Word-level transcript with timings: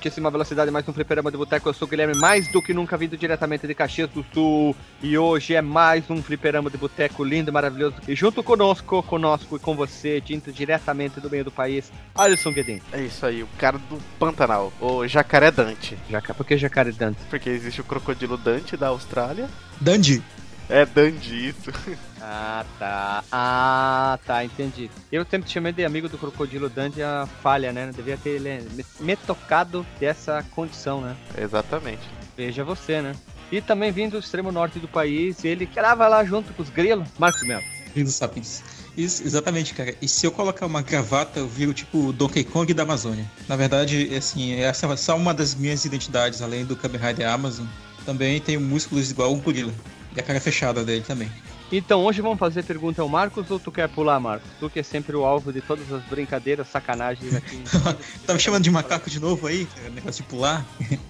altíssima 0.00 0.30
velocidade, 0.30 0.70
mais 0.70 0.88
um 0.88 0.94
fliperama 0.94 1.30
de 1.30 1.36
boteco. 1.36 1.68
Eu 1.68 1.74
sou 1.74 1.86
o 1.86 1.90
Guilherme, 1.90 2.18
mais 2.18 2.50
do 2.50 2.62
que 2.62 2.72
nunca 2.72 2.96
vindo 2.96 3.18
diretamente 3.18 3.66
de 3.66 3.74
Caxias 3.74 4.08
do 4.08 4.24
Sul. 4.32 4.74
E 5.02 5.18
hoje 5.18 5.54
é 5.54 5.60
mais 5.60 6.08
um 6.08 6.22
fliperama 6.22 6.70
de 6.70 6.78
boteco 6.78 7.22
lindo, 7.22 7.52
maravilhoso. 7.52 7.96
E 8.08 8.14
junto 8.14 8.42
conosco, 8.42 9.02
conosco 9.02 9.56
e 9.56 9.58
com 9.58 9.76
você, 9.76 10.18
dentro 10.26 10.50
diretamente 10.52 11.20
do 11.20 11.28
meio 11.28 11.44
do 11.44 11.50
país, 11.50 11.92
Alisson 12.14 12.50
Guedin. 12.50 12.80
É 12.92 13.02
isso 13.02 13.26
aí, 13.26 13.42
o 13.42 13.48
cara 13.58 13.76
do 13.76 13.98
Pantanal, 14.18 14.72
o 14.80 15.06
Jacaré 15.06 15.50
Dante. 15.50 15.98
Jaca... 16.08 16.32
Por 16.32 16.46
que 16.46 16.56
Jacaré 16.56 16.92
Dante? 16.92 17.20
Porque 17.28 17.50
existe 17.50 17.82
o 17.82 17.84
crocodilo 17.84 18.38
Dante 18.38 18.78
da 18.78 18.88
Austrália. 18.88 19.50
Dandy. 19.78 20.22
É 20.70 20.86
Dandy, 20.86 21.48
isso. 21.48 21.70
Ah, 22.22 22.66
tá. 22.78 23.24
Ah, 23.32 24.18
tá, 24.26 24.44
entendi. 24.44 24.90
Eu 25.10 25.24
sempre 25.24 25.48
te 25.48 25.54
chamei 25.54 25.72
de 25.72 25.82
amigo 25.86 26.06
do 26.06 26.18
Crocodilo 26.18 26.68
Dante 26.68 27.02
a 27.02 27.26
falha, 27.42 27.72
né? 27.72 27.90
Devia 27.96 28.18
ter 28.18 28.32
ele 28.32 28.62
me, 29.00 29.16
tocado 29.16 29.86
dessa 29.98 30.44
condição, 30.50 31.00
né? 31.00 31.16
Exatamente. 31.38 32.02
Veja 32.36 32.62
você, 32.62 33.00
né? 33.00 33.14
E 33.50 33.62
também 33.62 33.90
vindo 33.90 34.12
do 34.12 34.18
extremo 34.18 34.52
norte 34.52 34.78
do 34.78 34.86
país, 34.86 35.42
ele 35.46 35.64
querava 35.64 36.06
lá 36.08 36.22
junto 36.22 36.52
com 36.52 36.62
os 36.62 36.68
grilos, 36.68 37.08
Marcos 37.18 37.42
Melo. 37.42 37.64
Lindo 37.96 38.10
sapiens. 38.10 38.62
Isso, 38.94 39.22
exatamente, 39.22 39.72
cara. 39.72 39.94
E 40.02 40.06
se 40.06 40.26
eu 40.26 40.30
colocar 40.30 40.66
uma 40.66 40.82
gravata, 40.82 41.40
eu 41.40 41.48
viro 41.48 41.72
tipo 41.72 42.08
o 42.08 42.12
Donkey 42.12 42.44
Kong 42.44 42.74
da 42.74 42.82
Amazônia. 42.82 43.24
Na 43.48 43.56
verdade, 43.56 44.14
assim, 44.14 44.60
essa 44.60 44.86
é 44.86 44.96
só 44.96 45.16
uma 45.16 45.32
das 45.32 45.54
minhas 45.54 45.86
identidades, 45.86 46.42
além 46.42 46.66
do 46.66 46.76
Kamen 46.76 47.00
Rider 47.00 47.26
Amazon. 47.26 47.66
Também 48.04 48.38
tenho 48.42 48.60
músculos 48.60 49.10
igual 49.10 49.32
um 49.32 49.40
gorila. 49.40 49.72
E 50.16 50.20
a 50.20 50.22
cara 50.22 50.40
fechada 50.40 50.84
dele 50.84 51.02
também. 51.02 51.30
Então, 51.72 52.04
hoje 52.04 52.20
vamos 52.20 52.38
fazer 52.38 52.64
pergunta 52.64 53.00
ao 53.00 53.08
Marcos 53.08 53.48
ou 53.48 53.58
tu 53.60 53.70
quer 53.70 53.88
pular, 53.88 54.18
Marcos? 54.18 54.48
Tu 54.58 54.68
que 54.68 54.80
é 54.80 54.82
sempre 54.82 55.14
o 55.14 55.24
alvo 55.24 55.52
de 55.52 55.60
todas 55.60 55.90
as 55.92 56.02
brincadeiras, 56.04 56.66
sacanagens 56.66 57.32
aqui. 57.32 57.62
tá 58.26 58.34
me 58.34 58.40
chamando 58.40 58.64
de 58.64 58.70
macaco 58.72 59.08
de 59.08 59.20
novo 59.20 59.46
aí? 59.46 59.68
Negócio 59.94 60.24
de 60.24 60.28
pular? 60.28 60.66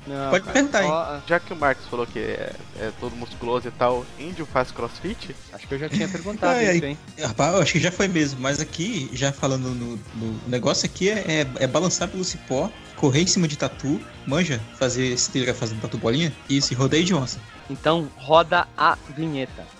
Não, 0.06 0.30
Pode 0.30 0.44
cara, 0.44 0.52
perguntar 0.52 0.78
aí. 0.80 1.22
Já 1.26 1.40
que 1.40 1.54
o 1.54 1.56
Marcos 1.56 1.86
falou 1.86 2.06
que 2.06 2.18
é, 2.18 2.52
é 2.78 2.92
todo 3.00 3.16
musculoso 3.16 3.68
e 3.68 3.70
tal, 3.70 4.04
índio 4.18 4.44
faz 4.44 4.70
crossfit? 4.70 5.34
Acho 5.50 5.66
que 5.66 5.74
eu 5.74 5.78
já 5.78 5.88
tinha 5.88 6.06
perguntado 6.06 6.52
Ai, 6.52 6.68
ai. 6.68 6.76
isso, 6.76 6.84
hein? 6.84 6.98
Rapaz, 7.22 7.54
eu 7.54 7.62
acho 7.62 7.72
que 7.72 7.80
já 7.80 7.90
foi 7.90 8.08
mesmo, 8.08 8.38
mas 8.38 8.60
aqui, 8.60 9.08
já 9.14 9.32
falando 9.32 9.70
no, 9.70 9.96
no 10.14 10.40
negócio 10.46 10.84
aqui 10.84 11.08
é, 11.08 11.24
é, 11.26 11.46
é 11.64 11.66
balançar 11.66 12.06
pelo 12.06 12.22
cipó, 12.22 12.70
correr 12.96 13.22
em 13.22 13.26
cima 13.26 13.48
de 13.48 13.56
tatu, 13.56 13.98
manja, 14.26 14.60
fazer 14.78 15.06
esse 15.06 15.30
trilha 15.30 15.54
fazendo 15.54 15.80
tatu 15.80 15.96
bolinha, 15.96 16.30
isso, 16.50 16.74
e 16.74 16.76
rodeio 16.76 17.04
de 17.04 17.14
onça. 17.14 17.40
Então, 17.70 18.10
roda 18.18 18.68
a 18.76 18.98
vinheta. 19.16 19.79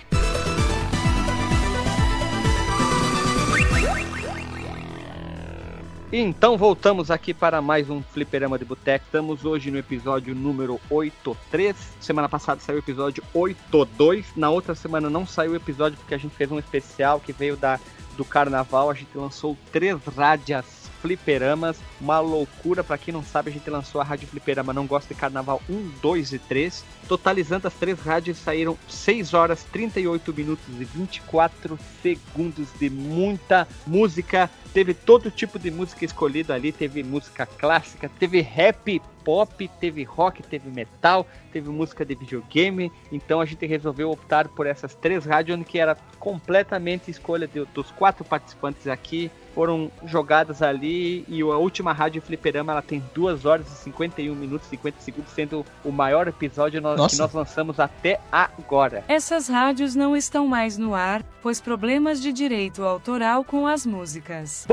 Então 6.13 6.57
voltamos 6.57 7.09
aqui 7.09 7.33
para 7.33 7.61
mais 7.61 7.89
um 7.89 8.01
Fliperama 8.01 8.59
de 8.59 8.65
Boteco. 8.65 9.05
Estamos 9.05 9.45
hoje 9.45 9.71
no 9.71 9.77
episódio 9.77 10.35
número 10.35 10.77
83. 10.89 11.73
Semana 12.01 12.27
passada 12.27 12.59
saiu 12.59 12.75
o 12.75 12.79
episódio 12.79 13.23
82. 13.33 14.35
Na 14.35 14.49
outra 14.49 14.75
semana 14.75 15.09
não 15.09 15.25
saiu 15.25 15.53
o 15.53 15.55
episódio 15.55 15.97
porque 15.97 16.13
a 16.13 16.17
gente 16.17 16.35
fez 16.35 16.51
um 16.51 16.59
especial 16.59 17.21
que 17.21 17.31
veio 17.31 17.55
da, 17.55 17.79
do 18.17 18.25
carnaval. 18.25 18.89
A 18.89 18.93
gente 18.93 19.17
lançou 19.17 19.57
três 19.71 20.03
rádias 20.03 20.80
fliperamas. 21.01 21.77
Uma 21.99 22.19
loucura. 22.19 22.83
Para 22.83 22.97
quem 22.97 23.13
não 23.13 23.23
sabe, 23.23 23.49
a 23.49 23.53
gente 23.53 23.69
lançou 23.69 23.99
a 23.99 24.03
Rádio 24.03 24.27
Fliperama 24.27 24.71
Não 24.73 24.85
Gosta 24.85 25.13
de 25.13 25.19
Carnaval 25.19 25.61
1, 25.69 25.91
2 26.01 26.33
e 26.33 26.39
3. 26.39 26.83
Totalizando 27.07 27.67
as 27.67 27.73
três 27.73 27.99
rádios, 27.99 28.37
saíram 28.37 28.77
6 28.87 29.33
horas, 29.33 29.63
38 29.71 30.33
minutos 30.33 30.65
e 30.79 30.83
24 30.85 31.77
segundos 32.01 32.67
de 32.79 32.89
muita 32.89 33.67
música. 33.85 34.49
Teve 34.73 34.93
todo 34.93 35.29
tipo 35.29 35.59
de 35.59 35.69
música 35.69 36.05
escolhida 36.05 36.53
ali. 36.53 36.71
Teve 36.71 37.03
música 37.03 37.45
clássica, 37.45 38.09
teve 38.19 38.39
rap, 38.41 39.01
pop, 39.25 39.69
teve 39.79 40.03
rock, 40.03 40.41
teve 40.43 40.69
metal, 40.69 41.27
teve 41.51 41.69
música 41.69 42.05
de 42.05 42.15
videogame. 42.15 42.91
Então 43.11 43.41
a 43.41 43.45
gente 43.45 43.65
resolveu 43.65 44.09
optar 44.11 44.47
por 44.47 44.65
essas 44.65 44.95
três 44.95 45.25
rádios, 45.25 45.57
onde 45.57 45.65
que 45.65 45.77
era 45.77 45.95
completamente 46.19 47.11
escolha 47.11 47.47
de- 47.47 47.65
dos 47.73 47.91
quatro 47.91 48.23
participantes 48.23 48.87
aqui. 48.87 49.29
Foram 49.53 49.91
jogadas 50.05 50.61
ali 50.61 51.25
e 51.27 51.41
a 51.41 51.57
última 51.57 51.91
rádio 51.93 52.21
Fliperama 52.21 52.71
ela 52.73 52.81
tem 52.81 53.03
2 53.13 53.45
horas 53.45 53.67
e 53.67 53.75
51 53.83 54.33
minutos 54.33 54.67
e 54.67 54.71
50 54.71 55.01
segundos, 55.01 55.31
sendo 55.33 55.65
o 55.83 55.91
maior 55.91 56.27
episódio 56.27 56.81
no- 56.81 57.07
que 57.07 57.17
nós 57.17 57.33
lançamos 57.33 57.79
até 57.79 58.19
agora. 58.31 59.03
Essas 59.07 59.47
rádios 59.47 59.95
não 59.95 60.15
estão 60.15 60.47
mais 60.47 60.77
no 60.77 60.93
ar, 60.95 61.23
pois 61.41 61.59
problemas 61.59 62.21
de 62.21 62.31
direito 62.31 62.83
autoral 62.83 63.43
com 63.43 63.67
as 63.67 63.85
músicas. 63.85 64.65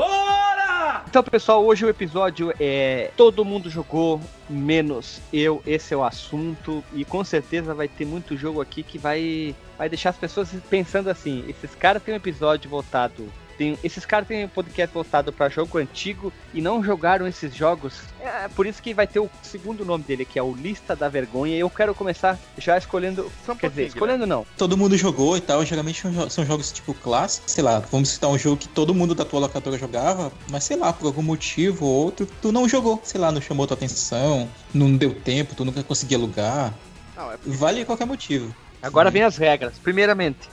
Então, 1.07 1.23
pessoal, 1.23 1.65
hoje 1.65 1.85
o 1.85 1.89
episódio 1.89 2.53
é 2.59 3.11
todo 3.17 3.43
mundo 3.43 3.69
jogou, 3.69 4.21
menos 4.49 5.19
eu. 5.33 5.61
Esse 5.65 5.93
é 5.93 5.97
o 5.97 6.03
assunto 6.03 6.83
e 6.93 7.03
com 7.03 7.23
certeza 7.23 7.73
vai 7.73 7.87
ter 7.87 8.05
muito 8.05 8.37
jogo 8.37 8.61
aqui 8.61 8.83
que 8.83 8.97
vai 8.97 9.55
vai 9.77 9.89
deixar 9.89 10.11
as 10.11 10.17
pessoas 10.17 10.49
pensando 10.69 11.09
assim: 11.09 11.43
esses 11.47 11.73
caras 11.75 12.03
têm 12.03 12.13
um 12.13 12.17
episódio 12.17 12.69
voltado 12.69 13.27
tem, 13.59 13.77
esses 13.83 14.05
caras 14.05 14.25
têm 14.25 14.45
um 14.45 14.47
podcast 14.47 14.93
voltado 14.93 15.33
para 15.33 15.49
jogo 15.49 15.77
antigo 15.77 16.31
e 16.53 16.61
não 16.61 16.81
jogaram 16.81 17.27
esses 17.27 17.53
jogos. 17.53 17.93
É 18.21 18.47
por 18.47 18.65
isso 18.65 18.81
que 18.81 18.93
vai 18.93 19.05
ter 19.05 19.19
o 19.19 19.29
segundo 19.43 19.83
nome 19.83 20.05
dele, 20.05 20.23
que 20.23 20.39
é 20.39 20.41
o 20.43 20.53
Lista 20.55 20.95
da 20.95 21.09
Vergonha. 21.09 21.55
E 21.57 21.59
eu 21.59 21.69
quero 21.69 21.93
começar 21.93 22.39
já 22.57 22.77
escolhendo. 22.77 23.29
Só 23.45 23.51
um 23.51 23.55
quer 23.57 23.69
dizer, 23.69 23.81
pouquinho, 23.83 23.87
escolhendo 23.97 24.25
não. 24.25 24.45
Todo 24.57 24.77
mundo 24.77 24.95
jogou 24.95 25.35
e 25.35 25.41
tal, 25.41 25.63
geralmente 25.65 26.01
são 26.01 26.11
jo- 26.11 26.29
são 26.29 26.45
jogos 26.45 26.71
tipo 26.71 26.93
clássicos, 26.93 27.51
sei 27.51 27.61
lá, 27.63 27.79
vamos 27.91 28.09
citar 28.09 28.29
um 28.29 28.37
jogo 28.37 28.55
que 28.55 28.69
todo 28.69 28.95
mundo 28.95 29.13
da 29.13 29.25
tua 29.25 29.41
locadora 29.41 29.77
jogava, 29.77 30.31
mas 30.49 30.63
sei 30.63 30.77
lá, 30.77 30.93
por 30.93 31.07
algum 31.07 31.21
motivo 31.21 31.85
ou 31.85 32.05
outro, 32.05 32.25
tu 32.41 32.53
não 32.53 32.67
jogou, 32.69 33.01
sei 33.03 33.19
lá, 33.19 33.29
não 33.29 33.41
chamou 33.41 33.67
tua 33.67 33.75
atenção, 33.75 34.47
não 34.73 34.95
deu 34.95 35.13
tempo, 35.13 35.53
tu 35.53 35.65
nunca 35.65 35.83
conseguia 35.83 36.17
alugar, 36.17 36.73
Não, 37.17 37.29
é 37.33 37.37
vale 37.45 37.83
qualquer 37.83 38.05
motivo. 38.07 38.55
Agora 38.81 39.11
vem 39.11 39.23
as 39.23 39.35
regras. 39.35 39.73
Primeiramente, 39.83 40.47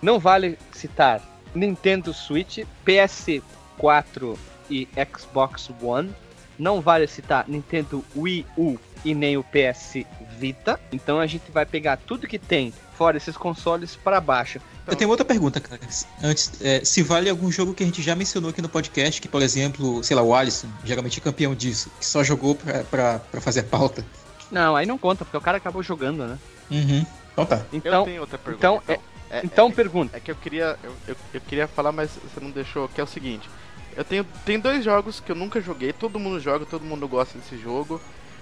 não 0.00 0.20
vale 0.20 0.56
citar 0.72 1.20
Nintendo 1.54 2.12
Switch, 2.12 2.64
PS4 2.86 4.36
e 4.70 4.88
Xbox 5.16 5.70
One. 5.80 6.10
Não 6.58 6.80
vale 6.80 7.06
citar 7.06 7.44
Nintendo 7.48 8.04
Wii 8.16 8.46
U 8.56 8.78
e 9.04 9.14
nem 9.14 9.36
o 9.36 9.44
PS 9.44 10.04
Vita. 10.38 10.80
Então 10.92 11.18
a 11.18 11.26
gente 11.26 11.50
vai 11.50 11.66
pegar 11.66 11.96
tudo 11.96 12.26
que 12.26 12.38
tem 12.38 12.72
fora 12.96 13.16
esses 13.16 13.36
consoles 13.36 13.96
para 13.96 14.20
baixo. 14.20 14.60
Eu 14.86 14.94
tenho 14.94 15.10
outra 15.10 15.24
pergunta, 15.24 15.60
cara. 15.60 15.80
Antes, 16.22 16.52
é, 16.60 16.84
se 16.84 17.02
vale 17.02 17.28
algum 17.28 17.50
jogo 17.50 17.74
que 17.74 17.82
a 17.82 17.86
gente 17.86 18.02
já 18.02 18.14
mencionou 18.14 18.50
aqui 18.50 18.60
no 18.62 18.68
podcast, 18.68 19.20
que, 19.20 19.26
por 19.28 19.42
exemplo, 19.42 20.04
sei 20.04 20.14
lá, 20.14 20.22
o 20.22 20.34
Alisson, 20.34 20.68
geralmente 20.84 21.18
é 21.18 21.22
campeão 21.22 21.54
disso, 21.54 21.90
que 21.98 22.06
só 22.06 22.22
jogou 22.22 22.54
pra 22.90 23.20
fazer 23.40 23.60
a 23.60 23.64
pauta. 23.64 24.04
Não, 24.50 24.76
aí 24.76 24.86
não 24.86 24.98
conta, 24.98 25.24
porque 25.24 25.36
o 25.36 25.40
cara 25.40 25.56
acabou 25.56 25.82
jogando, 25.82 26.26
né? 26.26 26.38
Uhum. 26.70 27.06
Então 27.32 27.46
tá. 27.46 27.56
eu 27.56 27.78
Então, 27.78 28.04
tenho 28.04 28.20
outra 28.20 28.38
pergunta. 28.38 28.58
então, 28.66 28.82
É, 28.86 29.00
então 29.42 29.68
é, 29.68 29.72
pergunta. 29.72 30.16
é 30.16 30.20
que 30.20 30.30
eu 30.30 30.36
queria. 30.36 30.78
Eu, 30.82 30.92
eu, 31.08 31.16
eu 31.34 31.40
queria 31.40 31.66
falar, 31.66 31.92
mas 31.92 32.10
você 32.10 32.40
não 32.40 32.50
deixou, 32.50 32.88
que 32.88 33.00
é 33.00 33.04
o 33.04 33.06
seguinte. 33.06 33.48
Eu 33.96 34.04
tenho. 34.04 34.24
Tem 34.44 34.58
dois 34.58 34.84
jogos 34.84 35.20
que 35.20 35.32
eu 35.32 35.36
nunca 35.36 35.60
joguei, 35.60 35.92
todo 35.92 36.18
mundo 36.18 36.40
joga, 36.40 36.66
todo 36.66 36.84
mundo 36.84 37.06
gosta 37.08 37.38
desse 37.38 37.56
jogo. 37.56 38.00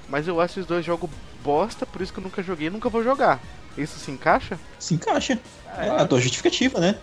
Mas 0.08 0.26
eu 0.28 0.40
acho 0.40 0.58
esses 0.58 0.66
dois 0.66 0.84
jogos 0.84 1.08
bosta, 1.42 1.86
por 1.86 2.02
isso 2.02 2.12
que 2.12 2.18
eu 2.18 2.24
nunca 2.24 2.42
joguei 2.42 2.66
e 2.66 2.70
nunca 2.70 2.88
vou 2.88 3.02
jogar. 3.02 3.40
Isso 3.76 3.98
se 3.98 4.10
encaixa? 4.10 4.58
Se 4.78 4.94
encaixa. 4.94 5.38
É 5.78 5.88
a 5.88 6.06
tua 6.06 6.20
justificativa, 6.20 6.78
né? 6.78 6.98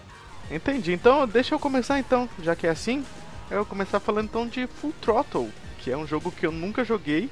Entendi. 0.51 0.93
Então 0.93 1.27
deixa 1.27 1.55
eu 1.55 1.59
começar 1.59 1.99
então, 1.99 2.29
já 2.41 2.55
que 2.55 2.67
é 2.67 2.69
assim. 2.69 3.03
Eu 3.49 3.57
vou 3.57 3.65
começar 3.65 3.99
falando 3.99 4.25
então 4.25 4.47
de 4.47 4.67
Full 4.67 4.93
Throttle, 5.01 5.49
que 5.79 5.91
é 5.91 5.97
um 5.97 6.05
jogo 6.05 6.31
que 6.31 6.45
eu 6.45 6.51
nunca 6.51 6.83
joguei. 6.83 7.29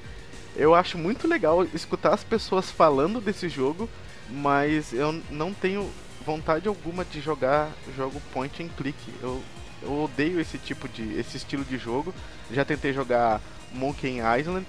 Eu 0.56 0.74
acho 0.74 0.98
muito 0.98 1.28
legal 1.28 1.64
escutar 1.66 2.14
as 2.14 2.24
pessoas 2.24 2.72
falando 2.72 3.22
desse 3.22 3.48
jogo, 3.48 3.88
mas 4.30 4.94
eu 4.94 5.22
não 5.30 5.54
tenho 5.54 5.88
vontade 6.28 6.68
alguma 6.68 7.06
de 7.06 7.22
jogar 7.22 7.72
jogo 7.96 8.22
point 8.34 8.62
and 8.62 8.68
click. 8.76 8.98
Eu, 9.22 9.42
eu 9.82 10.04
odeio 10.04 10.42
esse 10.42 10.58
tipo 10.58 10.90
de 10.90 11.18
esse 11.18 11.38
estilo 11.38 11.64
de 11.64 11.78
jogo. 11.78 12.14
Já 12.52 12.66
tentei 12.66 12.92
jogar 12.92 13.42
Monkey 13.72 14.18
Island, 14.38 14.68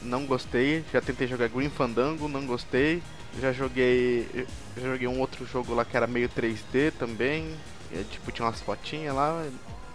não 0.00 0.24
gostei. 0.24 0.84
Já 0.92 1.00
tentei 1.00 1.26
jogar 1.26 1.48
Green 1.48 1.68
Fandango, 1.68 2.28
não 2.28 2.46
gostei. 2.46 3.02
Já 3.40 3.52
joguei 3.52 4.46
já 4.76 4.82
joguei 4.82 5.08
um 5.08 5.18
outro 5.18 5.44
jogo 5.44 5.74
lá 5.74 5.84
que 5.84 5.96
era 5.96 6.06
meio 6.06 6.28
3D 6.28 6.92
também. 6.96 7.56
É, 7.92 8.04
tipo, 8.08 8.30
tinha 8.30 8.46
umas 8.46 8.60
fotinhas 8.60 9.12
lá. 9.12 9.44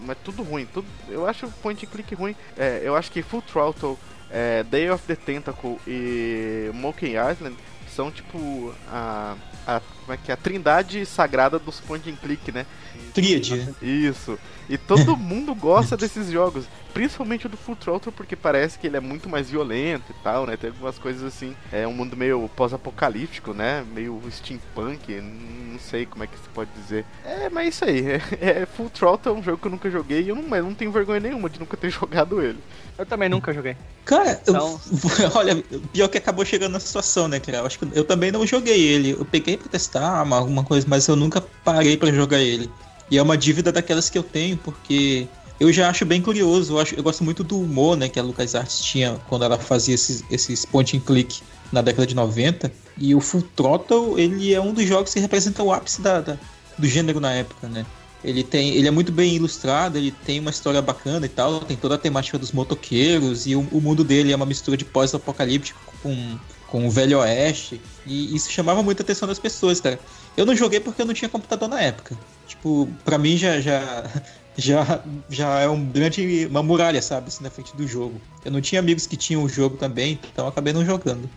mas 0.01 0.17
tudo 0.21 0.43
ruim. 0.43 0.65
Tudo, 0.65 0.87
eu 1.07 1.25
acho 1.25 1.47
point 1.63 1.85
and 1.85 1.89
click 1.89 2.13
ruim. 2.13 2.35
É, 2.57 2.81
eu 2.83 2.93
acho 2.93 3.09
que 3.09 3.21
Full 3.21 3.41
Throttle, 3.43 3.97
é, 4.29 4.63
Day 4.63 4.89
of 4.89 5.01
the 5.07 5.15
Tentacle 5.15 5.79
e 5.87 6.69
Monkey 6.73 7.13
Island 7.15 7.55
são 7.87 8.11
tipo 8.11 8.75
a, 8.89 9.37
a 9.65 9.81
como 10.05 10.13
é 10.13 10.17
que 10.17 10.29
é 10.29 10.33
a 10.35 10.37
trindade 10.37 11.03
sagrada 11.05 11.57
dos 11.57 11.79
point 11.79 12.07
and 12.09 12.15
click, 12.15 12.51
né? 12.51 12.65
Tríade. 13.13 13.73
Isso. 13.81 14.37
E 14.69 14.77
todo 14.77 15.15
mundo 15.17 15.55
gosta 15.55 15.97
desses 15.97 16.29
jogos. 16.29 16.65
Principalmente 16.93 17.45
o 17.45 17.49
do 17.49 17.57
Full 17.57 17.75
Throttle, 17.75 18.11
porque 18.11 18.35
parece 18.35 18.79
que 18.79 18.87
ele 18.87 18.95
é 18.95 18.99
muito 19.01 19.27
mais 19.27 19.49
violento 19.49 20.11
e 20.11 20.23
tal, 20.23 20.45
né? 20.45 20.55
Tem 20.55 20.69
algumas 20.69 20.97
coisas 20.97 21.23
assim. 21.23 21.55
É 21.71 21.85
um 21.87 21.93
mundo 21.93 22.15
meio 22.15 22.49
pós-apocalíptico, 22.55 23.53
né? 23.53 23.83
Meio 23.93 24.21
steampunk. 24.31 25.19
Não 25.19 25.79
sei 25.79 26.05
como 26.05 26.23
é 26.23 26.27
que 26.27 26.37
se 26.37 26.47
pode 26.53 26.69
dizer. 26.71 27.03
É, 27.25 27.49
mas 27.49 27.65
é 27.65 27.69
isso 27.69 27.85
aí. 27.85 28.11
É, 28.11 28.21
é, 28.61 28.65
Full 28.65 28.89
Throttle 28.91 29.35
é 29.35 29.39
um 29.39 29.43
jogo 29.43 29.57
que 29.57 29.67
eu 29.67 29.71
nunca 29.71 29.89
joguei 29.89 30.21
e 30.21 30.29
eu 30.29 30.35
não, 30.35 30.55
eu 30.55 30.63
não 30.63 30.73
tenho 30.73 30.91
vergonha 30.91 31.19
nenhuma 31.19 31.49
de 31.49 31.59
nunca 31.59 31.75
ter 31.75 31.89
jogado 31.91 32.41
ele. 32.41 32.59
Eu 32.97 33.05
também 33.05 33.27
nunca 33.27 33.53
joguei. 33.53 33.75
Cara, 34.05 34.39
então... 34.41 34.79
eu, 35.19 35.31
olha, 35.35 35.63
pior 35.91 36.07
que 36.07 36.17
acabou 36.17 36.45
chegando 36.45 36.73
na 36.73 36.79
situação, 36.79 37.27
né, 37.27 37.39
cara? 37.39 37.57
Eu 37.57 37.65
acho 37.65 37.79
que 37.79 37.87
eu 37.93 38.05
também 38.05 38.31
não 38.31 38.47
joguei 38.47 38.79
ele. 38.79 39.11
Eu 39.11 39.25
peguei 39.25 39.54
pra 39.57 39.69
testar 39.69 40.25
alguma 40.31 40.63
coisa, 40.63 40.85
mas 40.89 41.07
eu 41.07 41.15
nunca 41.15 41.41
parei 41.63 41.97
para 41.97 42.11
jogar 42.11 42.39
ele. 42.39 42.69
E 43.09 43.17
é 43.17 43.21
uma 43.21 43.37
dívida 43.37 43.71
daquelas 43.71 44.09
que 44.09 44.17
eu 44.17 44.23
tenho, 44.23 44.57
porque 44.57 45.27
eu 45.59 45.71
já 45.71 45.89
acho 45.89 46.05
bem 46.05 46.21
curioso. 46.21 46.73
Eu, 46.73 46.79
acho, 46.79 46.95
eu 46.95 47.03
gosto 47.03 47.23
muito 47.23 47.43
do 47.43 47.59
humor 47.59 47.95
né, 47.95 48.09
que 48.09 48.19
a 48.19 48.23
LucasArts 48.23 48.79
tinha 48.79 49.19
quando 49.27 49.45
ela 49.45 49.57
fazia 49.57 49.95
esses, 49.95 50.23
esses 50.29 50.65
point 50.65 50.97
and 50.97 51.01
click 51.01 51.41
na 51.71 51.81
década 51.81 52.07
de 52.07 52.15
90. 52.15 52.71
E 52.97 53.13
o 53.13 53.21
Full 53.21 53.43
Throttle, 53.55 54.19
ele 54.19 54.53
é 54.53 54.61
um 54.61 54.73
dos 54.73 54.85
jogos 54.85 55.13
que 55.13 55.19
representa 55.19 55.61
o 55.61 55.71
ápice 55.71 56.01
da, 56.01 56.21
da 56.21 56.37
do 56.77 56.87
gênero 56.87 57.19
na 57.19 57.31
época, 57.31 57.67
né? 57.67 57.85
Ele, 58.23 58.43
tem, 58.43 58.73
ele 58.73 58.87
é 58.87 58.91
muito 58.91 59.11
bem 59.11 59.35
ilustrado, 59.35 59.97
ele 59.97 60.11
tem 60.11 60.39
uma 60.39 60.49
história 60.49 60.81
bacana 60.81 61.25
e 61.25 61.29
tal, 61.29 61.59
tem 61.59 61.77
toda 61.77 61.95
a 61.95 61.97
temática 61.97 62.39
dos 62.39 62.51
motoqueiros, 62.51 63.45
e 63.45 63.55
o, 63.55 63.61
o 63.71 63.79
mundo 63.79 64.03
dele 64.03 64.31
é 64.31 64.35
uma 64.35 64.47
mistura 64.47 64.75
de 64.75 64.83
pós-apocalíptico 64.83 65.79
com, 66.01 66.37
com 66.75 66.85
o 66.85 66.91
Velho 66.91 67.19
Oeste, 67.19 67.79
e 68.05 68.35
isso 68.35 68.51
chamava 68.51 68.83
muita 68.83 69.01
atenção 69.01 69.25
das 69.25 69.39
pessoas, 69.39 69.79
cara. 69.79 69.97
Eu 70.35 70.45
não 70.45 70.53
joguei 70.53 70.81
porque 70.81 71.01
eu 71.01 71.05
não 71.05 71.13
tinha 71.13 71.29
computador 71.29 71.69
na 71.69 71.79
época. 71.79 72.17
Tipo, 72.45 72.89
pra 73.05 73.17
mim 73.17 73.37
já, 73.37 73.61
já, 73.61 74.03
já, 74.57 75.01
já 75.29 75.59
é 75.61 75.69
um 75.69 75.85
grande, 75.85 76.45
uma 76.47 76.61
muralha, 76.61 77.01
sabe, 77.01 77.29
assim, 77.29 77.45
na 77.45 77.49
frente 77.49 77.73
do 77.77 77.87
jogo. 77.87 78.19
Eu 78.43 78.51
não 78.51 78.59
tinha 78.59 78.81
amigos 78.81 79.07
que 79.07 79.15
tinham 79.15 79.41
o 79.41 79.47
jogo 79.47 79.77
também, 79.77 80.19
então 80.33 80.49
acabei 80.49 80.73
não 80.73 80.83
jogando. 80.83 81.29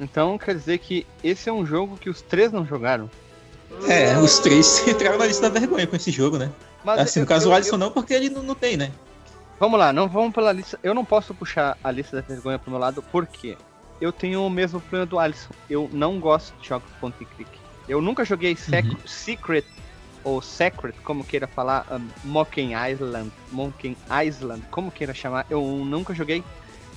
Então 0.00 0.38
quer 0.38 0.54
dizer 0.54 0.78
que 0.78 1.06
esse 1.22 1.50
é 1.50 1.52
um 1.52 1.66
jogo 1.66 1.98
que 1.98 2.08
os 2.08 2.22
três 2.22 2.50
não 2.50 2.64
jogaram? 2.64 3.10
É, 3.86 4.16
os 4.16 4.38
três 4.38 4.82
entraram 4.88 5.18
na 5.18 5.26
lista 5.26 5.50
da 5.50 5.60
vergonha 5.60 5.86
com 5.86 5.96
esse 5.96 6.10
jogo, 6.10 6.38
né? 6.38 6.50
Mas 6.82 6.98
assim, 7.00 7.20
eu, 7.20 7.24
no 7.24 7.28
caso 7.28 7.50
o 7.50 7.52
Alisson 7.52 7.74
eu... 7.74 7.78
não, 7.78 7.90
porque 7.90 8.14
ele 8.14 8.30
não, 8.30 8.42
não 8.42 8.54
tem, 8.54 8.78
né? 8.78 8.90
Vamos 9.60 9.78
lá, 9.78 9.92
não 9.92 10.08
vamos 10.08 10.32
pela 10.32 10.50
lista. 10.50 10.78
Eu 10.82 10.94
não 10.94 11.04
posso 11.04 11.34
puxar 11.34 11.76
a 11.84 11.90
lista 11.90 12.16
da 12.16 12.22
vergonha 12.22 12.58
pro 12.58 12.70
meu 12.70 12.80
lado, 12.80 13.04
porque 13.12 13.54
eu 14.00 14.12
tenho 14.12 14.44
o 14.44 14.50
mesmo 14.50 14.80
problema 14.80 15.06
do 15.06 15.18
Alisson. 15.18 15.50
Eu 15.68 15.88
não 15.92 16.18
gosto 16.18 16.54
de 16.60 16.68
jogos 16.68 16.90
point 17.00 17.16
and 17.20 17.26
click. 17.36 17.50
Eu 17.88 18.00
nunca 18.00 18.24
joguei 18.24 18.52
uhum. 18.52 18.96
Secret 19.06 19.64
ou 20.24 20.42
Secret, 20.42 20.94
como 21.04 21.24
queira 21.24 21.46
falar, 21.46 21.86
um, 21.90 22.06
Monkey 22.24 22.70
Island, 22.74 23.32
Monkey 23.50 23.96
Island, 24.26 24.62
como 24.70 24.90
queira 24.90 25.14
chamar, 25.14 25.46
eu 25.48 25.62
nunca 25.62 26.14
joguei. 26.14 26.44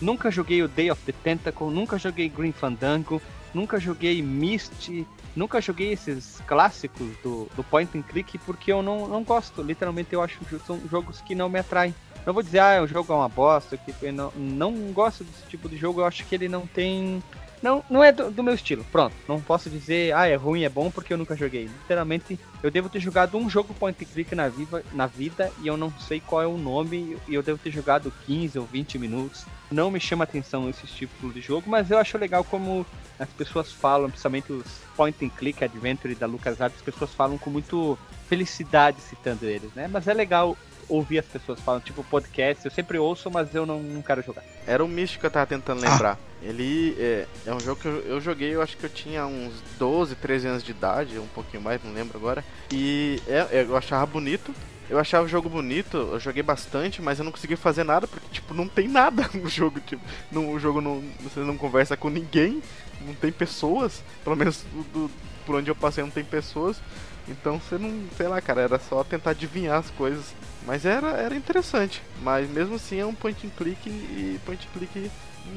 Nunca 0.02 0.32
joguei 0.32 0.64
o 0.64 0.68
Day 0.68 0.90
of 0.90 1.02
the 1.06 1.12
Tentacle, 1.12 1.70
nunca 1.70 1.98
joguei 1.98 2.28
Green 2.28 2.52
Fandango, 2.52 3.22
nunca 3.54 3.80
joguei 3.80 4.22
Myst, 4.22 5.06
nunca 5.36 5.62
joguei 5.62 5.94
esses 5.94 6.42
clássicos 6.48 7.08
do, 7.24 7.48
do 7.56 7.64
point 7.64 7.98
and 7.98 8.04
click 8.04 8.38
porque 8.40 8.72
eu 8.72 8.82
não, 8.82 9.08
não 9.08 9.24
gosto. 9.24 9.62
Literalmente 9.62 10.14
eu 10.14 10.22
acho 10.22 10.40
que 10.40 10.60
são 10.60 10.80
jogos 10.90 11.22
que 11.22 11.36
não 11.36 11.50
me 11.50 11.60
atraem. 11.60 11.94
Não 12.26 12.34
vou 12.34 12.44
dizer, 12.44 12.60
ah, 12.60 12.84
o 12.84 12.88
jogo 12.88 13.12
é 13.12 13.16
uma 13.16 13.30
bosta, 13.30 13.76
que 13.78 14.12
não, 14.12 14.32
não 14.36 14.74
gosto 14.92 15.24
desse 15.24 15.44
tipo 15.50 15.68
de 15.68 15.76
jogo, 15.76 16.02
eu 16.02 16.06
acho 16.06 16.24
que 16.26 16.36
ele 16.36 16.48
não 16.48 16.68
tem 16.68 17.22
não, 17.62 17.84
não 17.90 18.04
é 18.04 18.12
do, 18.12 18.32
do, 18.32 18.44
meu 18.44 18.54
estilo. 18.54 18.84
Pronto. 18.92 19.16
Não 19.28 19.40
posso 19.40 19.70
dizer, 19.70 20.14
ah, 20.14 20.28
é 20.28 20.36
ruim, 20.36 20.64
é 20.64 20.70
bom, 20.70 20.90
porque 20.90 21.14
eu 21.14 21.18
nunca 21.18 21.36
joguei. 21.36 21.66
Literalmente, 21.66 22.40
eu 22.64 22.72
devo 22.72 22.90
ter 22.90 23.00
jogado 23.00 23.38
um 23.38 23.50
jogo 23.50 23.74
point 23.74 24.04
click 24.04 24.34
na, 24.34 24.50
viva, 24.50 24.84
na 24.94 25.06
vida 25.06 25.52
e 25.62 25.68
eu 25.68 25.78
não 25.78 25.92
sei 26.00 26.20
qual 26.20 26.42
é 26.42 26.48
o 26.48 26.58
nome. 26.58 27.18
E 27.28 27.34
eu 27.34 27.44
devo 27.44 27.60
ter 27.60 27.72
jogado 27.72 28.12
15 28.26 28.58
ou 28.58 28.66
20 28.66 28.98
minutos. 28.98 29.46
Não 29.70 29.92
me 29.92 30.00
chama 30.00 30.24
atenção 30.24 30.70
esse 30.70 30.88
tipo 30.88 31.32
de 31.32 31.42
jogo, 31.42 31.70
mas 31.70 31.92
eu 31.92 31.98
acho 31.98 32.18
legal 32.18 32.44
como 32.44 32.86
as 33.20 33.30
pessoas 33.30 33.72
falam, 33.72 34.10
principalmente 34.10 34.52
os 34.52 34.66
point 34.96 35.24
and 35.24 35.30
click 35.30 35.64
adventure 35.64 36.14
da 36.16 36.26
LucasArts, 36.26 36.78
as 36.78 36.84
pessoas 36.84 37.14
falam 37.14 37.38
com 37.38 37.50
muito 37.50 37.98
felicidade 38.28 39.00
citando 39.02 39.46
eles, 39.46 39.72
né? 39.74 39.88
Mas 39.88 40.08
é 40.08 40.14
legal 40.14 40.58
ouvir 40.92 41.20
as 41.20 41.26
pessoas 41.26 41.60
falando, 41.62 41.84
tipo 41.84 42.04
podcast, 42.04 42.66
eu 42.66 42.72
sempre 42.72 42.98
ouço, 42.98 43.32
mas 43.32 43.56
eu 43.56 43.66
não, 43.66 43.80
não 43.82 44.02
quero 44.02 44.22
jogar. 44.22 44.44
Era 44.68 44.84
o 44.84 44.88
Místico 44.88 45.22
que 45.22 45.26
eu 45.28 45.32
tava 45.32 45.48
tentando 45.48 45.82
lembrar. 45.82 46.20
Ah. 46.22 46.32
Ele 46.44 46.96
é, 47.00 47.28
é, 47.46 47.54
um 47.54 47.60
jogo 47.60 47.80
que 47.80 47.88
eu, 47.88 48.00
eu, 48.02 48.22
joguei, 48.22 48.54
eu 48.54 48.62
acho 48.62 48.76
que 48.76 48.84
eu 48.84 48.90
tinha 48.90 49.26
uns 49.26 49.54
12, 49.78 50.16
13 50.16 50.48
anos 50.48 50.64
de 50.64 50.72
idade, 50.72 51.18
um 51.18 51.28
pouquinho 51.28 51.64
mais, 51.64 51.82
não 51.84 51.94
lembro 51.94 52.18
agora. 52.18 52.44
E 52.72 53.22
é, 53.28 53.60
é, 53.60 53.64
eu 53.64 53.78
achava 53.78 54.06
bonito. 54.06 54.54
Eu 54.90 55.00
achava 55.00 55.24
o 55.24 55.28
jogo 55.28 55.48
bonito, 55.48 55.96
eu 55.96 56.20
joguei 56.20 56.44
bastante, 56.44 57.02
mas 57.02 57.18
eu 57.18 57.24
não 57.24 57.32
consegui 57.32 57.56
fazer 57.56 57.86
nada 57.86 58.06
porque, 58.06 58.28
tipo, 58.30 58.54
não 58.54 58.68
tem 58.68 58.90
nada 58.90 59.30
no 59.34 59.48
jogo. 59.48 59.80
Tipo, 59.80 60.04
no, 60.30 60.52
o 60.52 60.60
jogo 60.60 60.82
não, 60.82 61.02
você 61.22 61.40
não 61.40 61.56
conversa 61.56 61.96
com 61.96 62.10
ninguém, 62.10 62.62
não 63.00 63.14
tem 63.14 63.32
pessoas. 63.32 64.04
Pelo 64.22 64.36
menos 64.36 64.66
do, 64.92 65.10
por 65.46 65.56
onde 65.56 65.72
eu 65.72 65.76
passei 65.76 66.04
não 66.04 66.12
tem 66.12 66.26
pessoas. 66.26 66.82
Então 67.28 67.60
você 67.60 67.78
não, 67.78 68.08
sei 68.18 68.28
lá, 68.28 68.42
cara, 68.42 68.62
era 68.62 68.80
só 68.80 69.04
tentar 69.04 69.32
adivinhar 69.32 69.78
as 69.78 69.90
coisas. 69.92 70.34
Mas 70.66 70.86
era, 70.86 71.12
era 71.12 71.36
interessante. 71.36 72.02
Mas 72.22 72.50
mesmo 72.50 72.76
assim 72.76 73.00
é 73.00 73.06
um 73.06 73.16
point 73.16 73.46
and 73.46 73.52
click 73.52 73.90
e 73.90 74.40
point 74.46 74.68
and 74.68 74.78
click 74.78 75.12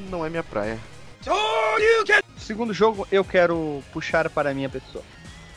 não 0.09 0.25
é 0.25 0.29
minha 0.29 0.43
praia. 0.43 0.79
Segundo 2.37 2.73
jogo, 2.73 3.07
eu 3.11 3.23
quero 3.23 3.83
puxar 3.91 4.29
para 4.29 4.51
a 4.51 4.53
minha 4.53 4.69
pessoa. 4.69 5.03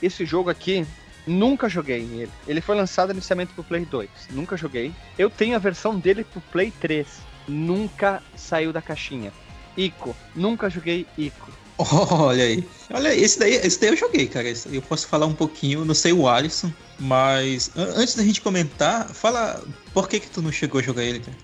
Esse 0.03 0.25
jogo 0.25 0.49
aqui, 0.49 0.87
nunca 1.27 1.69
joguei 1.69 2.03
nele. 2.05 2.33
Ele 2.47 2.61
foi 2.61 2.77
lançado 2.77 3.13
inicialmente 3.13 3.53
pro 3.53 3.65
Play 3.65 3.85
2. 3.85 4.09
Nunca 4.31 4.57
joguei. 4.57 4.93
Eu 5.19 5.29
tenho 5.29 5.57
a 5.57 5.59
versão 5.59 5.99
dele 5.99 6.25
pro 6.25 6.41
Play 6.41 6.71
3. 6.71 7.07
Nunca 7.47 8.23
saiu 8.35 8.73
da 8.73 8.81
caixinha. 8.81 9.33
Ico. 9.77 10.17
Nunca 10.35 10.71
joguei 10.71 11.07
Ico. 11.17 11.51
Olha 11.79 12.45
aí. 12.45 12.65
Olha, 12.93 13.15
esse 13.15 13.39
daí, 13.39 13.55
esse 13.55 13.81
daí 13.81 13.91
eu 13.91 13.97
joguei, 13.97 14.27
cara. 14.27 14.53
Eu 14.71 14.83
posso 14.83 15.07
falar 15.07 15.27
um 15.27 15.35
pouquinho, 15.35 15.85
não 15.85 15.95
sei 15.95 16.13
o 16.13 16.29
Alisson, 16.29 16.73
mas 16.99 17.71
antes 17.77 18.17
da 18.17 18.25
gente 18.25 18.41
comentar, 18.41 19.09
fala 19.15 19.63
por 19.95 20.09
que 20.09 20.19
que 20.19 20.29
tu 20.29 20.43
não 20.43 20.51
chegou 20.51 20.81
a 20.81 20.83
jogar 20.83 21.05
ele, 21.05 21.21
cara? 21.21 21.37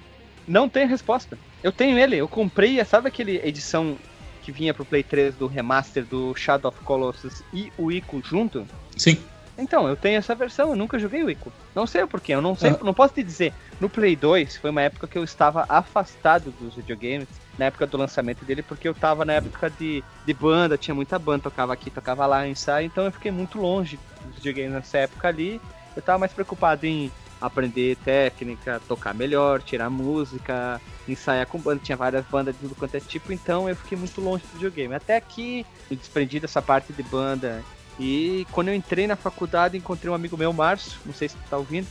Não 0.46 0.68
tem 0.68 0.86
resposta. 0.86 1.38
Eu 1.62 1.72
tenho 1.72 1.98
ele, 1.98 2.16
eu 2.16 2.28
comprei, 2.28 2.84
sabe 2.84 3.08
aquele 3.08 3.40
edição 3.44 3.96
que 4.42 4.52
vinha 4.52 4.74
pro 4.74 4.84
Play 4.84 5.02
3 5.02 5.36
do 5.36 5.46
remaster 5.46 6.04
do 6.04 6.34
Shadow 6.34 6.70
of 6.70 6.84
Colossus 6.84 7.42
e 7.52 7.72
o 7.78 7.90
Ico 7.90 8.20
junto? 8.22 8.66
Sim. 8.96 9.16
Então, 9.56 9.86
eu 9.86 9.96
tenho 9.96 10.18
essa 10.18 10.34
versão, 10.34 10.70
eu 10.70 10.76
nunca 10.76 10.98
joguei 10.98 11.22
o 11.22 11.30
Ico. 11.30 11.52
Não 11.74 11.86
sei 11.86 12.02
o 12.02 12.08
porquê, 12.08 12.34
eu 12.34 12.42
não 12.42 12.56
sei, 12.56 12.70
ah. 12.70 12.78
não 12.82 12.92
posso 12.92 13.14
te 13.14 13.22
dizer. 13.22 13.52
No 13.80 13.88
Play 13.88 14.16
2 14.16 14.56
foi 14.56 14.70
uma 14.70 14.82
época 14.82 15.06
que 15.06 15.16
eu 15.16 15.24
estava 15.24 15.64
afastado 15.68 16.52
dos 16.60 16.74
videogames, 16.74 17.28
na 17.58 17.66
época 17.66 17.86
do 17.86 17.96
lançamento 17.96 18.44
dele, 18.44 18.62
porque 18.62 18.88
eu 18.88 18.92
estava 18.92 19.24
na 19.24 19.34
época 19.34 19.70
de, 19.70 20.02
de 20.26 20.34
banda, 20.34 20.76
tinha 20.76 20.94
muita 20.94 21.18
banda, 21.18 21.44
tocava 21.44 21.72
aqui, 21.72 21.90
tocava 21.90 22.26
lá, 22.26 22.46
ensaio, 22.48 22.86
então 22.86 23.04
eu 23.04 23.12
fiquei 23.12 23.30
muito 23.30 23.58
longe 23.60 23.98
dos 24.24 24.36
videogames 24.36 24.72
nessa 24.72 24.98
época 24.98 25.28
ali. 25.28 25.60
Eu 25.94 26.00
estava 26.00 26.18
mais 26.18 26.32
preocupado 26.32 26.84
em 26.84 27.12
aprender 27.40 27.96
técnica, 28.04 28.80
tocar 28.88 29.14
melhor, 29.14 29.62
tirar 29.62 29.90
música, 29.90 30.80
ensaiar 31.08 31.46
com 31.46 31.58
banda. 31.58 31.80
Tinha 31.82 31.96
várias 31.96 32.24
bandas 32.26 32.54
de 32.54 32.60
tudo 32.62 32.74
quanto 32.74 32.96
é 32.96 33.00
tipo, 33.00 33.32
então 33.32 33.68
eu 33.68 33.76
fiquei 33.76 33.96
muito 33.96 34.20
longe 34.20 34.44
do 34.46 34.54
videogame. 34.54 34.94
Até 34.94 35.20
que 35.20 35.64
me 35.90 35.96
desprendi 35.96 36.40
dessa 36.40 36.62
parte 36.62 36.92
de 36.92 37.02
banda. 37.02 37.62
E 37.98 38.46
quando 38.50 38.68
eu 38.68 38.74
entrei 38.74 39.06
na 39.06 39.16
faculdade, 39.16 39.76
encontrei 39.76 40.10
um 40.10 40.14
amigo 40.14 40.36
meu, 40.36 40.52
Márcio, 40.52 40.98
não 41.06 41.14
sei 41.14 41.28
se 41.28 41.36
tu 41.36 41.42
tá 41.48 41.56
ouvindo, 41.56 41.86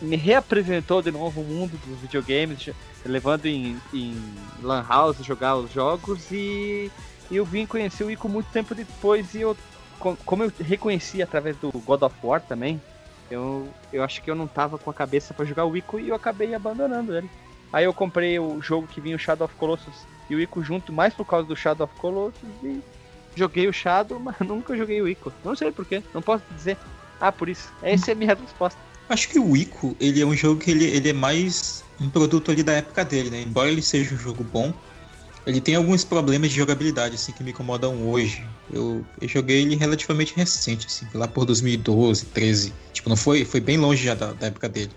me 0.00 0.16
reapresentou 0.16 1.00
de 1.00 1.10
novo 1.10 1.40
o 1.40 1.44
mundo 1.44 1.78
dos 1.86 1.98
videogames, 2.00 2.68
levando 3.04 3.46
em, 3.46 3.78
em 3.92 4.14
Lan 4.62 4.84
House 4.86 5.18
jogar 5.24 5.56
os 5.56 5.72
jogos 5.72 6.30
e, 6.30 6.90
e 7.30 7.36
eu 7.36 7.44
vim 7.44 7.64
conhecer 7.64 8.04
o 8.04 8.10
Ico 8.10 8.28
muito 8.28 8.50
tempo 8.50 8.74
depois 8.74 9.34
e 9.34 9.40
eu, 9.40 9.56
como 9.98 10.44
eu 10.44 10.52
reconheci 10.60 11.22
através 11.22 11.56
do 11.56 11.70
God 11.70 12.02
of 12.02 12.14
War 12.22 12.42
também, 12.42 12.80
eu, 13.30 13.68
eu 13.92 14.02
acho 14.02 14.22
que 14.22 14.30
eu 14.30 14.34
não 14.34 14.46
tava 14.46 14.78
com 14.78 14.90
a 14.90 14.94
cabeça 14.94 15.32
para 15.32 15.46
jogar 15.46 15.64
o 15.64 15.76
Ico 15.76 15.98
e 15.98 16.10
eu 16.10 16.14
acabei 16.14 16.54
abandonando 16.54 17.16
ele. 17.16 17.30
Aí 17.72 17.84
eu 17.84 17.92
comprei 17.92 18.38
o 18.38 18.60
jogo 18.62 18.86
que 18.86 19.00
vinha 19.00 19.16
o 19.16 19.18
Shadow 19.18 19.46
of 19.46 19.54
Colossus 19.56 20.06
e 20.28 20.34
o 20.34 20.40
Ico 20.40 20.62
junto, 20.62 20.92
mais 20.92 21.14
por 21.14 21.26
causa 21.26 21.46
do 21.46 21.56
Shadow 21.56 21.84
of 21.84 22.00
Colossus 22.00 22.48
e 22.62 22.82
joguei 23.38 23.68
o 23.68 23.72
Shadow, 23.72 24.18
mas 24.20 24.36
nunca 24.40 24.76
joguei 24.76 25.00
o 25.00 25.08
Ico. 25.08 25.32
Não 25.44 25.54
sei 25.54 25.72
porquê, 25.72 26.02
não 26.12 26.20
posso 26.20 26.44
dizer. 26.54 26.76
Ah, 27.20 27.32
por 27.32 27.48
isso. 27.48 27.72
Essa 27.82 28.10
é 28.10 28.12
a 28.12 28.16
minha 28.16 28.34
resposta. 28.34 28.78
Acho 29.08 29.28
que 29.28 29.38
o 29.38 29.56
Ico, 29.56 29.96
ele 29.98 30.20
é 30.20 30.26
um 30.26 30.36
jogo 30.36 30.60
que 30.60 30.70
ele, 30.70 30.84
ele 30.84 31.08
é 31.08 31.12
mais 31.12 31.82
um 32.00 32.10
produto 32.10 32.50
ali 32.50 32.62
da 32.62 32.72
época 32.72 33.04
dele, 33.04 33.30
né? 33.30 33.42
Embora 33.42 33.70
ele 33.70 33.82
seja 33.82 34.14
um 34.14 34.18
jogo 34.18 34.44
bom, 34.44 34.72
ele 35.46 35.60
tem 35.60 35.74
alguns 35.74 36.04
problemas 36.04 36.50
de 36.50 36.56
jogabilidade, 36.56 37.14
assim, 37.14 37.32
que 37.32 37.42
me 37.42 37.50
incomodam 37.50 38.06
hoje. 38.06 38.44
Eu, 38.70 39.04
eu 39.20 39.26
joguei 39.26 39.62
ele 39.62 39.76
relativamente 39.76 40.34
recente, 40.36 40.86
assim, 40.86 41.06
lá 41.14 41.26
por 41.26 41.46
2012, 41.46 42.26
13. 42.26 42.72
Tipo, 42.92 43.08
não 43.08 43.16
foi, 43.16 43.44
foi 43.46 43.60
bem 43.60 43.78
longe 43.78 44.04
já 44.04 44.14
da, 44.14 44.32
da 44.34 44.48
época 44.48 44.68
dele. 44.68 44.90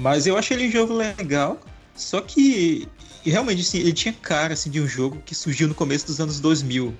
Mas 0.00 0.26
eu 0.26 0.36
achei 0.36 0.56
ele 0.56 0.68
um 0.68 0.70
jogo 0.70 0.94
legal, 0.94 1.60
só 1.94 2.20
que 2.22 2.88
realmente 3.22 3.60
assim, 3.60 3.78
ele 3.78 3.92
tinha 3.92 4.14
cara 4.14 4.54
assim, 4.54 4.70
de 4.70 4.80
um 4.80 4.88
jogo 4.88 5.20
que 5.26 5.34
surgiu 5.34 5.68
no 5.68 5.74
começo 5.74 6.06
dos 6.06 6.20
anos 6.20 6.40
2000. 6.40 6.94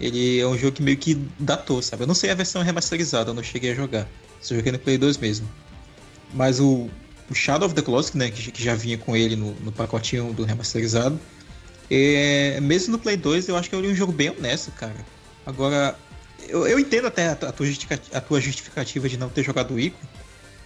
Ele 0.00 0.40
é 0.40 0.46
um 0.46 0.56
jogo 0.56 0.72
que 0.72 0.82
meio 0.82 0.96
que 0.96 1.14
datou, 1.38 1.82
sabe? 1.82 2.04
Eu 2.04 2.06
não 2.06 2.14
sei 2.14 2.30
a 2.30 2.34
versão 2.34 2.62
remasterizada, 2.62 3.30
eu 3.30 3.34
não 3.34 3.42
cheguei 3.42 3.72
a 3.72 3.74
jogar. 3.74 4.08
Só 4.40 4.54
joguei 4.54 4.72
no 4.72 4.78
Play 4.78 4.96
2 4.96 5.18
mesmo. 5.18 5.48
Mas 6.32 6.58
o, 6.58 6.88
o 7.30 7.34
Shadow 7.34 7.66
of 7.66 7.74
the 7.74 7.82
Colossus, 7.82 8.14
né, 8.14 8.30
que, 8.30 8.50
que 8.50 8.62
já 8.62 8.74
vinha 8.74 8.96
com 8.96 9.14
ele 9.14 9.36
no, 9.36 9.52
no 9.60 9.70
pacotinho 9.70 10.32
do 10.32 10.44
remasterizado, 10.44 11.20
é, 11.90 12.60
mesmo 12.60 12.92
no 12.92 12.98
Play 12.98 13.16
2 13.16 13.48
eu 13.48 13.56
acho 13.56 13.68
que 13.68 13.74
é 13.74 13.78
um 13.78 13.94
jogo 13.94 14.12
bem 14.12 14.30
honesto, 14.30 14.70
cara. 14.72 15.04
Agora, 15.44 15.98
eu, 16.48 16.66
eu 16.66 16.78
entendo 16.78 17.06
até 17.06 17.28
a, 17.28 17.32
a, 17.32 17.52
tua 17.52 17.66
a 18.12 18.20
tua 18.20 18.40
justificativa 18.40 19.08
de 19.08 19.16
não 19.18 19.28
ter 19.28 19.42
jogado 19.42 19.74
o 19.74 19.80
Ico, 19.80 19.98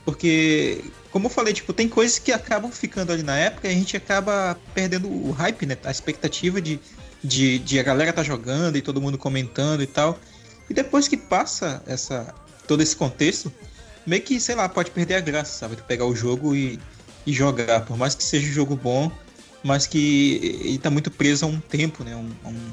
porque, 0.05 0.85
como 1.11 1.27
eu 1.27 1.31
falei, 1.31 1.55
tipo, 1.55 1.73
tem 1.73 1.89
coisas 1.89 2.19
que 2.19 2.31
acabam 2.31 2.71
ficando 2.71 3.11
ali 3.11 3.23
na 3.23 3.37
época 3.37 3.69
e 3.69 3.71
a 3.71 3.75
gente 3.75 3.97
acaba 3.97 4.59
perdendo 4.75 5.09
o 5.09 5.31
hype, 5.31 5.65
né? 5.65 5.79
A 5.83 5.91
expectativa 5.91 6.61
de, 6.61 6.79
de, 7.25 7.59
de 7.59 7.81
a 7.81 7.83
galera 7.83 8.13
tá 8.13 8.23
jogando 8.23 8.77
e 8.77 8.83
todo 8.83 9.01
mundo 9.01 9.17
comentando 9.17 9.83
e 9.83 9.87
tal. 9.87 10.19
E 10.69 10.75
depois 10.75 11.09
que 11.09 11.17
passa 11.17 11.83
essa 11.87 12.35
todo 12.67 12.83
esse 12.83 12.95
contexto, 12.95 13.53
meio 14.07 14.23
que, 14.23 14.39
sei 14.39 14.55
lá, 14.55 14.69
pode 14.69 14.91
perder 14.91 15.15
a 15.15 15.21
graça, 15.21 15.59
sabe? 15.59 15.77
De 15.77 15.83
pegar 15.83 16.05
o 16.05 16.15
jogo 16.15 16.55
e, 16.55 16.79
e 17.27 17.33
jogar. 17.33 17.85
Por 17.85 17.97
mais 17.97 18.15
que 18.15 18.23
seja 18.23 18.47
um 18.49 18.53
jogo 18.53 18.77
bom, 18.77 19.11
mas 19.63 19.87
que 19.87 20.61
ele 20.63 20.79
tá 20.79 20.91
muito 20.91 21.11
preso 21.11 21.47
a 21.47 21.49
um 21.49 21.59
tempo, 21.59 22.05
né? 22.05 22.15
Um, 22.15 22.31
um, 22.49 22.71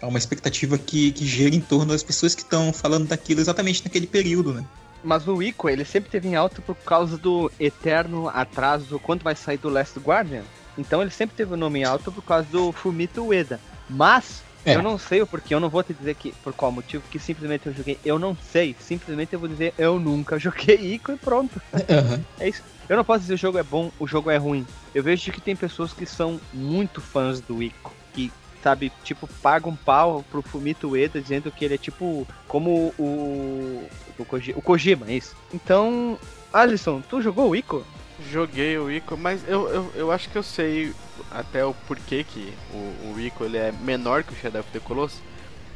a 0.00 0.06
uma 0.06 0.18
expectativa 0.18 0.78
que, 0.78 1.10
que 1.12 1.26
gira 1.26 1.54
em 1.54 1.60
torno 1.60 1.92
das 1.92 2.02
pessoas 2.02 2.34
que 2.34 2.42
estão 2.42 2.72
falando 2.72 3.08
daquilo 3.08 3.40
exatamente 3.40 3.84
naquele 3.84 4.06
período, 4.06 4.54
né? 4.54 4.64
Mas 5.02 5.26
o 5.28 5.40
Ico, 5.40 5.68
ele 5.68 5.84
sempre 5.84 6.10
teve 6.10 6.28
em 6.28 6.34
alta 6.34 6.60
por 6.60 6.74
causa 6.76 7.16
do 7.16 7.50
eterno 7.58 8.28
atraso 8.28 8.98
quando 8.98 9.22
vai 9.22 9.36
sair 9.36 9.58
do 9.58 9.68
Last 9.68 9.98
Guardian. 9.98 10.42
Então 10.76 11.00
ele 11.00 11.10
sempre 11.10 11.36
teve 11.36 11.54
o 11.54 11.56
nome 11.56 11.80
em 11.80 11.84
alto 11.84 12.10
por 12.10 12.22
causa 12.22 12.48
do 12.50 12.72
Fumito 12.72 13.24
Ueda. 13.24 13.60
Mas 13.88 14.42
é. 14.64 14.74
eu 14.74 14.82
não 14.82 14.98
sei 14.98 15.22
o 15.22 15.26
porquê, 15.26 15.54
eu 15.54 15.60
não 15.60 15.68
vou 15.68 15.82
te 15.82 15.94
dizer 15.94 16.14
que 16.14 16.32
por 16.42 16.52
qual 16.52 16.70
motivo 16.70 17.02
que 17.10 17.18
simplesmente 17.18 17.66
eu 17.66 17.74
joguei. 17.74 17.98
Eu 18.04 18.18
não 18.18 18.36
sei, 18.36 18.74
simplesmente 18.78 19.32
eu 19.32 19.38
vou 19.40 19.48
dizer 19.48 19.74
eu 19.78 19.98
nunca 19.98 20.38
joguei 20.40 20.94
Ico 20.94 21.12
e 21.12 21.16
pronto. 21.16 21.60
Uhum. 21.72 22.24
É 22.38 22.48
isso. 22.48 22.62
Eu 22.88 22.96
não 22.96 23.04
posso 23.04 23.20
dizer 23.20 23.34
o 23.34 23.38
jogo 23.38 23.58
é 23.58 23.62
bom, 23.62 23.90
o 23.98 24.06
jogo 24.06 24.30
é 24.30 24.36
ruim. 24.36 24.66
Eu 24.94 25.02
vejo 25.02 25.30
que 25.30 25.40
tem 25.40 25.54
pessoas 25.54 25.92
que 25.92 26.06
são 26.06 26.40
muito 26.52 27.00
fãs 27.00 27.40
do 27.40 27.62
Ico, 27.62 27.92
que 28.14 28.32
sabe, 28.62 28.90
tipo, 29.04 29.28
pagam 29.42 29.72
um 29.72 29.76
pau 29.76 30.24
pro 30.30 30.42
Fumito 30.42 30.90
Ueda 30.90 31.20
dizendo 31.20 31.50
que 31.50 31.64
ele 31.64 31.74
é 31.74 31.78
tipo 31.78 32.26
como 32.46 32.92
o 32.98 33.86
o, 34.18 34.24
Kojima, 34.24 34.58
o 34.58 34.62
Kojima, 34.62 35.10
isso. 35.10 35.36
Então, 35.54 36.18
Alisson, 36.52 37.00
tu 37.08 37.22
jogou 37.22 37.50
o 37.50 37.56
Ico? 37.56 37.84
Joguei 38.30 38.76
o 38.78 38.90
Ico, 38.90 39.16
mas 39.16 39.46
eu, 39.48 39.68
eu, 39.68 39.92
eu 39.94 40.12
acho 40.12 40.28
que 40.28 40.36
eu 40.36 40.42
sei 40.42 40.92
até 41.30 41.64
o 41.64 41.74
porquê 41.86 42.24
que 42.24 42.52
o, 42.72 43.12
o 43.12 43.20
Ico 43.20 43.44
ele 43.44 43.56
é 43.56 43.72
menor 43.72 44.22
que 44.22 44.32
o 44.32 44.36
Shadow 44.36 44.60
of 44.60 44.70
the 44.70 44.80
Colossus. 44.80 45.20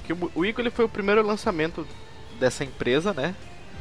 Que 0.05 0.13
o, 0.13 0.33
o 0.35 0.45
Ico 0.45 0.61
ele 0.61 0.71
foi 0.71 0.85
o 0.85 0.89
primeiro 0.89 1.25
lançamento 1.25 1.87
dessa 2.39 2.65
empresa, 2.65 3.13
né? 3.13 3.35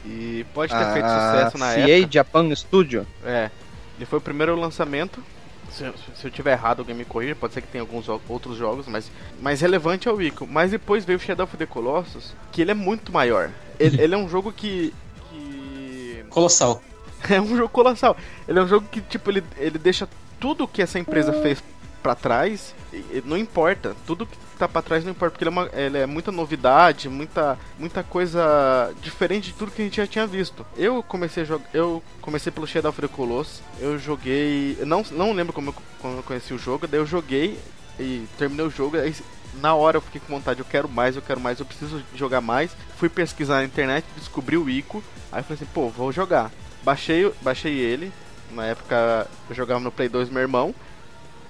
E 0.06 0.46
pode 0.54 0.72
ter 0.72 0.84
ah, 0.84 0.94
feito 0.94 1.08
sucesso 1.08 1.58
na 1.58 1.74
CA 1.74 1.90
época. 1.90 2.12
Japan 2.12 2.56
Studio. 2.56 3.08
É. 3.24 3.50
Ele 3.98 4.06
foi 4.06 4.20
o 4.20 4.22
primeiro 4.22 4.56
lançamento. 4.56 5.24
Se, 5.70 5.90
se 6.16 6.28
eu 6.28 6.32
tiver 6.32 6.52
errado, 6.52 6.80
alguém 6.80 6.96
me 6.96 7.06
corrija. 7.06 7.36
Pode 7.36 7.54
ser 7.54 7.62
que 7.62 7.68
tenha 7.68 7.82
alguns 7.82 8.10
outros 8.10 8.58
jogos, 8.58 8.88
mas 8.88 9.12
mais 9.42 9.62
relevante 9.62 10.08
é 10.08 10.12
o 10.12 10.22
Ico. 10.22 10.48
Mas 10.48 10.72
depois 10.72 11.06
veio 11.06 11.18
o 11.18 11.22
Shadow 11.22 11.46
of 11.46 11.56
the 11.56 11.66
Colossus, 11.66 12.34
que 12.52 12.62
ele 12.62 12.72
é 12.72 12.76
muito 12.76 13.12
maior. 13.12 13.52
Ele, 13.80 14.02
ele 14.02 14.16
é 14.16 14.18
um 14.18 14.28
jogo 14.28 14.52
que, 14.52 14.94
que. 15.30 16.26
Colossal. 16.30 16.82
É 17.30 17.40
um 17.40 17.56
jogo 17.56 17.70
colossal. 17.70 18.18
Ele 18.48 18.58
é 18.58 18.64
um 18.64 18.68
jogo 18.68 18.88
que, 18.92 19.00
tipo, 19.00 19.30
ele, 19.30 19.44
ele 19.58 19.78
deixa 19.78 20.10
tudo 20.42 20.68
que 20.68 20.82
essa 20.82 21.00
empresa 21.00 21.32
fez 21.42 21.64
para 22.02 22.16
trás, 22.16 22.76
não 23.24 23.38
importa. 23.38 23.96
Tudo 24.06 24.26
que 24.26 24.36
tá 24.58 24.68
para 24.68 24.82
trás 24.82 25.04
não 25.04 25.12
importa, 25.12 25.32
porque 25.32 25.44
ele 25.44 25.50
é, 25.50 25.52
uma, 25.52 25.70
ele 25.74 25.98
é, 26.00 26.06
muita 26.06 26.32
novidade, 26.32 27.08
muita, 27.08 27.58
muita 27.80 28.04
coisa 28.04 28.92
diferente 29.02 29.52
de 29.52 29.54
tudo 29.54 29.72
que 29.72 29.82
a 29.82 29.86
gente 29.86 29.98
já 29.98 30.08
tinha 30.08 30.26
visto. 30.28 30.66
Eu 30.76 31.02
comecei 31.04 31.44
a 31.44 31.46
jogar, 31.46 31.70
eu 31.74 32.04
comecei 32.22 32.52
pelo 32.52 32.68
Shadow 32.68 32.90
of 32.90 33.00
the 33.00 33.08
Colossus, 33.08 33.62
eu 33.80 33.98
joguei, 33.98 34.76
eu 34.80 34.86
não, 34.86 35.06
não 35.12 35.32
lembro 35.32 35.54
como 35.54 35.70
eu, 35.70 35.76
como 36.02 36.18
eu 36.18 36.24
conheci 36.24 36.54
o 36.54 36.58
jogo, 36.58 36.88
daí 36.88 37.00
eu 37.00 37.06
joguei 37.06 37.58
e 38.00 38.28
terminei 38.38 38.66
o 38.66 38.70
jogo, 38.70 38.98
aí 38.98 39.16
na 39.62 39.76
hora 39.76 39.98
eu 39.98 40.02
fiquei 40.02 40.20
com 40.22 40.34
vontade, 40.34 40.60
eu 40.60 40.66
quero 40.66 40.90
mais, 40.90 41.16
eu 41.16 41.22
quero 41.22 41.40
mais, 41.40 41.60
eu 41.60 41.66
preciso 41.66 42.02
jogar 42.16 42.42
mais. 42.42 42.76
Fui 42.98 43.10
pesquisar 43.10 43.56
na 43.58 43.66
internet, 43.66 44.06
descobri 44.18 44.58
o 44.58 44.70
Ico, 44.70 45.04
aí 45.32 45.44
falei 45.44 45.62
assim, 45.62 45.72
pô, 45.72 45.90
vou 45.90 46.12
jogar. 46.12 46.52
Baixei, 46.84 47.32
baixei 47.42 47.74
ele, 47.78 48.12
na 48.54 48.66
época 48.68 49.28
eu 49.50 49.56
jogava 49.56 49.80
no 49.80 49.92
Play 49.92 50.10
2 50.10 50.30
meu 50.30 50.42
irmão, 50.42 50.74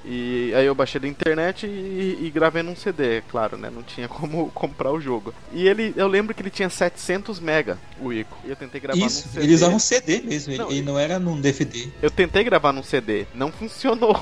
e 0.04 0.52
aí 0.56 0.66
eu 0.66 0.74
baixei 0.74 1.00
da 1.00 1.08
internet 1.08 1.68
e, 1.68 2.18
e, 2.22 2.32
gravei 2.32 2.64
num 2.64 2.76
CD, 2.76 3.22
claro, 3.30 3.56
né? 3.56 3.70
Não 3.70 3.84
tinha 3.84 4.08
como 4.10 4.50
comprar 4.50 4.92
o 4.92 5.00
jogo. 5.00 5.34
E 5.54 5.68
ele, 5.68 5.94
eu 5.96 6.08
lembro 6.08 6.34
que 6.34 6.42
ele 6.42 6.50
tinha 6.50 6.70
700 6.70 7.40
mega, 7.40 7.78
o 8.00 8.12
Ico. 8.12 8.36
E 8.44 8.50
eu 8.50 8.56
tentei 8.56 8.82
gravar 8.82 8.98
Isso, 8.98 9.28
num 9.28 9.34
CD. 9.34 9.46
ele 9.46 9.54
usava 9.54 9.76
um 9.76 9.80
CD 9.80 10.22
mesmo, 10.22 10.58
não, 10.58 10.72
ele, 10.72 10.82
não 10.82 10.98
era 10.98 11.20
num 11.20 11.40
DVD. 11.40 11.90
Eu 12.02 12.10
tentei 12.10 12.44
gravar 12.44 12.74
num 12.74 12.84
CD, 12.84 13.28
não 13.34 13.52
funcionou. 13.54 14.20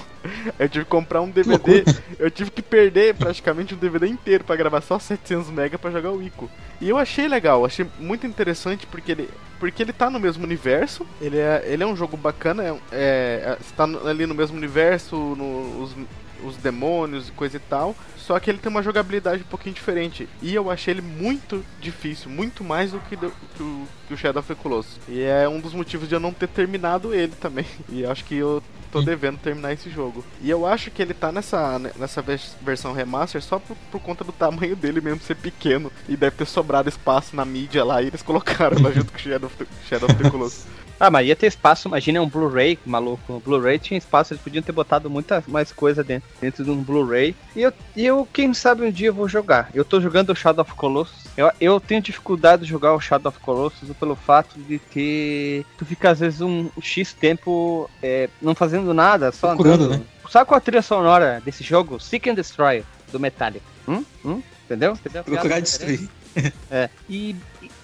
Eu 0.57 0.67
tive 0.67 0.83
que 0.83 0.91
comprar 0.91 1.21
um 1.21 1.29
DVD, 1.29 1.86
eu 2.19 2.29
tive 2.29 2.51
que 2.51 2.62
perder 2.62 3.15
praticamente 3.15 3.74
um 3.74 3.77
DVD 3.77 4.07
inteiro 4.07 4.43
para 4.43 4.57
gravar 4.57 4.81
só 4.81 5.00
700 5.00 5.50
mega 5.50 5.79
para 5.79 5.91
jogar 5.91 6.12
o 6.12 6.21
Ico. 6.21 6.50
E 6.81 6.89
eu 6.89 6.98
achei 6.98 7.27
legal, 7.27 7.65
achei 7.65 7.86
muito 7.98 8.27
interessante 8.27 8.86
porque 8.86 9.13
ele, 9.13 9.29
porque 9.59 9.83
ele 9.83 9.93
tá 9.93 10.09
no 10.09 10.19
mesmo 10.19 10.43
universo, 10.43 11.05
ele 11.19 11.37
é, 11.37 11.63
ele 11.65 11.83
é 11.83 11.85
um 11.85 11.95
jogo 11.95 12.15
bacana, 12.15 12.63
é, 12.63 12.77
é, 12.91 13.57
está 13.59 13.83
ali 13.83 14.25
no 14.25 14.33
mesmo 14.33 14.57
universo, 14.57 15.15
no, 15.15 15.83
os, 15.83 15.95
os 16.43 16.57
demônios 16.57 17.27
e 17.27 17.31
coisa 17.31 17.57
e 17.57 17.59
tal, 17.59 17.95
só 18.17 18.39
que 18.39 18.49
ele 18.49 18.59
tem 18.59 18.69
uma 18.69 18.83
jogabilidade 18.83 19.43
um 19.43 19.47
pouquinho 19.47 19.75
diferente. 19.75 20.29
E 20.41 20.53
eu 20.53 20.69
achei 20.69 20.93
ele 20.93 21.01
muito 21.01 21.65
difícil, 21.81 22.29
muito 22.29 22.63
mais 22.63 22.91
do 22.91 22.99
que, 22.99 23.15
do, 23.15 23.31
que, 23.55 23.63
o, 23.63 23.87
que 24.07 24.13
o 24.13 24.17
Shadow 24.17 24.39
of 24.39 24.47
the 24.47 24.55
Colossus. 24.55 24.99
E 25.07 25.21
é 25.21 25.49
um 25.49 25.59
dos 25.59 25.73
motivos 25.73 26.07
de 26.07 26.15
eu 26.15 26.19
não 26.19 26.31
ter 26.31 26.47
terminado 26.47 27.13
ele 27.13 27.33
também. 27.39 27.65
E 27.89 28.05
acho 28.05 28.23
que 28.23 28.35
eu 28.35 28.61
tô 28.91 29.01
devendo 29.01 29.38
terminar 29.38 29.74
esse 29.74 29.89
jogo. 29.89 30.24
E 30.41 30.50
eu 30.50 30.65
acho 30.65 30.91
que 30.91 31.01
ele 31.01 31.13
tá 31.13 31.31
nessa, 31.31 31.79
nessa 31.79 32.24
versão 32.62 32.93
remaster 32.93 33.41
só 33.41 33.60
por, 33.60 33.75
por, 33.91 34.01
conta 34.01 34.24
do 34.24 34.31
tamanho 34.31 34.75
dele 34.75 35.01
mesmo 35.01 35.22
ser 35.22 35.36
pequeno. 35.36 35.91
E 36.08 36.15
deve 36.15 36.36
ter 36.36 36.46
sobrado 36.46 36.89
espaço 36.89 37.36
na 37.36 37.46
mídia 37.46 37.84
lá 37.84 38.01
e 38.01 38.08
eles 38.08 38.22
colocaram 38.22 38.81
lá 38.81 38.91
junto 38.91 39.12
com 39.12 39.17
o 39.17 39.22
Shadow 39.22 39.48
of 39.48 39.55
the, 39.58 39.65
Shadow 39.88 40.10
of 40.10 40.22
the 40.22 40.29
Colossus. 40.29 40.65
Ah, 41.00 41.10
mas 41.10 41.27
ia 41.27 41.36
ter 41.36 41.48
espaço, 41.48 41.88
imagina 41.88 42.22
um 42.22 42.27
Blu-ray, 42.27 42.77
maluco. 42.86 43.41
Blu-ray 43.46 43.79
tinha 43.79 43.98
espaço, 43.98 44.34
eles 44.34 44.44
podiam 44.44 44.62
ter 44.62 44.72
botado 44.72 45.10
muita 45.10 45.44
mais 45.48 45.72
coisa 45.72 46.03
dentro, 46.03 46.29
dentro 46.41 46.63
de 46.63 46.70
um 46.70 46.84
Blu-ray. 46.84 47.36
E 47.56 47.62
eu, 47.62 47.74
e 47.96 48.06
eu, 48.06 48.27
quem 48.34 48.53
sabe 48.53 48.86
um 48.86 48.91
dia 48.91 49.08
eu 49.08 49.13
vou 49.13 49.27
jogar. 49.27 49.70
Eu 49.74 49.86
tô 49.86 50.01
jogando 50.01 50.32
o 50.32 50.36
Shadow 50.36 50.63
of 50.63 50.74
Colossus. 50.74 51.25
Eu, 51.38 51.51
eu 51.62 51.79
tenho 51.79 52.01
dificuldade 52.01 52.63
de 52.63 52.70
jogar 52.70 52.94
o 52.94 53.00
Shadow 53.00 53.29
of 53.29 53.39
Colossus 53.39 53.89
pelo 53.98 54.15
fato 54.15 54.60
de 54.60 54.77
ter. 54.77 55.65
Tu 55.77 55.86
fica 55.86 56.10
às 56.12 56.20
vezes 56.20 56.41
um 56.41 56.70
X 56.82 57.13
tempo 57.13 57.89
é, 58.03 58.29
não 58.41 58.53
fazendo 58.53 58.94
nada, 58.94 59.32
só 59.32 59.50
Procurando, 59.50 59.86
andando. 59.86 60.00
Né? 60.00 60.06
Sabe 60.29 60.46
qual 60.46 60.58
a 60.58 60.62
trilha 60.62 60.82
sonora 60.82 61.41
desse 61.44 61.63
jogo? 61.63 62.00
Seek 62.00 62.29
and 62.29 62.36
Destroy, 62.36 62.84
do 63.12 63.20
Metallica. 63.20 63.65
Hum? 63.88 64.03
Hum? 64.24 64.44
Entendeu? 64.65 64.94
Entendeu? 64.94 65.24
Procurar 65.24 65.60
destruir. 65.60 66.08
É. 66.71 66.88
E, 67.09 67.36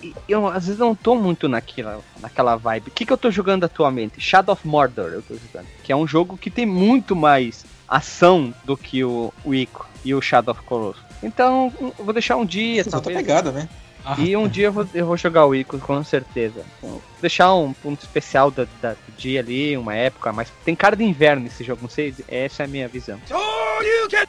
e, 0.04 0.14
eu 0.30 0.48
às 0.48 0.66
vezes 0.66 0.80
não 0.80 0.94
tô 0.94 1.16
muito 1.16 1.50
naquela, 1.50 2.02
naquela 2.20 2.56
vibe. 2.56 2.90
O 2.90 2.92
que, 2.92 3.06
que 3.06 3.12
eu 3.12 3.18
tô 3.18 3.32
jogando 3.32 3.64
atualmente? 3.64 4.22
Shadow 4.22 4.54
of 4.54 4.68
Mordor 4.68 5.12
eu 5.12 5.22
tô 5.24 5.34
jogando. 5.34 5.68
Que 5.84 5.92
é 5.92 5.96
um 5.96 6.08
jogo 6.08 6.38
que 6.38 6.52
tem 6.52 6.66
muito 6.66 7.16
mais 7.16 7.66
ação 7.88 8.54
do 8.64 8.78
que 8.78 9.04
o, 9.04 9.34
o 9.44 9.54
Ico 9.54 9.90
e 10.04 10.14
o 10.14 10.22
Shadow 10.22 10.54
of 10.54 10.62
Colossus. 10.64 11.04
Então, 11.24 11.74
eu 11.80 12.06
vou 12.06 12.14
deixar 12.14 12.36
um 12.36 12.46
dia, 12.46 12.84
Você 12.84 12.92
talvez. 12.92 13.18
Tá 13.18 13.24
pegada, 13.24 13.52
né? 13.52 13.68
Ah. 14.06 14.16
E 14.20 14.38
um 14.38 14.48
dia 14.48 14.68
eu 14.68 14.72
vou, 14.72 14.88
eu 14.94 15.08
vou 15.08 15.18
jogar 15.18 15.48
o 15.48 15.56
Ico, 15.56 15.80
com 15.80 16.04
certeza. 16.04 16.64
Vou 16.80 17.02
deixar 17.20 17.56
um 17.56 17.74
ponto 17.74 18.02
especial 18.04 18.52
do, 18.52 18.66
do, 18.66 18.98
dia 19.18 19.40
ali, 19.40 19.76
uma 19.76 19.96
época, 19.96 20.32
mas 20.32 20.52
tem 20.64 20.76
cara 20.76 20.96
de 20.96 21.04
inverno 21.04 21.44
nesse 21.44 21.64
jogo, 21.64 21.82
não 21.82 21.90
sei, 21.90 22.14
essa 22.28 22.62
é 22.62 22.66
a 22.66 22.68
minha 22.68 22.88
visão. 22.88 23.20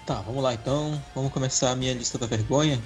Tá, 0.06 0.22
vamos 0.26 0.42
lá 0.42 0.54
então. 0.54 1.00
Vamos 1.14 1.30
começar 1.30 1.72
a 1.72 1.76
minha 1.76 1.92
lista 1.92 2.16
da 2.16 2.26
vergonha. 2.26 2.80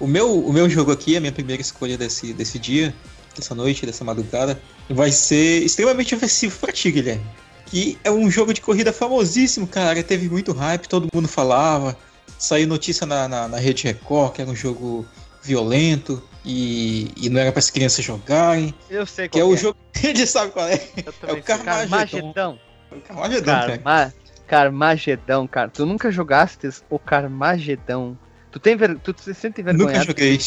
O 0.00 0.06
meu, 0.06 0.38
o 0.44 0.52
meu 0.52 0.68
jogo 0.68 0.92
aqui, 0.92 1.16
a 1.16 1.20
minha 1.20 1.32
primeira 1.32 1.60
escolha 1.60 1.98
desse, 1.98 2.32
desse 2.32 2.58
dia, 2.58 2.94
dessa 3.34 3.54
noite, 3.54 3.84
dessa 3.84 4.04
madrugada, 4.04 4.60
vai 4.88 5.10
ser 5.10 5.62
extremamente 5.62 6.14
ofensivo 6.14 6.58
pra 6.58 6.72
ti, 6.72 6.90
Guilherme. 6.90 7.24
Que 7.66 7.98
é 8.02 8.10
um 8.10 8.30
jogo 8.30 8.54
de 8.54 8.60
corrida 8.60 8.92
famosíssimo, 8.92 9.66
cara. 9.66 10.02
Teve 10.02 10.28
muito 10.28 10.52
hype, 10.52 10.88
todo 10.88 11.08
mundo 11.12 11.28
falava. 11.28 11.96
Saiu 12.38 12.66
notícia 12.66 13.06
na, 13.06 13.28
na, 13.28 13.48
na 13.48 13.58
Rede 13.58 13.84
Record 13.84 14.34
que 14.34 14.42
era 14.42 14.50
um 14.50 14.54
jogo 14.54 15.06
violento 15.42 16.22
e, 16.44 17.10
e 17.16 17.28
não 17.28 17.40
era 17.40 17.50
para 17.52 17.58
as 17.58 17.70
crianças 17.70 18.04
jogarem. 18.04 18.74
Eu 18.88 19.04
sei 19.04 19.28
qual 19.28 19.32
que 19.32 19.38
é. 19.38 19.42
é 19.42 19.44
o 19.44 19.56
jogo. 19.56 19.78
Ele 20.02 20.26
sabe 20.26 20.52
qual 20.52 20.68
é. 20.68 20.80
é 21.26 21.32
o 21.32 21.42
Carmagedão. 21.42 22.58
Carmagedão, 23.06 23.54
Carma... 23.54 24.14
Carmagedão, 24.46 25.46
cara. 25.46 25.68
Tu 25.68 25.84
nunca 25.84 26.10
jogaste 26.10 26.70
o 26.88 26.98
Carmagedão? 26.98 28.16
Tu 28.50 28.58
tem 28.58 28.76
ver... 28.76 28.98
tu 28.98 29.14
se 29.18 29.34
sente 29.34 29.60
envergonhado? 29.60 29.92
Nunca 29.92 30.04
joguei. 30.04 30.38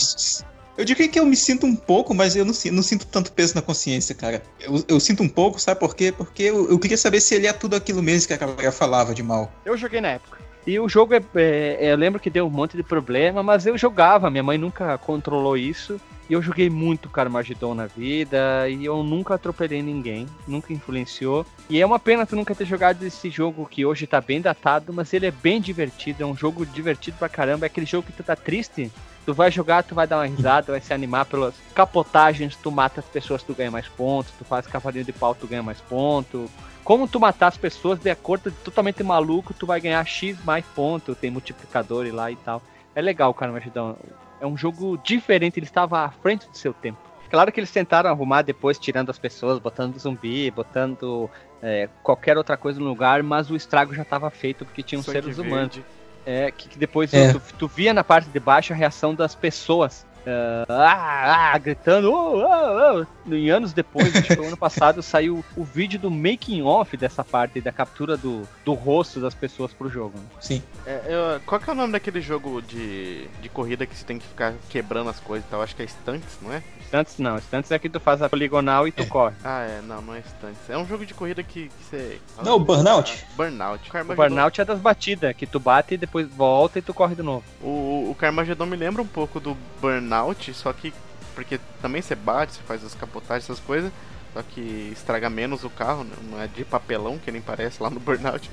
Eu 0.78 0.86
diria 0.86 1.08
que 1.08 1.20
eu 1.20 1.26
me 1.26 1.36
sinto 1.36 1.66
um 1.66 1.76
pouco, 1.76 2.14
mas 2.14 2.36
eu 2.36 2.46
não, 2.46 2.54
não 2.72 2.84
sinto 2.84 3.06
tanto 3.06 3.32
peso 3.32 3.56
na 3.56 3.62
consciência, 3.62 4.16
cara. 4.16 4.42
Eu, 4.60 4.84
eu 4.88 5.00
sinto 5.00 5.22
um 5.22 5.30
pouco, 5.30 5.60
sabe 5.60 5.80
por 5.80 5.96
quê? 5.96 6.12
Porque 6.12 6.44
eu, 6.44 6.70
eu, 6.70 6.80
queria 6.80 6.98
saber 6.98 7.20
se 7.20 7.36
ele 7.36 7.46
é 7.46 7.54
tudo 7.54 7.76
aquilo 7.76 8.02
mesmo 8.02 8.28
que 8.28 8.34
a 8.34 8.38
galera 8.38 8.72
falava 8.72 9.14
de 9.14 9.22
mal. 9.22 9.52
Eu 9.66 9.78
joguei 9.78 10.02
na 10.02 10.10
época. 10.10 10.40
E 10.66 10.80
o 10.80 10.88
jogo, 10.88 11.14
é, 11.14 11.22
é, 11.36 11.92
eu 11.92 11.98
lembro 11.98 12.20
que 12.20 12.30
deu 12.30 12.46
um 12.46 12.50
monte 12.50 12.78
de 12.78 12.84
problema, 12.84 13.42
mas 13.44 13.66
eu 13.66 13.78
jogava, 13.78 14.30
minha 14.30 14.44
mãe 14.44 14.58
nunca 14.58 14.98
controlou 14.98 15.58
isso. 15.58 16.00
E 16.32 16.34
eu 16.34 16.42
joguei 16.42 16.70
muito 16.70 17.10
Carmageddon 17.10 17.76
na 17.76 17.88
vida 17.88 18.70
e 18.70 18.86
eu 18.86 19.04
nunca 19.04 19.34
atropelei 19.34 19.82
ninguém, 19.82 20.26
nunca 20.48 20.72
influenciou. 20.72 21.46
E 21.70 21.82
é 21.82 21.86
uma 21.86 22.00
pena 22.00 22.26
tu 22.26 22.38
nunca 22.38 22.56
ter 22.56 22.64
jogado 22.64 23.04
esse 23.04 23.30
jogo 23.30 23.68
que 23.70 23.86
hoje 23.86 24.08
tá 24.08 24.22
bem 24.22 24.40
datado, 24.40 24.94
mas 24.94 25.14
ele 25.14 25.26
é 25.26 25.32
bem 25.32 25.60
divertido, 25.60 26.24
é 26.24 26.26
um 26.26 26.34
jogo 26.34 26.66
divertido 26.66 27.18
pra 27.18 27.28
caramba. 27.28 27.66
É 27.66 27.68
aquele 27.68 27.86
jogo 27.86 28.08
que 28.08 28.14
tu 28.14 28.24
tá 28.24 28.34
triste, 28.34 28.90
tu 29.26 29.34
vai 29.34 29.52
jogar, 29.52 29.84
tu 29.84 29.94
vai 29.94 30.08
dar 30.08 30.20
uma 30.20 30.26
risada, 30.26 30.72
vai 30.72 30.80
se 30.80 30.94
animar 30.94 31.26
pelas 31.26 31.54
capotagens, 31.76 32.56
tu 32.56 32.72
mata 32.72 33.02
as 33.02 33.06
pessoas, 33.08 33.44
tu 33.44 33.54
ganha 33.54 33.70
mais 33.70 33.90
pontos, 33.90 34.32
tu 34.38 34.46
faz 34.46 34.66
cavalinho 34.66 35.04
de 35.04 35.12
pau, 35.12 35.36
tu 35.36 35.48
ganha 35.48 35.62
mais 35.62 35.82
pontos. 35.82 36.50
Como 36.82 37.10
tu 37.10 37.20
matar 37.20 37.48
as 37.48 37.58
pessoas 37.58 38.00
de 38.00 38.10
acordo 38.10 38.50
totalmente 38.64 39.04
maluco, 39.04 39.54
tu 39.54 39.66
vai 39.66 39.82
ganhar 39.82 40.06
X 40.06 40.38
mais 40.46 40.64
pontos, 40.64 41.18
tem 41.18 41.30
multiplicador 41.30 42.08
lá 42.14 42.32
e 42.32 42.38
tal. 42.38 42.62
É 42.96 43.02
legal, 43.02 43.34
cara, 43.34 43.52
Magidão 43.52 43.98
é 44.42 44.46
um 44.48 44.58
jogo 44.58 44.98
diferente, 44.98 45.60
ele 45.60 45.66
estava 45.66 46.04
à 46.04 46.10
frente 46.10 46.50
do 46.50 46.58
seu 46.58 46.74
tempo. 46.74 46.98
Claro 47.30 47.50
que 47.52 47.60
eles 47.60 47.72
tentaram 47.72 48.10
arrumar 48.10 48.42
depois, 48.42 48.78
tirando 48.78 49.10
as 49.10 49.18
pessoas, 49.18 49.58
botando 49.58 49.98
zumbi, 49.98 50.52
botando 50.52 51.30
é, 51.62 51.88
qualquer 52.04 52.38
outra 52.38 52.58
coisa 52.58 52.80
no 52.80 52.88
lugar, 52.88 53.24
mas 53.24 53.50
o 53.50 53.56
estrago 53.56 53.94
já 53.94 54.02
estava 54.02 54.30
feito 54.30 54.66
porque 54.66 54.84
tinham 54.84 55.02
seres 55.02 55.38
humanos. 55.38 55.80
É, 56.26 56.52
que, 56.52 56.68
que 56.68 56.78
depois 56.78 57.14
é. 57.14 57.32
tu, 57.32 57.42
tu, 57.58 57.68
via 57.68 57.94
na 57.94 58.04
parte 58.04 58.30
de 58.30 58.40
baixo 58.40 58.74
a 58.74 58.76
reação 58.76 59.16
das 59.16 59.34
pessoas 59.34 60.06
Uh, 60.22 60.70
ah, 60.70 61.54
ah, 61.54 61.58
gritando, 61.58 62.14
oh, 62.14 62.44
oh, 62.46 63.02
oh. 63.02 63.06
E 63.26 63.50
anos 63.50 63.74
depois, 63.74 64.16
acho 64.16 64.36
que 64.36 64.46
ano 64.46 64.58
passado, 64.58 65.02
saiu 65.02 65.44
o 65.56 65.64
vídeo 65.64 66.00
do 66.00 66.10
making 66.10 66.62
off 66.64 66.96
dessa 66.98 67.24
parte, 67.24 67.62
da 67.62 67.72
captura 67.72 68.18
do, 68.18 68.48
do 68.66 68.74
rosto 68.74 69.20
das 69.20 69.34
pessoas 69.34 69.74
pro 69.74 69.90
jogo. 69.90 70.18
Né? 70.18 70.26
Sim. 70.40 70.64
É, 70.86 71.02
eu, 71.08 71.40
qual 71.46 71.60
que 71.60 71.70
é 71.70 71.74
o 71.74 71.76
nome 71.76 71.94
daquele 71.94 72.22
jogo 72.22 72.62
de, 72.62 73.28
de 73.42 73.50
corrida 73.50 73.86
que 73.86 73.96
você 73.96 74.06
tem 74.06 74.18
que 74.18 74.28
ficar 74.28 74.54
quebrando 74.70 75.10
as 75.10 75.20
coisas 75.20 75.48
e 75.48 75.52
tal? 75.52 75.62
Acho 75.62 75.76
que 75.76 75.84
é 75.84 75.86
Stunts, 75.86 76.38
não 76.42 76.54
é? 76.54 76.64
Stunts 76.88 77.20
não, 77.20 77.38
Stunts 77.38 77.72
é 77.72 77.80
que 77.80 77.90
tu 77.90 78.00
faz 78.00 78.22
a 78.22 78.30
poligonal 78.30 78.88
e 78.88 78.92
tu 78.92 79.04
é. 79.04 79.06
corre. 79.06 79.36
Ah, 79.44 79.62
é, 79.62 79.82
não, 79.82 80.02
não 80.02 80.16
é 80.16 80.22
Stunts. 80.22 80.70
É 80.70 80.78
um 80.78 80.86
jogo 80.86 81.06
de 81.06 81.14
corrida 81.14 81.44
que, 81.44 81.70
que 81.70 81.84
você. 81.84 82.20
Não, 82.44 82.60
Burnout. 82.60 83.24
Ah, 83.24 83.34
burnout. 83.36 83.92
O 84.10 84.16
Burnout 84.16 84.62
é 84.62 84.66
das 84.66 84.80
batidas, 84.80 85.36
que 85.36 85.46
tu 85.46 85.60
bate 85.60 85.94
e 85.94 85.98
depois 85.98 86.28
volta 86.28 86.80
e 86.80 86.82
tu 86.82 86.94
corre 86.94 87.16
de 87.16 87.24
novo. 87.24 87.44
O, 87.62 88.10
o 88.10 88.16
Carmageddon 88.18 88.66
me 88.66 88.76
lembra 88.76 89.02
um 89.02 89.08
pouco 89.08 89.40
do 89.40 89.56
Burnout, 89.80 90.54
só 90.54 90.74
que. 90.74 90.94
Porque 91.34 91.60
também 91.82 92.02
você 92.02 92.16
bate, 92.16 92.54
você 92.54 92.62
faz 92.64 92.84
as 92.84 92.96
capotagens, 92.96 93.50
essas 93.50 93.60
coisas. 93.60 93.92
Só 94.34 94.42
que 94.42 94.90
estraga 94.94 95.30
menos 95.30 95.64
o 95.64 95.70
carro, 95.70 96.06
né? 96.06 96.16
não 96.30 96.42
é 96.42 96.48
de 96.48 96.64
papelão, 96.64 97.18
que 97.18 97.32
nem 97.32 97.42
parece 97.42 97.84
lá 97.84 97.90
no 97.90 98.00
Burnout. 98.00 98.50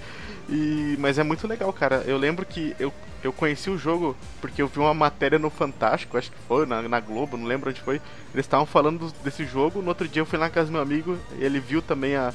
E, 0.49 0.97
mas 0.99 1.19
é 1.19 1.23
muito 1.23 1.47
legal, 1.47 1.73
cara. 1.73 2.03
Eu 2.07 2.17
lembro 2.17 2.45
que 2.45 2.75
eu, 2.81 2.93
eu 3.23 3.33
conheci 3.33 3.71
o 3.71 3.79
jogo 3.79 4.17
porque 4.41 4.61
eu 4.61 4.67
vi 4.67 4.81
uma 4.81 4.95
matéria 4.95 5.39
no 5.39 5.51
Fantástico, 5.51 6.19
acho 6.19 6.33
que 6.33 6.39
foi, 6.49 6.67
na, 6.67 6.83
na 6.83 6.99
Globo, 6.99 7.37
não 7.37 7.47
lembro 7.47 7.71
onde 7.71 7.81
foi. 7.81 8.01
Eles 8.35 8.45
estavam 8.45 8.67
falando 8.67 9.13
desse 9.23 9.45
jogo. 9.45 9.81
No 9.81 9.89
outro 9.89 10.09
dia 10.09 10.21
eu 10.21 10.27
fui 10.27 10.39
lá 10.39 10.47
na 10.47 10.51
casa 10.51 10.67
do 10.67 10.73
meu 10.73 10.83
amigo, 10.83 11.17
ele 11.39 11.61
viu 11.61 11.81
também 11.81 12.17
a, 12.17 12.33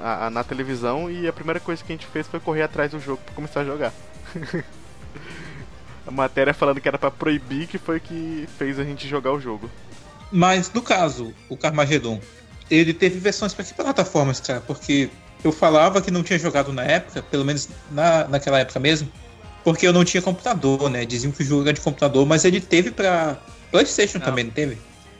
a, 0.00 0.26
a, 0.26 0.30
na 0.30 0.42
televisão 0.42 1.10
e 1.10 1.28
a 1.28 1.32
primeira 1.32 1.60
coisa 1.60 1.84
que 1.84 1.92
a 1.92 1.96
gente 1.96 2.06
fez 2.06 2.26
foi 2.26 2.40
correr 2.40 2.62
atrás 2.62 2.90
do 2.92 3.00
jogo 3.00 3.20
para 3.22 3.34
começar 3.34 3.60
a 3.60 3.64
jogar. 3.64 3.92
a 6.06 6.10
matéria 6.10 6.54
falando 6.54 6.80
que 6.80 6.88
era 6.88 6.98
para 6.98 7.10
proibir 7.10 7.66
que 7.66 7.78
foi 7.78 8.00
que 8.00 8.48
fez 8.58 8.78
a 8.78 8.84
gente 8.84 9.08
jogar 9.08 9.32
o 9.32 9.40
jogo. 9.40 9.70
Mas 10.30 10.72
no 10.72 10.80
caso, 10.80 11.32
o 11.48 11.56
Carmageddon, 11.56 12.20
ele 12.70 12.94
teve 12.94 13.18
versões 13.18 13.52
para 13.52 13.64
que 13.64 13.74
plataformas, 13.74 14.40
cara? 14.40 14.60
Porque 14.60 15.10
eu 15.44 15.52
falava 15.52 16.00
que 16.00 16.10
não 16.10 16.22
tinha 16.22 16.38
jogado 16.38 16.72
na 16.72 16.82
época, 16.82 17.22
pelo 17.22 17.44
menos 17.44 17.68
na, 17.90 18.26
naquela 18.28 18.58
época 18.60 18.80
mesmo, 18.80 19.10
porque 19.62 19.86
eu 19.86 19.92
não 19.92 20.04
tinha 20.04 20.22
computador, 20.22 20.88
né? 20.88 21.04
Diziam 21.04 21.32
que 21.32 21.42
o 21.42 21.44
jogo 21.44 21.62
era 21.62 21.72
de 21.72 21.80
computador, 21.80 22.26
mas 22.26 22.44
ele 22.44 22.60
teve 22.60 22.90
para 22.90 23.36
PlayStation 23.70 24.18
não. 24.18 24.26
também, 24.26 24.44
não 24.44 24.52
teve? 24.52 24.78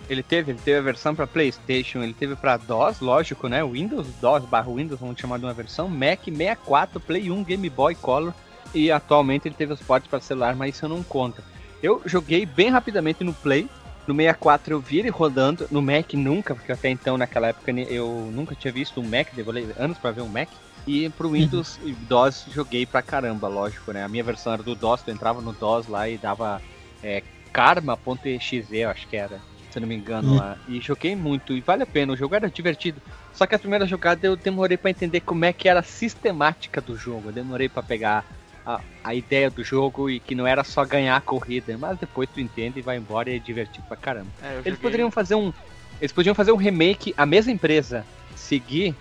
Ele 0.08 0.22
teve, 0.22 0.52
ele 0.52 0.60
teve 0.62 0.78
a 0.78 0.82
versão 0.82 1.14
para 1.14 1.26
PlayStation, 1.26 2.02
ele 2.02 2.12
teve 2.12 2.34
para 2.34 2.56
DOS, 2.56 3.00
lógico, 3.00 3.48
né? 3.48 3.64
Windows, 3.64 4.06
DOS 4.20 4.44
barra 4.44 4.70
Windows, 4.70 5.00
vamos 5.00 5.18
chamar 5.18 5.38
de 5.38 5.44
uma 5.44 5.54
versão, 5.54 5.88
Mac 5.88 6.24
64, 6.24 7.00
Play 7.00 7.30
1, 7.30 7.44
Game 7.44 7.70
Boy 7.70 7.94
Color 7.94 8.34
e 8.74 8.90
atualmente 8.90 9.48
ele 9.48 9.54
teve 9.54 9.72
os 9.72 9.80
portes 9.80 10.08
para 10.08 10.20
celular, 10.20 10.54
mas 10.54 10.76
isso 10.76 10.88
não 10.88 11.02
conta. 11.02 11.42
Eu 11.82 12.00
joguei 12.04 12.46
bem 12.46 12.70
rapidamente 12.70 13.24
no 13.24 13.32
Play, 13.32 13.68
no 14.06 14.14
64 14.14 14.74
eu 14.74 14.80
vi 14.80 14.98
ele 14.98 15.10
rodando, 15.10 15.66
no 15.70 15.80
Mac 15.80 16.12
nunca, 16.14 16.54
porque 16.54 16.72
até 16.72 16.88
então 16.90 17.16
naquela 17.16 17.48
época 17.48 17.70
eu 17.72 18.30
nunca 18.32 18.54
tinha 18.54 18.72
visto 18.72 19.00
um 19.00 19.08
Mac, 19.08 19.28
demorei 19.32 19.68
anos 19.78 19.98
para 19.98 20.10
ver 20.10 20.22
um 20.22 20.28
Mac. 20.28 20.48
E 20.84 21.08
pro 21.10 21.28
uhum. 21.28 21.34
Windows 21.34 21.78
e 21.84 21.92
DOS 21.92 22.46
joguei 22.50 22.84
pra 22.84 23.02
caramba, 23.02 23.46
lógico, 23.46 23.92
né? 23.92 24.02
A 24.02 24.08
minha 24.08 24.24
versão 24.24 24.52
era 24.52 24.64
do 24.64 24.74
DOS, 24.74 25.02
tu 25.02 25.12
entrava 25.12 25.40
no 25.40 25.52
DOS 25.52 25.86
lá 25.86 26.08
e 26.08 26.18
dava 26.18 26.60
é, 27.00 27.22
karma.exe, 27.52 28.66
eu 28.72 28.90
acho 28.90 29.06
que 29.06 29.16
era, 29.16 29.40
se 29.70 29.78
não 29.78 29.86
me 29.86 29.94
engano 29.94 30.30
uhum. 30.30 30.38
lá. 30.38 30.58
E 30.66 30.80
joguei 30.80 31.14
muito, 31.14 31.52
e 31.52 31.60
vale 31.60 31.84
a 31.84 31.86
pena, 31.86 32.12
o 32.12 32.16
jogo 32.16 32.34
era 32.34 32.50
divertido. 32.50 33.00
Só 33.32 33.46
que 33.46 33.54
a 33.54 33.58
primeira 33.60 33.86
jogada 33.86 34.26
eu 34.26 34.34
demorei 34.34 34.76
para 34.76 34.90
entender 34.90 35.20
como 35.20 35.44
é 35.44 35.52
que 35.52 35.68
era 35.68 35.80
a 35.80 35.84
sistemática 35.84 36.80
do 36.80 36.96
jogo. 36.96 37.28
Eu 37.28 37.32
demorei 37.32 37.68
para 37.68 37.82
pegar 37.82 38.24
a, 38.64 38.80
a, 39.02 39.14
ideia 39.14 39.50
do 39.50 39.62
jogo 39.64 40.08
e 40.08 40.20
que 40.20 40.34
não 40.34 40.46
era 40.46 40.64
só 40.64 40.84
ganhar 40.84 41.16
a 41.16 41.20
corrida, 41.20 41.76
mas 41.78 41.98
depois 41.98 42.28
tu 42.32 42.40
entende 42.40 42.78
e 42.78 42.82
vai 42.82 42.96
embora 42.96 43.30
e 43.30 43.36
é 43.36 43.38
divertido 43.38 43.86
pra 43.86 43.96
caramba. 43.96 44.30
É, 44.42 44.62
eles 44.64 44.78
poderiam 44.78 45.10
fazer 45.10 45.34
um. 45.34 45.52
Eles 46.00 46.12
podiam 46.12 46.34
fazer 46.34 46.52
um 46.52 46.56
remake, 46.56 47.14
a 47.16 47.24
mesma 47.24 47.52
empresa 47.52 48.04
seguir 48.34 48.94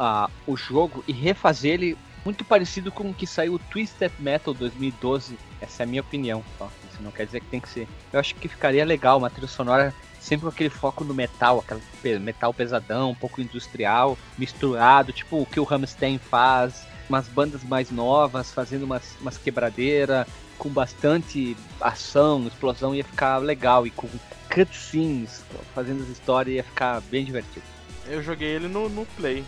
uh, 0.00 0.30
o 0.46 0.56
jogo 0.56 1.04
e 1.06 1.12
refazer 1.12 1.74
ele 1.74 1.98
muito 2.24 2.44
parecido 2.44 2.90
com 2.90 3.10
o 3.10 3.14
que 3.14 3.26
saiu 3.26 3.54
o 3.54 3.58
Twisted 3.58 4.12
Metal 4.18 4.52
2012. 4.52 5.38
Essa 5.60 5.82
é 5.82 5.84
a 5.84 5.86
minha 5.86 6.00
opinião. 6.00 6.42
Ó. 6.58 6.66
Isso 6.92 7.02
não 7.02 7.10
quer 7.10 7.26
dizer 7.26 7.40
que 7.40 7.46
tem 7.46 7.60
que 7.60 7.68
ser. 7.68 7.86
Eu 8.12 8.18
acho 8.18 8.34
que 8.34 8.48
ficaria 8.48 8.84
legal 8.84 9.18
uma 9.18 9.30
trilha 9.30 9.46
sonora 9.46 9.94
sempre 10.18 10.42
com 10.42 10.48
aquele 10.48 10.70
foco 10.70 11.04
no 11.04 11.14
metal, 11.14 11.64
aquele 11.64 12.18
metal 12.18 12.52
pesadão, 12.52 13.10
um 13.10 13.14
pouco 13.14 13.40
industrial, 13.40 14.18
misturado, 14.36 15.12
tipo 15.12 15.40
o 15.40 15.46
que 15.46 15.60
o 15.60 15.64
Rammstein 15.64 16.18
faz 16.18 16.84
umas 17.08 17.28
bandas 17.28 17.62
mais 17.62 17.90
novas, 17.90 18.52
fazendo 18.52 18.84
umas, 18.84 19.16
umas 19.20 19.38
quebradeiras, 19.38 20.26
com 20.58 20.68
bastante 20.68 21.56
ação, 21.80 22.46
explosão, 22.46 22.94
ia 22.94 23.04
ficar 23.04 23.38
legal. 23.38 23.86
E 23.86 23.90
com 23.90 24.08
cutscenes, 24.52 25.44
fazendo 25.74 26.02
as 26.02 26.08
histórias, 26.08 26.56
ia 26.56 26.64
ficar 26.64 27.00
bem 27.02 27.24
divertido. 27.24 27.64
Eu 28.08 28.22
joguei 28.22 28.48
ele 28.48 28.68
no, 28.68 28.88
no 28.88 29.04
Play. 29.16 29.44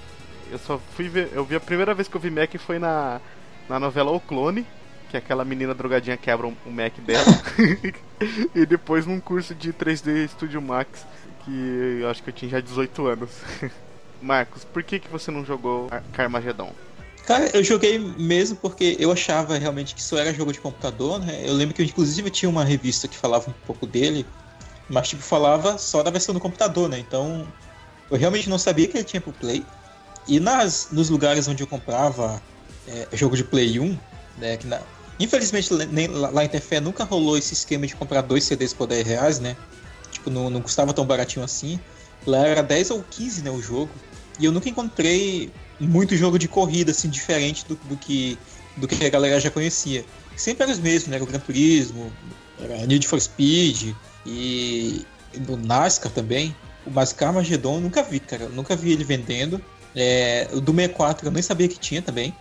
Eu 0.50 0.58
só 0.58 0.78
fui 0.96 1.08
ver. 1.08 1.30
Eu 1.32 1.44
vi 1.44 1.56
a 1.56 1.60
primeira 1.60 1.94
vez 1.94 2.08
que 2.08 2.16
eu 2.16 2.20
vi 2.20 2.30
Mac 2.30 2.54
foi 2.58 2.78
na, 2.78 3.20
na 3.68 3.78
novela 3.78 4.10
O 4.10 4.20
Clone, 4.20 4.66
que 5.10 5.16
aquela 5.16 5.44
menina 5.44 5.74
drogadinha 5.74 6.16
quebra 6.16 6.46
o 6.46 6.70
Mac 6.70 6.94
dela. 7.00 7.26
e 8.54 8.66
depois 8.66 9.06
num 9.06 9.20
curso 9.20 9.54
de 9.54 9.72
3D 9.72 10.28
Studio 10.28 10.60
Max, 10.60 11.06
que 11.44 12.00
eu 12.00 12.10
acho 12.10 12.22
que 12.22 12.30
eu 12.30 12.34
tinha 12.34 12.50
já 12.50 12.60
18 12.60 13.06
anos. 13.06 13.30
Marcos, 14.20 14.64
por 14.64 14.82
que, 14.82 14.98
que 14.98 15.08
você 15.08 15.30
não 15.30 15.44
jogou 15.44 15.88
Carmageddon? 16.12 16.72
Cara, 17.28 17.50
eu 17.52 17.62
joguei 17.62 17.98
mesmo 17.98 18.56
porque 18.56 18.96
eu 18.98 19.12
achava 19.12 19.58
realmente 19.58 19.94
que 19.94 20.00
isso 20.00 20.16
era 20.16 20.32
jogo 20.32 20.50
de 20.50 20.62
computador, 20.62 21.20
né? 21.20 21.42
Eu 21.44 21.52
lembro 21.52 21.74
que 21.74 21.82
eu, 21.82 21.84
inclusive 21.84 22.30
tinha 22.30 22.48
uma 22.48 22.64
revista 22.64 23.06
que 23.06 23.18
falava 23.18 23.50
um 23.50 23.54
pouco 23.66 23.86
dele, 23.86 24.24
mas 24.88 25.08
tipo 25.08 25.20
falava 25.20 25.76
só 25.76 26.02
da 26.02 26.10
versão 26.10 26.32
do 26.32 26.40
computador, 26.40 26.88
né? 26.88 26.98
Então 26.98 27.46
eu 28.10 28.16
realmente 28.16 28.48
não 28.48 28.56
sabia 28.56 28.88
que 28.88 28.96
ele 28.96 29.04
tinha 29.04 29.20
pro 29.20 29.30
Play. 29.30 29.62
E 30.26 30.40
nas, 30.40 30.88
nos 30.90 31.10
lugares 31.10 31.46
onde 31.46 31.62
eu 31.62 31.66
comprava 31.66 32.42
é, 32.86 33.06
jogo 33.12 33.36
de 33.36 33.44
Play 33.44 33.78
1, 33.78 33.98
né? 34.38 34.56
Que 34.56 34.66
na, 34.66 34.80
infelizmente 35.20 35.70
nem, 35.92 36.06
lá 36.06 36.42
em 36.42 36.48
Tefé 36.48 36.80
nunca 36.80 37.04
rolou 37.04 37.36
esse 37.36 37.52
esquema 37.52 37.86
de 37.86 37.94
comprar 37.94 38.22
dois 38.22 38.44
CDs 38.44 38.72
por 38.72 38.86
10 38.86 39.06
reais, 39.06 39.38
né? 39.38 39.54
Tipo, 40.10 40.30
não, 40.30 40.48
não 40.48 40.62
custava 40.62 40.94
tão 40.94 41.04
baratinho 41.04 41.44
assim. 41.44 41.78
Lá 42.26 42.46
era 42.46 42.62
10 42.62 42.90
ou 42.90 43.04
15, 43.10 43.42
né, 43.42 43.50
o 43.50 43.60
jogo. 43.60 43.90
E 44.40 44.46
eu 44.46 44.50
nunca 44.50 44.70
encontrei 44.70 45.52
muito 45.86 46.16
jogo 46.16 46.38
de 46.38 46.48
corrida, 46.48 46.90
assim, 46.90 47.08
diferente 47.08 47.64
do, 47.66 47.74
do, 47.74 47.96
que, 47.96 48.38
do 48.76 48.88
que 48.88 49.04
a 49.04 49.08
galera 49.08 49.38
já 49.40 49.50
conhecia. 49.50 50.04
Sempre 50.36 50.64
era 50.64 50.72
os 50.72 50.78
mesmos, 50.78 51.08
né? 51.08 51.20
O 51.20 51.26
Gran 51.26 51.40
Turismo, 51.40 52.12
era 52.60 52.86
Need 52.86 53.06
for 53.06 53.20
Speed 53.20 53.94
e 54.26 55.04
do 55.38 55.56
NASCAR 55.56 56.12
também. 56.12 56.54
O 56.86 56.90
Mascar 56.90 57.32
Magedon 57.32 57.80
nunca 57.80 58.02
vi, 58.02 58.20
cara. 58.20 58.48
nunca 58.48 58.74
vi 58.74 58.92
ele 58.92 59.04
vendendo. 59.04 59.60
É, 59.94 60.48
o 60.52 60.60
do 60.60 60.72
64 60.72 61.26
eu 61.26 61.32
nem 61.32 61.42
sabia 61.42 61.68
que 61.68 61.78
tinha 61.78 62.02
também. 62.02 62.34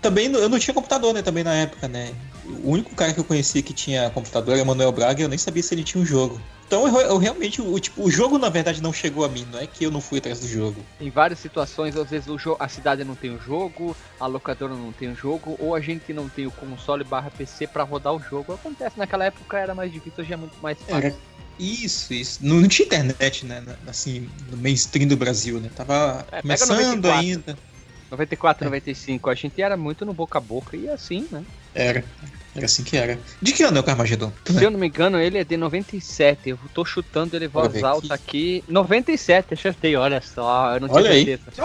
Também 0.00 0.32
eu 0.32 0.48
não 0.48 0.58
tinha 0.58 0.74
computador, 0.74 1.12
né? 1.12 1.22
Também 1.22 1.44
na 1.44 1.54
época, 1.54 1.88
né? 1.88 2.14
o 2.46 2.70
único 2.70 2.94
cara 2.94 3.12
que 3.12 3.20
eu 3.20 3.24
conhecia 3.24 3.62
que 3.62 3.72
tinha 3.72 4.10
computador 4.10 4.54
era 4.54 4.64
Manuel 4.64 4.92
Braga 4.92 5.20
e 5.20 5.24
eu 5.24 5.28
nem 5.28 5.38
sabia 5.38 5.62
se 5.62 5.74
ele 5.74 5.84
tinha 5.84 6.02
um 6.02 6.06
jogo. 6.06 6.40
Então 6.74 6.88
eu, 6.88 7.06
eu 7.06 7.18
realmente, 7.18 7.62
o, 7.62 7.78
tipo, 7.78 8.02
o 8.02 8.10
jogo 8.10 8.36
na 8.36 8.48
verdade 8.48 8.82
não 8.82 8.92
chegou 8.92 9.24
a 9.24 9.28
mim, 9.28 9.46
não 9.52 9.60
é 9.60 9.66
que 9.66 9.84
eu 9.84 9.92
não 9.92 10.00
fui 10.00 10.18
atrás 10.18 10.40
do 10.40 10.48
jogo. 10.48 10.84
Em 11.00 11.08
várias 11.08 11.38
situações, 11.38 11.96
às 11.96 12.10
vezes 12.10 12.26
a 12.58 12.68
cidade 12.68 13.04
não 13.04 13.14
tem 13.14 13.30
o 13.32 13.40
jogo, 13.40 13.96
a 14.18 14.26
locadora 14.26 14.74
não 14.74 14.90
tem 14.90 15.08
o 15.12 15.14
jogo, 15.14 15.56
ou 15.60 15.76
a 15.76 15.80
gente 15.80 16.12
não 16.12 16.28
tem 16.28 16.48
o 16.48 16.50
console 16.50 17.04
barra 17.04 17.30
PC 17.30 17.68
pra 17.68 17.84
rodar 17.84 18.12
o 18.12 18.20
jogo. 18.20 18.54
Acontece, 18.54 18.98
naquela 18.98 19.24
época 19.24 19.56
era 19.56 19.72
mais 19.72 19.92
difícil, 19.92 20.24
hoje 20.24 20.32
é 20.32 20.36
muito 20.36 20.56
mais 20.60 20.76
fácil. 20.78 20.96
Era 20.96 21.14
isso, 21.60 22.12
isso. 22.12 22.44
Não, 22.44 22.56
não 22.56 22.66
tinha 22.66 22.86
internet, 22.86 23.46
né? 23.46 23.62
Assim, 23.86 24.28
no 24.50 24.56
mainstream 24.56 25.06
do 25.06 25.16
Brasil, 25.16 25.60
né? 25.60 25.70
Tava 25.76 26.26
É, 26.32 26.42
começando 26.42 26.70
94. 26.70 27.20
ainda. 27.20 27.56
94, 28.14 28.64
95, 28.64 29.30
a 29.30 29.34
gente 29.34 29.60
era 29.60 29.76
muito 29.76 30.04
no 30.04 30.12
boca 30.14 30.38
a 30.38 30.40
boca 30.40 30.76
e 30.76 30.88
assim, 30.88 31.26
né? 31.30 31.44
Era. 31.74 32.04
Era 32.56 32.66
assim 32.66 32.84
que 32.84 32.96
era. 32.96 33.18
De 33.42 33.52
que 33.52 33.64
ano 33.64 33.78
é 33.78 33.80
o 33.80 33.82
Carmageddon? 33.82 34.32
Se 34.46 34.62
eu 34.62 34.70
não 34.70 34.78
me 34.78 34.86
engano, 34.86 35.18
ele 35.18 35.38
é 35.38 35.42
de 35.44 35.56
97. 35.56 36.50
Eu 36.50 36.58
tô 36.72 36.84
chutando 36.84 37.34
ele 37.34 37.48
voz 37.48 37.82
alta 37.82 38.14
aqui. 38.14 38.62
97, 38.68 39.54
acertei, 39.54 39.96
olha 39.96 40.20
só. 40.20 40.72
Eu 40.74 40.80
não 40.80 40.88
tinha 40.88 41.00
Olha 41.00 41.10
aí. 41.10 41.24
certeza. 41.24 41.62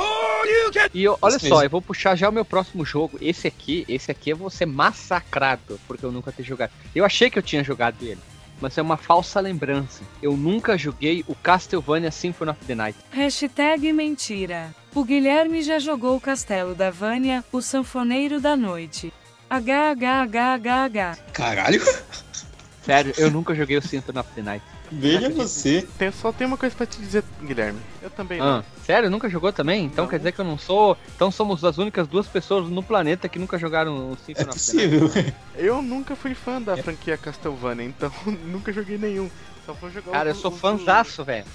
E 0.94 1.04
eu- 1.04 1.18
olha 1.22 1.36
Isso 1.38 1.48
só, 1.48 1.56
mesmo. 1.56 1.66
eu 1.66 1.70
vou 1.70 1.82
puxar 1.82 2.16
já 2.16 2.28
o 2.28 2.32
meu 2.32 2.44
próximo 2.44 2.84
jogo. 2.84 3.20
Esse 3.22 3.48
aqui, 3.48 3.86
esse 3.88 4.10
aqui 4.10 4.32
eu 4.32 4.38
vou 4.38 4.50
ser 4.50 4.66
massacrado, 4.66 5.80
porque 5.88 6.04
eu 6.06 6.12
nunca 6.12 6.32
ter 6.32 6.42
jogado. 6.44 6.72
Eu 6.96 7.06
achei 7.06 7.30
que 7.30 7.38
eu 7.38 7.44
tinha 7.44 7.64
jogado 7.64 7.98
ele, 8.02 8.20
mas 8.60 8.76
é 8.76 8.82
uma 8.82 8.98
falsa 8.98 9.40
lembrança. 9.40 10.02
Eu 10.24 10.36
nunca 10.36 10.76
joguei 10.76 11.24
o 11.28 11.36
Castlevania 11.36 12.10
Symphony 12.10 12.50
of 12.52 12.66
the 12.66 12.74
Night. 12.74 12.98
Hashtag 13.12 13.94
mentira. 13.94 14.74
O 14.94 15.04
Guilherme 15.04 15.62
já 15.62 15.78
jogou 15.80 16.16
o 16.18 16.22
Castelo 16.22 16.74
da 16.74 16.90
Vânia, 16.90 17.44
o 17.52 17.62
Sanfoneiro 17.62 18.40
da 18.42 18.56
Noite. 18.56 19.14
HHHHH. 19.50 21.18
Caralho! 21.34 21.82
Sério, 22.84 23.14
eu 23.18 23.30
nunca 23.30 23.54
joguei 23.54 23.78
o 23.78 23.82
Symphony 23.82 24.18
of 24.20 24.30
the 24.36 24.42
Night. 24.42 24.66
Veja 24.92 25.30
você. 25.30 25.88
Tem, 26.00 26.12
só 26.12 26.32
tem 26.32 26.48
uma 26.48 26.58
coisa 26.58 26.76
pra 26.76 26.88
te 26.88 26.98
dizer, 27.00 27.24
Guilherme. 27.44 27.80
Eu 28.02 28.10
também 28.10 28.42
Ah, 28.42 28.64
sério, 28.84 29.08
nunca 29.12 29.30
jogou 29.30 29.54
também? 29.54 29.86
Então 29.86 30.06
Não. 30.06 30.10
quer 30.10 30.18
dizer 30.18 30.32
que 30.32 30.42
eu 30.42 30.46
não 30.46 30.58
sou. 30.58 30.98
Então 31.16 31.30
somos 31.30 31.64
as 31.64 31.78
únicas 31.78 32.08
duas 32.08 32.26
pessoas 32.26 32.68
no 32.68 32.82
planeta 32.82 33.30
que 33.30 33.38
nunca 33.38 33.60
jogaram 33.60 34.10
o 34.10 34.14
É 34.14 34.18
Symphony 34.26 34.32
of 34.32 34.36
the 34.36 34.44
Night. 34.46 34.54
possível. 34.54 35.02
não. 35.14 35.34
Eu 35.64 35.82
nunca 35.84 36.16
fui 36.16 36.34
fã 36.34 36.60
da 36.60 36.76
franquia 36.78 37.16
Castlevania, 37.18 37.86
então 37.86 38.12
nunca 38.48 38.74
joguei 38.74 38.98
nenhum. 38.98 39.30
Só 39.70 39.76
fui 39.76 39.92
jogar 39.92 40.12
Cara, 40.12 40.30
eu 40.30 40.34
os- 40.34 40.40
sou 40.40 40.50
os 40.50 40.58
do- 40.58 40.62
fanzaço, 40.62 41.24
velho. 41.24 41.46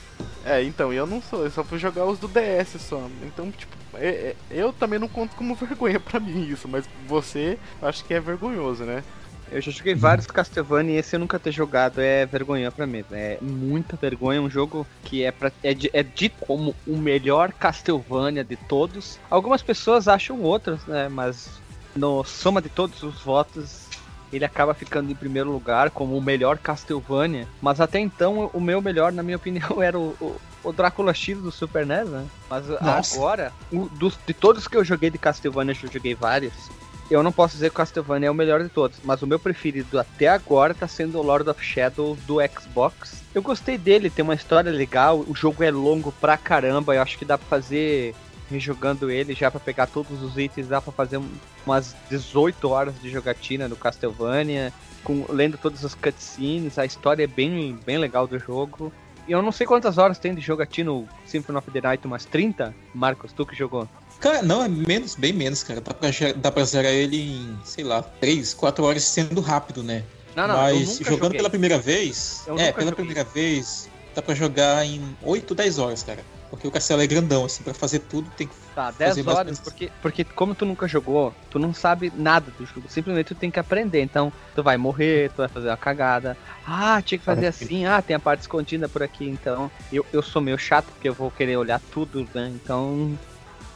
É, 0.45 0.63
então, 0.63 0.93
eu 0.93 1.05
não 1.05 1.21
sou, 1.21 1.43
eu 1.45 1.51
só 1.51 1.65
fui 1.65 1.79
jogar 1.81 2.05
os 2.05 2.17
do 2.19 2.29
DS 2.29 2.79
só. 2.79 3.09
Então, 3.25 3.51
tipo, 3.51 3.75
é- 3.95 4.07
é- 4.09 4.37
eu 4.51 4.73
também 4.73 5.01
não 5.01 5.09
conto 5.09 5.35
como 5.35 5.55
vergonha 5.57 5.99
pra 5.99 6.21
mim 6.21 6.47
isso, 6.49 6.69
mas 6.69 6.85
você 7.09 7.59
acho 7.83 8.05
que 8.05 8.15
é 8.15 8.21
vergonhoso, 8.21 8.85
né? 8.85 9.03
Eu 9.51 9.61
já 9.61 9.71
joguei 9.73 9.95
vários 9.95 10.27
Castlevania 10.27 10.95
e 10.95 10.99
esse 10.99 11.17
eu 11.17 11.21
nunca 11.21 11.39
ter 11.41 11.51
jogado 11.53 12.01
é 12.01 12.25
vergonha 12.25 12.71
pra 12.71 12.87
mim. 12.87 13.05
É 13.11 13.37
muita 13.43 13.97
vergonha, 13.97 14.41
um 14.41 14.49
jogo 14.51 14.87
que 15.05 15.23
é, 15.25 15.31
pra, 15.33 15.51
é, 15.63 15.75
de- 15.75 15.91
é 15.93 16.03
dito 16.05 16.37
como 16.47 16.75
o 16.87 16.97
melhor 16.97 17.53
Castlevania 17.53 18.45
de 18.45 18.57
todos. 18.57 19.19
Algumas 19.31 19.61
pessoas 19.63 20.07
acham 20.09 20.41
outros, 20.41 20.85
né? 20.87 21.09
Mas 21.09 21.49
no 21.97 22.23
soma 22.25 22.61
de 22.63 22.69
todos 22.69 23.03
os 23.03 23.21
votos, 23.23 23.84
ele 24.37 24.45
acaba 24.45 24.75
ficando 24.75 25.11
em 25.11 25.15
primeiro 25.15 25.51
lugar 25.51 25.91
como 25.91 26.17
o 26.17 26.23
melhor 26.23 26.59
Castlevania. 26.59 27.47
Mas 27.61 27.81
até 27.81 27.99
então, 27.99 28.51
o 28.53 28.61
meu 28.61 28.81
melhor, 28.83 29.13
na 29.13 29.23
minha 29.23 29.37
opinião, 29.37 29.81
era 29.83 29.99
o, 29.99 30.15
o, 30.21 30.37
o 30.65 30.73
Drácula 30.73 31.15
X 31.15 31.39
do 31.39 31.51
Super 31.53 31.87
NES, 31.87 32.09
né? 32.09 32.27
Mas 32.49 32.67
Nossa. 32.69 33.17
agora, 33.17 33.53
o- 33.73 33.89
dos, 33.89 34.19
de 34.27 34.35
todos 34.35 34.67
que 34.69 34.77
eu 34.77 34.85
joguei 34.85 35.11
de 35.11 35.19
Castlevania, 35.19 35.75
eu 35.83 35.91
joguei 35.91 36.15
vários. 36.15 36.53
Eu 37.11 37.23
não 37.23 37.31
posso 37.31 37.53
dizer 37.55 37.69
que 37.69 37.75
o 37.75 37.77
Castlevania 37.77 38.29
é 38.29 38.31
o 38.31 38.35
melhor 38.35 38.63
de 38.63 38.71
todos, 38.71 38.99
mas 39.05 39.21
o 39.21 39.27
meu 39.27 39.39
preferido 39.39 40.01
até 40.01 40.27
agora 40.27 40.73
tá 40.73 40.89
sendo 40.89 41.19
o 41.19 41.23
Lord 41.23 41.49
of 41.51 41.63
Shadow 41.63 42.17
do 42.27 42.39
Xbox. 42.49 43.23
Eu 43.35 43.43
gostei 43.43 43.77
dele, 43.77 44.09
tem 44.09 44.23
uma 44.23 44.35
história 44.35 44.73
legal, 44.73 45.19
o 45.29 45.35
jogo 45.35 45.63
é 45.63 45.71
longo 45.71 46.11
pra 46.13 46.39
caramba, 46.39 46.95
eu 46.95 47.03
acho 47.03 47.19
que 47.19 47.25
dá 47.27 47.37
pra 47.37 47.47
fazer 47.47 48.15
rejogando 48.51 49.11
ele 49.11 49.35
já 49.35 49.51
pra 49.51 49.61
pegar 49.61 49.87
todos 49.87 50.23
os 50.23 50.37
itens, 50.39 50.69
dá 50.69 50.81
pra 50.81 50.93
fazer 50.93 51.17
um- 51.19 51.29
umas 51.67 51.95
18 52.11 52.69
horas 52.69 52.95
de 53.01 53.11
jogatina 53.11 53.69
no 53.69 53.77
Castlevania, 53.77 54.73
com, 55.03 55.25
lendo 55.29 55.57
todas 55.59 55.85
as 55.85 55.95
cutscenes, 55.95 56.79
a 56.79 56.85
história 56.85 57.25
é 57.25 57.27
bem, 57.27 57.79
bem 57.85 57.99
legal 57.99 58.27
do 58.27 58.39
jogo. 58.39 58.93
E 59.27 59.33
eu 59.33 59.41
não 59.41 59.51
sei 59.53 59.67
quantas 59.67 59.97
horas 59.97 60.19
tem 60.19 60.35
de 60.35 60.41
jogatina 60.43 60.91
no 60.91 61.09
Symphony 61.25 61.59
of 61.59 61.71
the 61.71 61.81
Night, 61.81 62.07
umas 62.07 62.25
30? 62.27 62.75
Marcos, 62.95 63.33
tu 63.33 63.47
que 63.47 63.57
jogou? 63.57 63.89
Cara, 64.21 64.43
não, 64.43 64.63
é 64.63 64.69
menos, 64.69 65.15
bem 65.15 65.33
menos, 65.33 65.63
cara. 65.63 65.81
Dá 65.81 65.93
pra, 65.95 66.09
dá 66.37 66.53
pra 66.53 66.65
zerar 66.65 66.93
ele 66.93 67.17
em, 67.21 67.59
sei 67.65 67.85
lá, 67.85 68.03
3, 68.03 68.53
4 68.55 68.85
horas 68.85 69.03
sendo 69.03 69.41
rápido, 69.41 69.83
né? 69.83 70.05
Não, 70.37 70.47
não, 70.49 70.57
Mas 70.57 70.99
jogando 70.99 71.23
joguei. 71.23 71.37
pela 71.39 71.51
primeira 71.51 71.79
vez, 71.79 72.43
Eu 72.47 72.55
é, 72.59 72.73
pela 72.73 72.91
joguei. 72.91 72.93
primeira 73.07 73.25
vez, 73.25 73.89
dá 74.15 74.21
pra 74.21 74.35
jogar 74.35 74.85
em 74.85 75.01
8, 75.23 75.55
10 75.55 75.79
horas, 75.79 76.03
cara. 76.03 76.21
Porque 76.51 76.69
o 76.69 76.71
castelo 76.71 77.03
é 77.03 77.07
grandão, 77.07 77.45
assim, 77.45 77.63
pra 77.65 77.75
fazer 77.75 78.01
tudo 78.01 78.31
tem 78.37 78.47
que. 78.47 78.55
Tá, 78.75 78.91
10 78.91 79.17
fazer 79.17 79.31
horas, 79.31 79.61
porque, 79.61 79.91
porque 80.03 80.25
como 80.25 80.55
tu 80.55 80.65
nunca 80.65 80.87
jogou, 80.87 81.35
tu 81.51 81.59
não 81.59 81.73
sabe 81.75 82.13
nada 82.15 82.51
do 82.59 82.65
jogo. 82.67 82.89
Simplesmente 82.89 83.27
tu 83.29 83.35
tem 83.35 83.51
que 83.51 83.59
aprender. 83.59 84.03
Então, 84.03 84.33
tu 84.55 84.63
vai 84.63 84.77
morrer, 84.77 85.31
tu 85.31 85.39
vai 85.39 85.49
fazer 85.49 85.69
uma 85.69 85.77
cagada. 85.77 86.37
Ah, 86.67 87.01
tinha 87.03 87.19
que 87.19 87.25
fazer 87.25 87.47
assim. 87.49 87.87
Ah, 87.87 88.01
tem 88.03 88.15
a 88.17 88.21
parte 88.21 88.41
escondida 88.43 88.89
por 88.89 89.03
aqui. 89.03 89.29
Então, 89.29 89.71
eu, 89.93 90.05
eu 90.13 90.23
sou 90.23 90.41
meio 90.43 90.59
chato, 90.59 90.87
porque 90.87 91.09
eu 91.09 91.15
vou 91.15 91.31
querer 91.31 91.57
olhar 91.57 91.81
tudo, 91.93 92.29
né? 92.35 92.53
Então, 92.55 93.19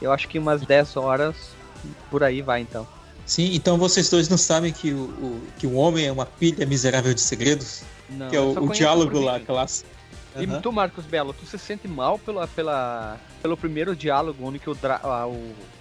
eu 0.01 0.11
acho 0.11 0.27
que 0.27 0.39
umas 0.39 0.61
10 0.61 0.95
horas 0.97 1.35
por 2.09 2.23
aí 2.23 2.41
vai, 2.41 2.61
então. 2.61 2.87
Sim, 3.25 3.53
então 3.53 3.77
vocês 3.77 4.09
dois 4.09 4.27
não 4.27 4.37
sabem 4.37 4.73
que 4.73 4.91
o, 4.91 5.01
o- 5.03 5.47
que 5.57 5.67
o 5.67 5.75
homem 5.75 6.05
é 6.07 6.11
uma 6.11 6.25
pilha 6.25 6.65
miserável 6.65 7.13
de 7.13 7.21
segredos? 7.21 7.83
Não, 8.09 8.29
que 8.29 8.35
é 8.35 8.41
o, 8.41 8.51
o 8.63 8.69
diálogo 8.69 9.19
lá, 9.19 9.33
vídeo. 9.33 9.45
Clássico. 10.33 10.53
E 10.57 10.61
tu, 10.61 10.71
Marcos 10.71 11.05
Belo, 11.05 11.33
tu 11.33 11.45
se 11.45 11.57
sente 11.57 11.87
mal 11.87 12.17
pela, 12.19 12.47
pela, 12.47 13.19
pelo 13.41 13.57
primeiro 13.57 13.95
diálogo 13.95 14.45
onde 14.47 14.59
que 14.59 14.69
o, 14.69 14.75
Drá- 14.75 14.99
ah, 15.03 15.27
o, 15.27 15.31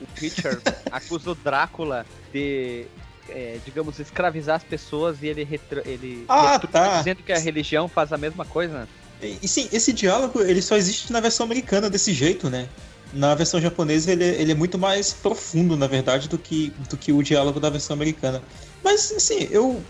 o 0.00 0.06
Preacher 0.14 0.60
acusa 0.90 1.30
o 1.30 1.34
Drácula 1.34 2.04
de, 2.32 2.86
é, 3.28 3.58
digamos, 3.64 3.98
escravizar 3.98 4.56
as 4.56 4.64
pessoas 4.64 5.22
e 5.22 5.26
ele, 5.26 5.46
ele 5.84 6.24
Ah, 6.28 6.52
retruca 6.52 6.72
tá. 6.72 6.98
dizendo 6.98 7.22
que 7.22 7.32
a 7.32 7.38
religião 7.38 7.88
faz 7.88 8.12
a 8.12 8.18
mesma 8.18 8.44
coisa? 8.44 8.88
E, 9.22 9.38
e 9.42 9.48
sim, 9.48 9.68
esse 9.72 9.92
diálogo 9.92 10.40
ele 10.42 10.62
só 10.62 10.76
existe 10.76 11.12
na 11.12 11.20
versão 11.20 11.44
americana 11.44 11.90
desse 11.90 12.12
jeito, 12.12 12.48
né? 12.48 12.68
Na 13.12 13.34
versão 13.34 13.58
japonesa 13.60 14.12
ele, 14.12 14.22
é- 14.24 14.40
ele 14.40 14.52
é 14.52 14.54
muito 14.54 14.78
mais 14.78 15.12
profundo, 15.12 15.76
na 15.76 15.86
verdade, 15.86 16.28
do 16.28 16.38
que, 16.38 16.70
do 16.90 16.96
que 16.96 17.10
o 17.12 17.22
diálogo 17.22 17.58
da 17.58 17.70
versão 17.70 17.94
americana. 17.94 18.42
Mas, 18.84 19.10
assim, 19.12 19.48
eu, 19.50 19.82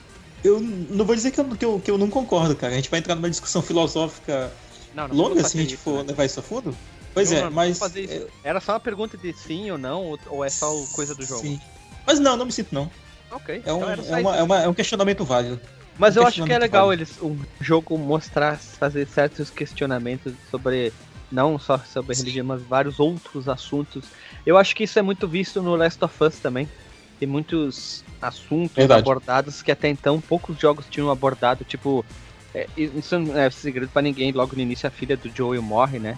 eu 0.44 0.60
não 0.60 1.04
vou 1.04 1.14
dizer 1.14 1.30
que 1.30 1.40
eu, 1.40 1.48
que, 1.50 1.64
eu, 1.64 1.80
que 1.80 1.90
eu 1.90 1.98
não 1.98 2.08
concordo, 2.10 2.54
cara. 2.56 2.72
A 2.72 2.76
gente 2.76 2.90
vai 2.90 3.00
entrar 3.00 3.14
numa 3.14 3.30
discussão 3.30 3.60
filosófica 3.62 4.52
Não, 4.94 5.08
não 5.08 5.14
longa 5.16 5.34
se 5.36 5.40
a 5.40 5.42
fazer 5.44 5.58
gente 5.62 5.74
isso, 5.74 5.82
for 5.82 5.96
né? 5.98 6.04
levar 6.08 6.24
isso 6.24 6.40
a 6.40 6.42
fundo. 6.42 6.76
Pois 7.14 7.30
Não, 7.30 7.38
é, 7.38 7.42
não, 7.44 7.50
mas. 7.50 7.80
isso. 7.96 8.26
Era 8.44 8.60
só 8.60 8.72
uma 8.72 8.80
pergunta 8.80 9.16
de 9.16 9.32
sim 9.32 9.70
ou 9.70 9.78
não, 9.78 10.16
ou, 10.30 10.44
é 10.44 10.50
só 10.50 10.72
coisa 10.92 11.14
do 11.14 11.24
jogo? 11.24 11.40
Sim. 11.42 11.60
Mas 12.06 12.20
não, 12.20 12.36
não 12.36 12.46
me 12.46 12.52
sinto 12.52 12.74
não. 12.74 12.90
Ok, 13.30 13.62
É 13.64 13.72
um, 13.72 13.76
então 13.78 13.90
é 13.90 14.20
uma- 14.20 14.36
é 14.36 14.42
uma- 14.42 14.62
é 14.62 14.68
um 14.68 14.74
questionamento 14.74 15.24
válido. 15.24 15.60
Mas 15.98 16.16
um 16.16 16.20
eu 16.20 16.26
acho 16.26 16.44
que 16.44 16.52
é 16.52 16.58
legal 16.58 16.86
válido. 16.86 17.02
eles, 17.02 17.18
um 17.20 17.38
jogo 17.60 17.98
mostrar, 17.98 18.58
fazer 18.58 19.06
certos 19.08 19.50
questionamentos 19.50 20.32
sobre, 20.50 20.92
não 21.30 21.58
só 21.58 21.78
sobre 21.80 22.14
religião, 22.16 22.46
mas 22.46 22.62
vários 22.62 23.00
outros 23.00 23.48
assuntos. 23.48 24.06
Eu 24.46 24.56
acho 24.56 24.74
que 24.76 24.84
isso 24.84 24.98
é 24.98 25.02
muito 25.02 25.26
visto 25.28 25.60
no 25.60 25.74
Last 25.74 26.02
of 26.04 26.24
Us 26.24 26.38
também. 26.38 26.68
Tem 27.18 27.28
muitos 27.28 28.04
assuntos 28.22 28.76
Verdade. 28.76 29.00
abordados 29.00 29.62
que 29.62 29.72
até 29.72 29.88
então 29.88 30.20
poucos 30.20 30.58
jogos 30.58 30.86
tinham 30.90 31.10
abordado, 31.10 31.64
tipo. 31.64 32.04
é, 32.54 32.66
isso 32.76 33.18
não 33.18 33.36
é 33.38 33.50
segredo 33.50 33.88
pra 33.92 34.02
ninguém, 34.02 34.32
logo 34.32 34.54
no 34.56 34.62
início 34.62 34.86
a 34.86 34.90
filha 34.90 35.16
do 35.16 35.30
Joel 35.34 35.62
morre, 35.62 35.98
né? 35.98 36.16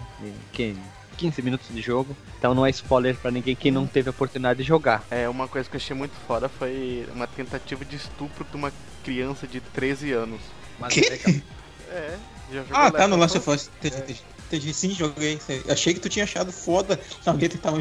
Que 0.53 0.77
15 1.17 1.43
minutos 1.43 1.69
de 1.69 1.81
jogo. 1.83 2.17
Então 2.39 2.55
não 2.55 2.65
é 2.65 2.71
spoiler 2.71 3.15
pra 3.17 3.31
ninguém 3.31 3.55
quem 3.55 3.71
não 3.71 3.87
teve 3.87 4.09
a 4.09 4.11
oportunidade 4.11 4.63
de 4.63 4.65
jogar. 4.69 5.05
É, 5.11 5.29
uma 5.29 5.47
coisa 5.49 5.69
que 5.69 5.77
eu 5.77 5.81
achei 5.81 5.95
muito 5.95 6.15
foda 6.27 6.49
foi 6.49 7.07
uma 7.15 7.27
tentativa 7.27 7.85
de 7.85 7.97
estupro 7.97 8.45
de 8.51 8.57
uma 8.57 8.73
criança 9.05 9.47
de 9.47 9.61
13 9.61 10.13
anos. 10.13 10.41
Mas 10.79 10.95
Que? 10.95 11.01
é. 11.01 11.43
É, 11.93 12.17
já 12.53 12.61
jogou 12.63 12.77
Ah, 12.77 12.89
tá 12.93 13.09
no 13.09 13.17
Last 13.17 13.37
of 13.37 13.51
Us. 13.51 13.69
Entendi, 13.83 14.73
sim, 14.73 14.91
joguei. 14.93 15.41
Achei 15.69 15.93
que 15.93 15.99
tu 15.99 16.09
tinha 16.09 16.25
achado 16.25 16.53
foda 16.53 17.01
alguém 17.27 17.49
tentar 17.49 17.73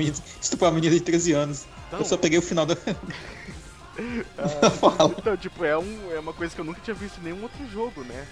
estuprar 0.41 0.71
uma 0.71 0.75
menina 0.79 0.95
de 0.95 1.01
13 1.01 1.31
anos. 1.33 1.65
Não, 1.91 1.99
Eu 1.99 2.05
só 2.05 2.17
peguei 2.17 2.37
o 2.39 2.41
final 2.41 2.65
da. 2.65 2.75
ah, 4.37 4.69
Fala. 4.69 5.15
Então, 5.17 5.35
tipo, 5.35 5.63
é, 5.65 5.77
um, 5.77 6.11
é 6.11 6.19
uma 6.19 6.33
coisa 6.33 6.53
que 6.53 6.61
eu 6.61 6.65
nunca 6.65 6.79
tinha 6.81 6.93
visto 6.93 7.19
em 7.19 7.25
nenhum 7.25 7.41
outro 7.43 7.67
jogo, 7.71 8.03
né? 8.03 8.25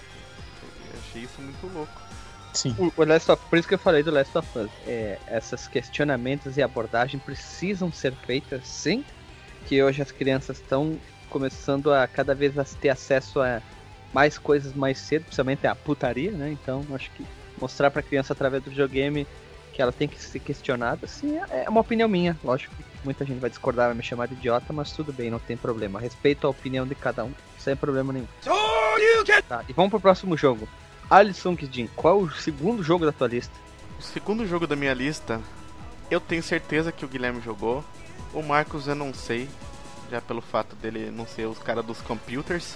Eu 0.92 1.00
achei 1.00 1.22
isso 1.22 1.40
muito 1.40 1.66
louco. 1.74 2.08
Sim. 2.54 2.74
O, 2.78 2.92
o 2.96 3.04
Last 3.04 3.30
of, 3.30 3.44
por 3.48 3.58
isso 3.58 3.68
que 3.68 3.74
eu 3.74 3.78
falei 3.78 4.02
do 4.02 4.10
Last 4.10 4.36
of 4.36 4.58
Us. 4.58 4.70
É, 4.86 5.18
esses 5.30 5.68
questionamentos 5.68 6.56
e 6.56 6.62
abordagem 6.62 7.20
precisam 7.20 7.92
ser 7.92 8.14
feitas, 8.14 8.66
sim. 8.66 9.04
Que 9.66 9.82
hoje 9.82 10.00
as 10.00 10.10
crianças 10.10 10.58
estão 10.58 10.98
começando 11.28 11.92
a 11.92 12.06
cada 12.06 12.34
vez 12.34 12.56
a 12.58 12.64
ter 12.64 12.88
acesso 12.88 13.40
a 13.40 13.60
mais 14.12 14.38
coisas 14.38 14.72
mais 14.72 14.98
cedo, 14.98 15.24
principalmente 15.24 15.66
a 15.66 15.74
putaria, 15.74 16.32
né? 16.32 16.50
Então 16.50 16.84
acho 16.94 17.10
que 17.10 17.24
mostrar 17.60 17.90
pra 17.90 18.02
criança 18.02 18.32
através 18.32 18.62
do 18.62 18.70
videogame 18.70 19.26
que 19.72 19.82
ela 19.82 19.92
tem 19.92 20.08
que 20.08 20.20
ser 20.20 20.40
questionada, 20.40 21.06
sim, 21.06 21.36
é 21.36 21.64
é 21.64 21.68
uma 21.68 21.80
opinião 21.80 22.08
minha, 22.08 22.36
lógico. 22.42 22.74
Muita 23.08 23.24
gente 23.24 23.40
vai 23.40 23.48
discordar, 23.48 23.86
vai 23.86 23.96
me 23.96 24.02
chamar 24.02 24.28
de 24.28 24.34
idiota, 24.34 24.70
mas 24.70 24.92
tudo 24.92 25.14
bem, 25.14 25.30
não 25.30 25.38
tem 25.38 25.56
problema. 25.56 25.98
Respeito 25.98 26.46
a 26.46 26.50
opinião 26.50 26.86
de 26.86 26.94
cada 26.94 27.24
um, 27.24 27.32
sem 27.56 27.74
problema 27.74 28.12
nenhum. 28.12 28.26
Tá, 29.48 29.64
e 29.66 29.72
vamos 29.72 29.88
pro 29.88 29.98
próximo 29.98 30.36
jogo. 30.36 30.68
Alisson 31.08 31.56
Kidin, 31.56 31.88
qual 31.96 32.20
é 32.20 32.22
o 32.24 32.30
segundo 32.30 32.82
jogo 32.82 33.06
da 33.06 33.12
tua 33.12 33.26
lista? 33.26 33.54
O 33.98 34.02
segundo 34.02 34.46
jogo 34.46 34.66
da 34.66 34.76
minha 34.76 34.92
lista, 34.92 35.40
eu 36.10 36.20
tenho 36.20 36.42
certeza 36.42 36.92
que 36.92 37.02
o 37.02 37.08
Guilherme 37.08 37.40
jogou. 37.40 37.82
O 38.34 38.42
Marcos 38.42 38.86
eu 38.86 38.94
não 38.94 39.14
sei, 39.14 39.48
já 40.10 40.20
pelo 40.20 40.42
fato 40.42 40.76
dele 40.76 41.10
não 41.10 41.26
ser 41.26 41.46
os 41.46 41.58
cara 41.58 41.82
dos 41.82 42.02
computers. 42.02 42.74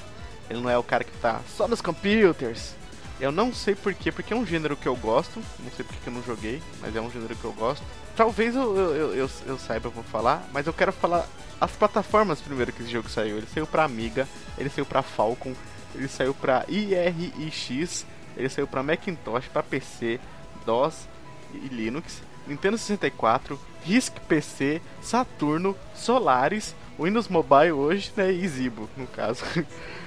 Ele 0.49 0.63
não 0.63 0.71
é 0.71 0.79
o 0.79 0.83
cara 0.83 1.05
que 1.05 1.13
tá 1.19 1.43
só 1.47 1.69
nos 1.69 1.83
computers. 1.83 2.75
Eu 3.23 3.31
não 3.31 3.55
sei 3.55 3.77
porquê, 3.77 4.11
porque 4.11 4.35
é 4.35 4.37
um 4.37 4.45
gênero 4.45 4.77
que 4.77 4.89
eu 4.89 4.97
gosto. 4.97 5.41
Não 5.61 5.71
sei 5.77 5.85
porque 5.85 6.09
eu 6.09 6.13
não 6.13 6.25
joguei, 6.25 6.61
mas 6.81 6.97
é 6.97 7.01
um 7.01 7.09
gênero 7.09 7.37
que 7.37 7.45
eu 7.45 7.53
gosto. 7.53 7.85
Talvez 8.17 8.57
eu, 8.57 8.77
eu, 8.77 9.15
eu, 9.15 9.31
eu 9.47 9.59
saiba, 9.61 9.87
eu 9.87 9.93
vou 9.93 10.03
falar, 10.03 10.45
mas 10.53 10.67
eu 10.67 10.73
quero 10.73 10.93
falar 10.93 11.25
as 11.61 11.71
plataformas 11.71 12.41
primeiro 12.41 12.73
que 12.73 12.83
esse 12.83 12.91
jogo 12.91 13.09
saiu. 13.09 13.37
Ele 13.37 13.47
saiu 13.47 13.65
pra 13.65 13.85
Amiga, 13.85 14.27
ele 14.59 14.69
saiu 14.69 14.85
pra 14.85 15.03
Falcon, 15.03 15.55
ele 15.95 16.09
saiu 16.09 16.35
pra 16.35 16.65
IRIX, 16.69 18.05
ele 18.37 18.49
saiu 18.49 18.67
pra 18.67 18.83
Macintosh, 18.83 19.47
pra 19.47 19.63
PC, 19.63 20.19
DOS 20.67 21.07
e 21.55 21.69
Linux, 21.69 22.21
Nintendo 22.45 22.77
64, 22.77 23.57
RISC 23.85 24.19
PC, 24.27 24.83
Saturno, 25.01 25.77
Solaris, 25.95 26.75
Windows 26.99 27.29
Mobile 27.29 27.71
hoje, 27.71 28.13
né, 28.17 28.33
e 28.33 28.49
Zibo, 28.49 28.91
no 28.97 29.07
caso. 29.07 29.45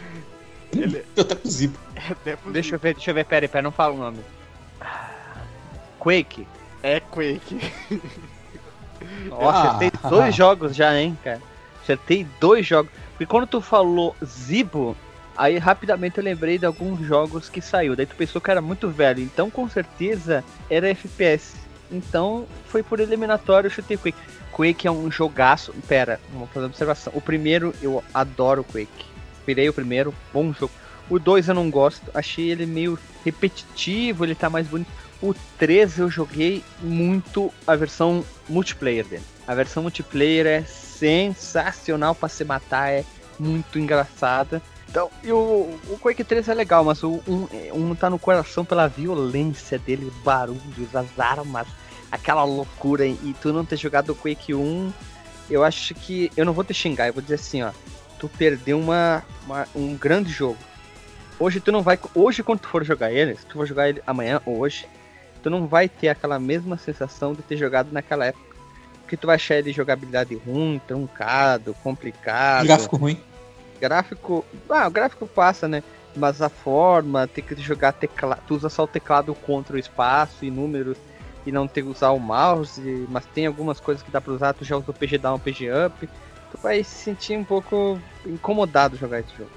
Ele... 0.73 1.05
Eu 1.15 1.21
até 1.23 1.35
pro 1.35 1.49
Zibo. 1.49 1.77
É 1.95 2.35
Deixa 2.51 2.75
eu 2.75 2.79
ver, 2.79 2.93
deixa 2.93 3.11
eu 3.11 3.15
ver, 3.15 3.25
pera 3.25 3.45
aí, 3.45 3.49
pera, 3.49 3.61
não 3.61 3.71
fala 3.71 3.93
o 3.93 3.97
nome. 3.97 4.19
Quake. 5.99 6.47
É 6.83 6.99
Quake. 6.99 7.59
Nossa, 9.29 9.57
Ah. 9.57 9.71
acertei 9.75 9.91
dois 10.09 10.35
jogos 10.35 10.75
já, 10.75 10.95
hein, 10.99 11.17
cara. 11.23 11.41
Acertei 11.81 12.27
dois 12.39 12.65
jogos. 12.65 12.91
Porque 13.11 13.25
quando 13.25 13.47
tu 13.47 13.61
falou 13.61 14.15
Zibo, 14.23 14.95
aí 15.37 15.57
rapidamente 15.57 16.17
eu 16.17 16.23
lembrei 16.23 16.57
de 16.57 16.65
alguns 16.65 16.99
jogos 17.05 17.49
que 17.49 17.61
saiu. 17.61 17.95
Daí 17.95 18.05
tu 18.05 18.15
pensou 18.15 18.41
que 18.41 18.51
era 18.51 18.61
muito 18.61 18.89
velho. 18.89 19.21
Então 19.21 19.49
com 19.49 19.67
certeza 19.69 20.43
era 20.69 20.89
FPS. 20.89 21.55
Então 21.91 22.45
foi 22.67 22.83
por 22.83 22.99
eliminatório 22.99 23.67
eu 23.67 23.71
chutei 23.71 23.97
Quake. 23.97 24.17
Quake 24.51 24.87
é 24.87 24.91
um 24.91 25.09
jogaço. 25.11 25.73
Pera, 25.87 26.19
vamos 26.31 26.49
fazer 26.49 26.65
uma 26.65 26.69
observação. 26.69 27.13
O 27.15 27.21
primeiro 27.21 27.73
eu 27.81 28.03
adoro 28.13 28.63
Quake. 28.63 29.05
Virei 29.45 29.69
o 29.69 29.73
primeiro, 29.73 30.13
bom 30.33 30.53
jogo. 30.53 30.71
O 31.09 31.19
2 31.19 31.49
eu 31.49 31.55
não 31.55 31.69
gosto, 31.69 32.09
achei 32.13 32.49
ele 32.49 32.65
meio 32.65 32.97
repetitivo, 33.23 34.25
ele 34.25 34.33
tá 34.33 34.49
mais 34.49 34.67
bonito. 34.67 34.89
O 35.21 35.33
3 35.57 35.99
eu 35.99 36.09
joguei 36.09 36.63
muito 36.81 37.53
a 37.65 37.75
versão 37.75 38.25
multiplayer 38.49 39.05
dele. 39.05 39.23
A 39.47 39.53
versão 39.53 39.83
multiplayer 39.83 40.47
é 40.47 40.63
sensacional 40.63 42.15
pra 42.15 42.27
se 42.27 42.43
matar, 42.43 42.91
é 42.91 43.05
muito 43.39 43.77
engraçada. 43.77 44.61
Então, 44.89 45.09
e 45.23 45.31
o, 45.31 45.77
o 45.89 45.99
Quake 46.01 46.23
3 46.23 46.47
é 46.47 46.53
legal, 46.53 46.83
mas 46.83 47.03
o 47.03 47.21
1 47.27 47.33
um, 47.33 47.89
um 47.89 47.95
tá 47.95 48.09
no 48.09 48.17
coração 48.17 48.63
pela 48.63 48.87
violência 48.87 49.77
dele, 49.77 50.05
os 50.05 50.23
barulhos, 50.23 50.95
as 50.95 51.19
armas, 51.19 51.67
aquela 52.11 52.43
loucura. 52.43 53.05
E 53.05 53.35
tu 53.41 53.51
não 53.51 53.65
ter 53.65 53.77
jogado 53.77 54.11
o 54.11 54.15
Quake 54.15 54.53
1, 54.53 54.93
eu 55.49 55.63
acho 55.63 55.93
que. 55.93 56.31
Eu 56.35 56.45
não 56.45 56.53
vou 56.53 56.63
te 56.63 56.73
xingar, 56.73 57.07
eu 57.07 57.13
vou 57.13 57.21
dizer 57.21 57.35
assim, 57.35 57.61
ó. 57.61 57.71
Tu 58.27 58.37
perdeu 58.37 58.79
uma, 58.79 59.23
uma- 59.45 59.67
um 59.75 59.95
grande 59.95 60.31
jogo. 60.31 60.57
Hoje 61.39 61.59
tu 61.59 61.71
não 61.71 61.81
vai. 61.83 61.99
Hoje, 62.15 62.41
quando 62.41 62.59
tu 62.59 62.67
for 62.67 62.83
jogar 62.83 63.11
ele, 63.11 63.35
se 63.35 63.45
tu 63.45 63.53
for 63.53 63.67
jogar 63.67 63.89
ele 63.89 64.01
amanhã 64.07 64.41
ou 64.45 64.57
hoje, 64.59 64.87
tu 65.43 65.49
não 65.49 65.67
vai 65.67 65.87
ter 65.87 66.07
aquela 66.09 66.39
mesma 66.39 66.77
sensação 66.77 67.33
de 67.33 67.41
ter 67.43 67.55
jogado 67.57 67.91
naquela 67.91 68.25
época. 68.25 68.55
Porque 69.01 69.15
tu 69.17 69.27
vai 69.27 69.35
achar 69.35 69.55
ele 69.57 69.71
jogabilidade 69.71 70.33
ruim, 70.35 70.81
truncado, 70.87 71.75
complicado. 71.83 72.65
Gráfico 72.65 72.95
ruim. 72.97 73.19
Gráfico. 73.79 74.45
Ah, 74.69 74.87
o 74.87 74.91
gráfico 74.91 75.27
passa, 75.27 75.67
né? 75.67 75.83
Mas 76.15 76.41
a 76.41 76.49
forma, 76.49 77.27
ter 77.27 77.41
que 77.43 77.55
jogar 77.61 77.91
teclado. 77.91 78.41
Tu 78.47 78.55
usa 78.55 78.69
só 78.69 78.85
o 78.85 78.87
teclado 78.87 79.35
contra 79.35 79.75
o 79.75 79.79
espaço 79.79 80.43
e 80.45 80.49
números 80.49 80.97
e 81.45 81.51
não 81.51 81.67
ter 81.67 81.83
que 81.83 81.89
usar 81.89 82.09
o 82.11 82.19
mouse. 82.19 83.05
Mas 83.09 83.25
tem 83.27 83.45
algumas 83.45 83.79
coisas 83.79 84.01
que 84.01 84.09
dá 84.09 84.19
pra 84.19 84.33
usar, 84.33 84.53
tu 84.53 84.65
já 84.65 84.75
usa 84.77 84.89
o 84.89 84.93
PG 84.93 85.17
down, 85.19 85.37
PG 85.37 85.69
up. 85.85 86.09
Tu 86.55 86.61
vai 86.61 86.83
se 86.83 86.95
sentir 87.03 87.37
um 87.37 87.43
pouco 87.43 87.99
incomodado 88.25 88.95
jogar 88.97 89.19
esse 89.19 89.35
jogo. 89.37 89.49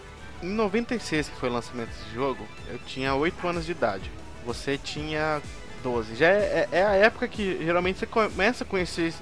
Em 0.43 0.49
96, 0.49 1.29
que 1.29 1.37
foi 1.37 1.49
o 1.49 1.53
lançamento 1.53 1.89
desse 1.89 2.15
jogo, 2.15 2.47
eu 2.71 2.79
tinha 2.87 3.15
8 3.15 3.47
anos 3.49 3.67
de 3.67 3.73
idade. 3.73 4.11
Você 4.47 4.79
tinha 4.79 5.41
12. 5.83 6.15
Já 6.17 6.29
é, 6.29 6.69
é- 6.73 6.79
é 6.79 6.83
a 6.87 6.95
época 6.95 7.27
que 7.29 7.59
geralmente 7.65 7.99
você 7.99 8.07
começa 8.07 8.65
a 8.65 8.67
conhecer 8.67 9.13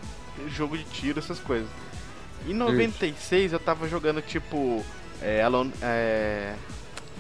jogo 0.49 0.77
de 0.77 0.85
tiro, 0.85 1.19
essas 1.19 1.39
coisas. 1.39 1.69
Em 2.47 2.53
96 2.55 3.53
eu 3.53 3.59
tava 3.59 3.89
jogando 3.89 4.21
tipo. 4.23 4.85
É, 5.23 5.43
Alone, 5.43 5.73
é, 5.81 6.55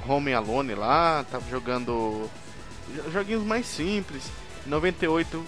Home 0.06 0.32
Alone 0.34 0.74
lá, 0.74 1.24
tava 1.30 1.48
jogando 1.50 2.28
jo- 2.94 3.10
joguinhos 3.10 3.42
mais 3.42 3.66
simples. 3.66 4.30
Em 4.66 4.70
98, 4.70 5.42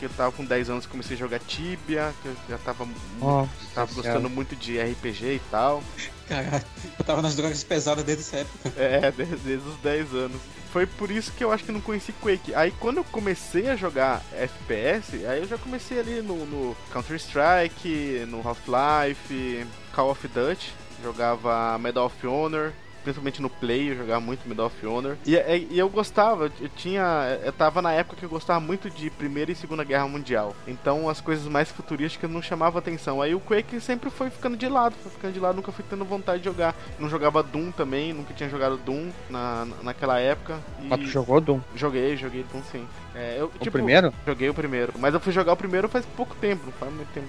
que 0.00 0.06
eu 0.06 0.10
tava 0.16 0.32
com 0.32 0.42
10 0.42 0.70
anos, 0.70 0.86
comecei 0.86 1.14
a 1.14 1.18
jogar 1.18 1.38
Tibia, 1.40 2.14
que 2.22 2.28
eu 2.28 2.36
já 2.48 2.56
tava, 2.56 2.88
Nossa 3.18 3.50
tava 3.74 3.92
gostando 3.92 4.30
muito 4.30 4.56
de 4.56 4.80
RPG 4.80 5.34
e 5.34 5.42
tal. 5.50 5.82
Caralho, 6.26 6.64
eu 6.98 7.04
tava 7.04 7.20
nas 7.20 7.36
drogas 7.36 7.62
pesadas 7.62 8.02
desde 8.02 8.22
essa 8.22 8.36
época. 8.38 8.72
É, 8.80 9.12
desde, 9.12 9.36
desde 9.36 9.68
os 9.68 9.76
10 9.76 10.14
anos. 10.14 10.40
Foi 10.72 10.86
por 10.86 11.10
isso 11.10 11.32
que 11.32 11.44
eu 11.44 11.52
acho 11.52 11.64
que 11.64 11.72
não 11.72 11.82
conheci 11.82 12.12
Quake. 12.12 12.54
Aí 12.54 12.70
quando 12.70 12.98
eu 12.98 13.04
comecei 13.04 13.68
a 13.68 13.76
jogar 13.76 14.22
FPS, 14.32 15.26
aí 15.26 15.40
eu 15.40 15.46
já 15.46 15.58
comecei 15.58 16.00
ali 16.00 16.22
no, 16.22 16.46
no 16.46 16.76
Counter-Strike, 16.92 18.24
no 18.26 18.38
Half-Life, 18.38 19.66
Call 19.92 20.10
of 20.10 20.28
Duty, 20.28 20.72
jogava 21.02 21.76
Medal 21.78 22.06
of 22.06 22.26
Honor. 22.26 22.72
Principalmente 23.02 23.40
no 23.42 23.48
Play, 23.50 23.90
eu 23.90 23.96
jogava 23.96 24.20
muito 24.20 24.48
Medal 24.48 24.66
of 24.66 24.86
Honor. 24.86 25.16
E, 25.26 25.34
e- 25.34 25.68
e 25.70 25.78
eu 25.78 25.88
gostava, 25.88 26.50
eu 26.60 26.68
tinha. 26.68 27.38
Eu 27.44 27.52
tava 27.52 27.80
na 27.80 27.92
época 27.92 28.16
que 28.16 28.24
eu 28.24 28.28
gostava 28.28 28.60
muito 28.60 28.90
de 28.90 29.10
Primeira 29.10 29.50
e 29.50 29.54
Segunda 29.54 29.84
Guerra 29.84 30.06
Mundial. 30.08 30.54
Então 30.66 31.08
as 31.08 31.20
coisas 31.20 31.46
mais 31.46 31.70
futurísticas 31.70 32.30
não 32.30 32.42
chamavam 32.42 32.78
atenção. 32.78 33.20
Aí 33.22 33.34
o 33.34 33.40
Quake 33.40 33.80
sempre 33.80 34.10
foi 34.10 34.30
ficando 34.30 34.56
de 34.56 34.68
lado, 34.68 34.94
foi 35.02 35.10
ficando 35.10 35.32
de 35.32 35.40
lado, 35.40 35.56
nunca 35.56 35.72
fui 35.72 35.84
tendo 35.88 36.04
vontade 36.04 36.38
de 36.40 36.44
jogar. 36.44 36.74
Não 36.98 37.08
jogava 37.08 37.42
Doom 37.42 37.70
também, 37.70 38.12
nunca 38.12 38.34
tinha 38.34 38.48
jogado 38.48 38.76
Doom 38.78 39.10
na, 39.28 39.66
naquela 39.82 40.18
época. 40.18 40.58
E 40.82 40.86
Mas 40.88 41.00
tu 41.00 41.06
jogou 41.06 41.40
Doom? 41.40 41.60
joguei, 41.74 42.16
joguei 42.16 42.44
Doom 42.52 42.62
sim. 42.70 42.86
É, 43.14 43.36
eu, 43.38 43.50
O 43.60 43.70
primeiro? 43.70 44.12
Joguei 44.26 44.48
o 44.48 44.54
primeiro. 44.54 44.92
Mas 44.98 45.14
eu 45.14 45.20
fui 45.20 45.32
jogar 45.32 45.52
o 45.52 45.56
primeiro 45.56 45.88
faz 45.88 46.04
pouco 46.16 46.34
tempo, 46.36 46.66
não 46.66 46.72
faz 46.72 46.92
muito 46.92 47.08
tempo. 47.12 47.26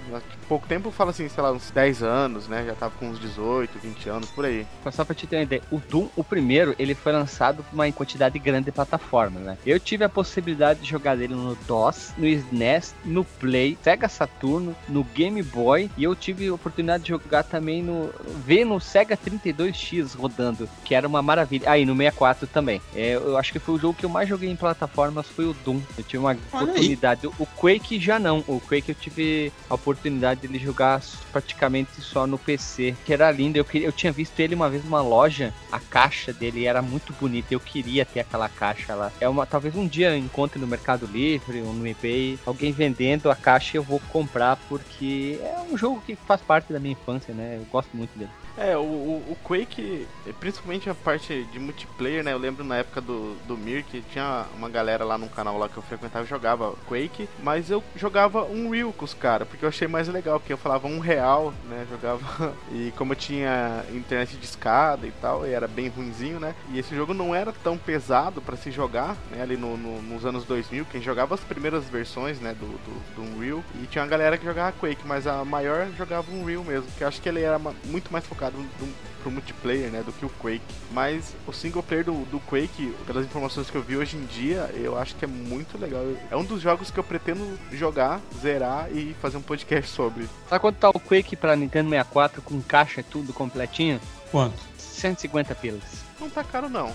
Pouco 0.48 0.66
tempo 0.66 0.88
eu 0.88 0.92
falo 0.92 1.10
assim, 1.10 1.28
sei 1.28 1.42
lá, 1.42 1.52
uns 1.52 1.70
10 1.70 2.02
anos, 2.02 2.48
né? 2.48 2.64
Já 2.66 2.74
tava 2.74 2.94
com 2.98 3.08
uns 3.08 3.18
18, 3.18 3.78
20 3.78 4.08
anos, 4.08 4.30
por 4.30 4.44
aí. 4.44 4.66
Mas 4.84 4.94
Só 4.94 5.04
pra 5.04 5.14
te 5.14 5.26
ter 5.26 5.36
uma 5.36 5.42
ideia, 5.42 5.62
o 5.70 5.78
Doom, 5.78 6.08
o 6.16 6.22
primeiro, 6.22 6.74
ele 6.78 6.94
foi 6.94 7.12
lançado 7.12 7.62
por 7.62 7.74
uma 7.74 7.90
quantidade 7.92 8.38
grande 8.38 8.66
de 8.66 8.72
plataformas, 8.72 9.42
né? 9.42 9.58
Eu 9.66 9.80
tive 9.80 10.04
a 10.04 10.08
possibilidade 10.08 10.80
de 10.80 10.88
jogar 10.88 11.18
ele 11.18 11.34
no 11.34 11.54
DOS, 11.66 12.12
no 12.16 12.26
SNES, 12.26 12.94
no 13.04 13.24
Play, 13.24 13.76
Sega 13.82 14.08
Saturno, 14.08 14.74
no 14.88 15.04
Game 15.04 15.42
Boy, 15.42 15.90
e 15.96 16.04
eu 16.04 16.14
tive 16.14 16.48
a 16.48 16.54
oportunidade 16.54 17.04
de 17.04 17.08
jogar 17.10 17.42
também 17.42 17.82
no. 17.82 18.10
ver 18.44 18.64
no 18.64 18.80
Sega 18.80 19.16
32X 19.16 20.16
rodando, 20.16 20.68
que 20.84 20.94
era 20.94 21.08
uma 21.08 21.22
maravilha. 21.22 21.70
Ah, 21.70 21.78
e 21.78 21.84
no 21.84 21.96
64 21.96 22.46
também. 22.46 22.80
É, 22.94 23.14
eu 23.14 23.36
acho 23.36 23.52
que 23.52 23.58
foi 23.58 23.74
o 23.74 23.78
jogo 23.78 23.94
que 23.94 24.04
eu 24.04 24.10
mais 24.10 24.28
joguei 24.28 24.50
em 24.50 24.56
plataformas, 24.56 25.26
foi 25.28 25.46
o 25.46 25.54
Doom. 25.64 25.71
Eu 25.96 26.04
tive 26.04 26.18
uma 26.18 26.30
Olha 26.30 26.38
aí. 26.52 26.62
oportunidade. 26.62 27.26
O 27.26 27.46
Quake 27.46 28.00
já 28.00 28.18
não. 28.18 28.44
O 28.46 28.60
Quake 28.60 28.90
eu 28.90 28.94
tive 28.94 29.52
a 29.68 29.74
oportunidade 29.74 30.46
de 30.46 30.58
jogar 30.58 31.00
praticamente 31.30 32.00
só 32.00 32.26
no 32.26 32.38
PC, 32.38 32.94
que 33.04 33.12
era 33.12 33.30
lindo. 33.30 33.56
Eu, 33.56 33.64
queria, 33.64 33.88
eu 33.88 33.92
tinha 33.92 34.12
visto 34.12 34.38
ele 34.40 34.54
uma 34.54 34.68
vez 34.68 34.84
numa 34.84 35.00
loja, 35.02 35.52
a 35.70 35.78
caixa 35.78 36.32
dele 36.32 36.66
era 36.66 36.82
muito 36.82 37.12
bonita. 37.12 37.54
Eu 37.54 37.60
queria 37.60 38.04
ter 38.04 38.20
aquela 38.20 38.48
caixa 38.48 38.94
lá. 38.94 39.12
É 39.20 39.28
uma, 39.28 39.46
talvez 39.46 39.74
um 39.76 39.86
dia 39.86 40.10
eu 40.10 40.16
encontre 40.16 40.60
no 40.60 40.66
Mercado 40.66 41.06
Livre 41.06 41.60
ou 41.62 41.72
no 41.72 41.86
eBay 41.86 42.38
alguém 42.44 42.72
vendendo 42.72 43.30
a 43.30 43.36
caixa 43.36 43.76
e 43.76 43.78
eu 43.78 43.82
vou 43.82 44.00
comprar 44.12 44.56
porque 44.68 45.38
é 45.42 45.60
um 45.70 45.76
jogo 45.76 46.02
que 46.04 46.16
faz 46.16 46.40
parte 46.40 46.72
da 46.72 46.80
minha 46.80 46.92
infância, 46.92 47.32
né? 47.34 47.58
Eu 47.58 47.66
gosto 47.70 47.96
muito 47.96 48.16
dele. 48.18 48.30
É, 48.56 48.76
o, 48.76 48.80
o, 48.80 49.24
o 49.30 49.36
Quake, 49.42 50.06
principalmente 50.38 50.88
a 50.90 50.94
parte 50.94 51.44
de 51.44 51.58
multiplayer, 51.58 52.22
né? 52.22 52.32
Eu 52.32 52.38
lembro 52.38 52.62
na 52.62 52.76
época 52.76 53.00
do, 53.00 53.34
do 53.46 53.56
Mir 53.56 53.82
que 53.82 54.02
tinha 54.12 54.44
uma 54.56 54.68
galera 54.68 55.04
lá 55.04 55.16
num 55.16 55.28
canal 55.28 55.56
lá 55.62 55.68
que 55.68 55.76
eu 55.76 55.82
frequentava 55.82 56.24
e 56.24 56.28
jogava 56.28 56.74
Quake, 56.88 57.28
mas 57.42 57.70
eu 57.70 57.82
jogava 57.96 58.44
um 58.44 58.68
Real 58.70 58.92
com 58.92 59.04
os 59.04 59.14
caras, 59.14 59.46
porque 59.48 59.64
eu 59.64 59.68
achei 59.68 59.86
mais 59.88 60.08
legal, 60.08 60.38
porque 60.40 60.52
eu 60.52 60.58
falava 60.58 60.86
um 60.86 60.98
real, 60.98 61.52
né? 61.68 61.86
Jogava. 61.90 62.54
E 62.70 62.92
como 62.96 63.12
eu 63.12 63.16
tinha 63.16 63.84
internet 63.92 64.36
de 64.36 64.44
escada 64.44 65.06
e 65.06 65.10
tal, 65.20 65.46
e 65.46 65.50
era 65.52 65.68
bem 65.68 65.88
ruinzinho, 65.88 66.40
né? 66.40 66.54
E 66.70 66.78
esse 66.78 66.94
jogo 66.94 67.12
não 67.14 67.34
era 67.34 67.52
tão 67.52 67.76
pesado 67.76 68.40
pra 68.40 68.56
se 68.56 68.70
jogar, 68.70 69.16
né? 69.30 69.42
Ali 69.42 69.56
no, 69.56 69.76
no- 69.76 70.02
nos 70.02 70.24
anos 70.24 70.44
2000, 70.44 70.84
quem 70.86 71.00
jogava 71.02 71.34
as 71.34 71.40
primeiras 71.40 71.84
versões, 71.84 72.40
né? 72.40 72.54
Do, 72.58 72.66
do, 72.66 73.14
do 73.16 73.22
Unreal, 73.22 73.62
e 73.82 73.86
tinha 73.86 74.02
uma 74.02 74.10
galera 74.10 74.36
que 74.38 74.44
jogava 74.44 74.72
Quake, 74.72 75.06
mas 75.06 75.26
a 75.26 75.44
maior 75.44 75.86
jogava 75.96 76.30
Unreal 76.32 76.64
mesmo, 76.64 76.86
que 76.96 77.04
eu 77.04 77.08
acho 77.08 77.20
que 77.20 77.28
ele 77.28 77.42
era 77.42 77.58
muito 77.58 78.12
mais 78.12 78.26
focado 78.26 78.56
do, 78.56 78.94
pro 79.22 79.30
multiplayer, 79.30 79.90
né, 79.90 80.02
do 80.02 80.12
que 80.12 80.24
o 80.24 80.28
Quake. 80.28 80.62
Mas 80.90 81.34
o 81.46 81.52
single 81.52 81.82
player 81.82 82.04
do, 82.04 82.12
do 82.26 82.40
Quake, 82.40 82.94
pelas 83.06 83.24
informações 83.24 83.70
que 83.70 83.76
eu 83.76 83.82
vi 83.82 83.96
hoje 83.96 84.16
em 84.16 84.24
dia, 84.26 84.70
eu 84.74 84.98
acho 84.98 85.14
que 85.16 85.24
é 85.24 85.28
muito 85.28 85.78
legal. 85.78 86.02
É 86.30 86.36
um 86.36 86.44
dos 86.44 86.60
jogos 86.60 86.90
que 86.90 86.98
eu 86.98 87.04
pretendo 87.04 87.58
jogar, 87.72 88.20
zerar 88.40 88.90
e 88.92 89.14
fazer 89.20 89.36
um 89.36 89.42
podcast 89.42 89.90
sobre. 89.94 90.28
Sabe 90.48 90.60
quanto 90.60 90.76
tá 90.76 90.90
o 90.90 91.00
Quake 91.00 91.36
pra 91.36 91.56
Nintendo 91.56 91.90
64 91.90 92.42
com 92.42 92.60
caixa 92.60 93.00
e 93.00 93.04
tudo 93.04 93.32
completinho? 93.32 94.00
Quanto? 94.30 94.58
150 94.76 95.54
pilas. 95.54 95.82
Não 96.20 96.28
tá 96.28 96.44
caro 96.44 96.68
não. 96.68 96.92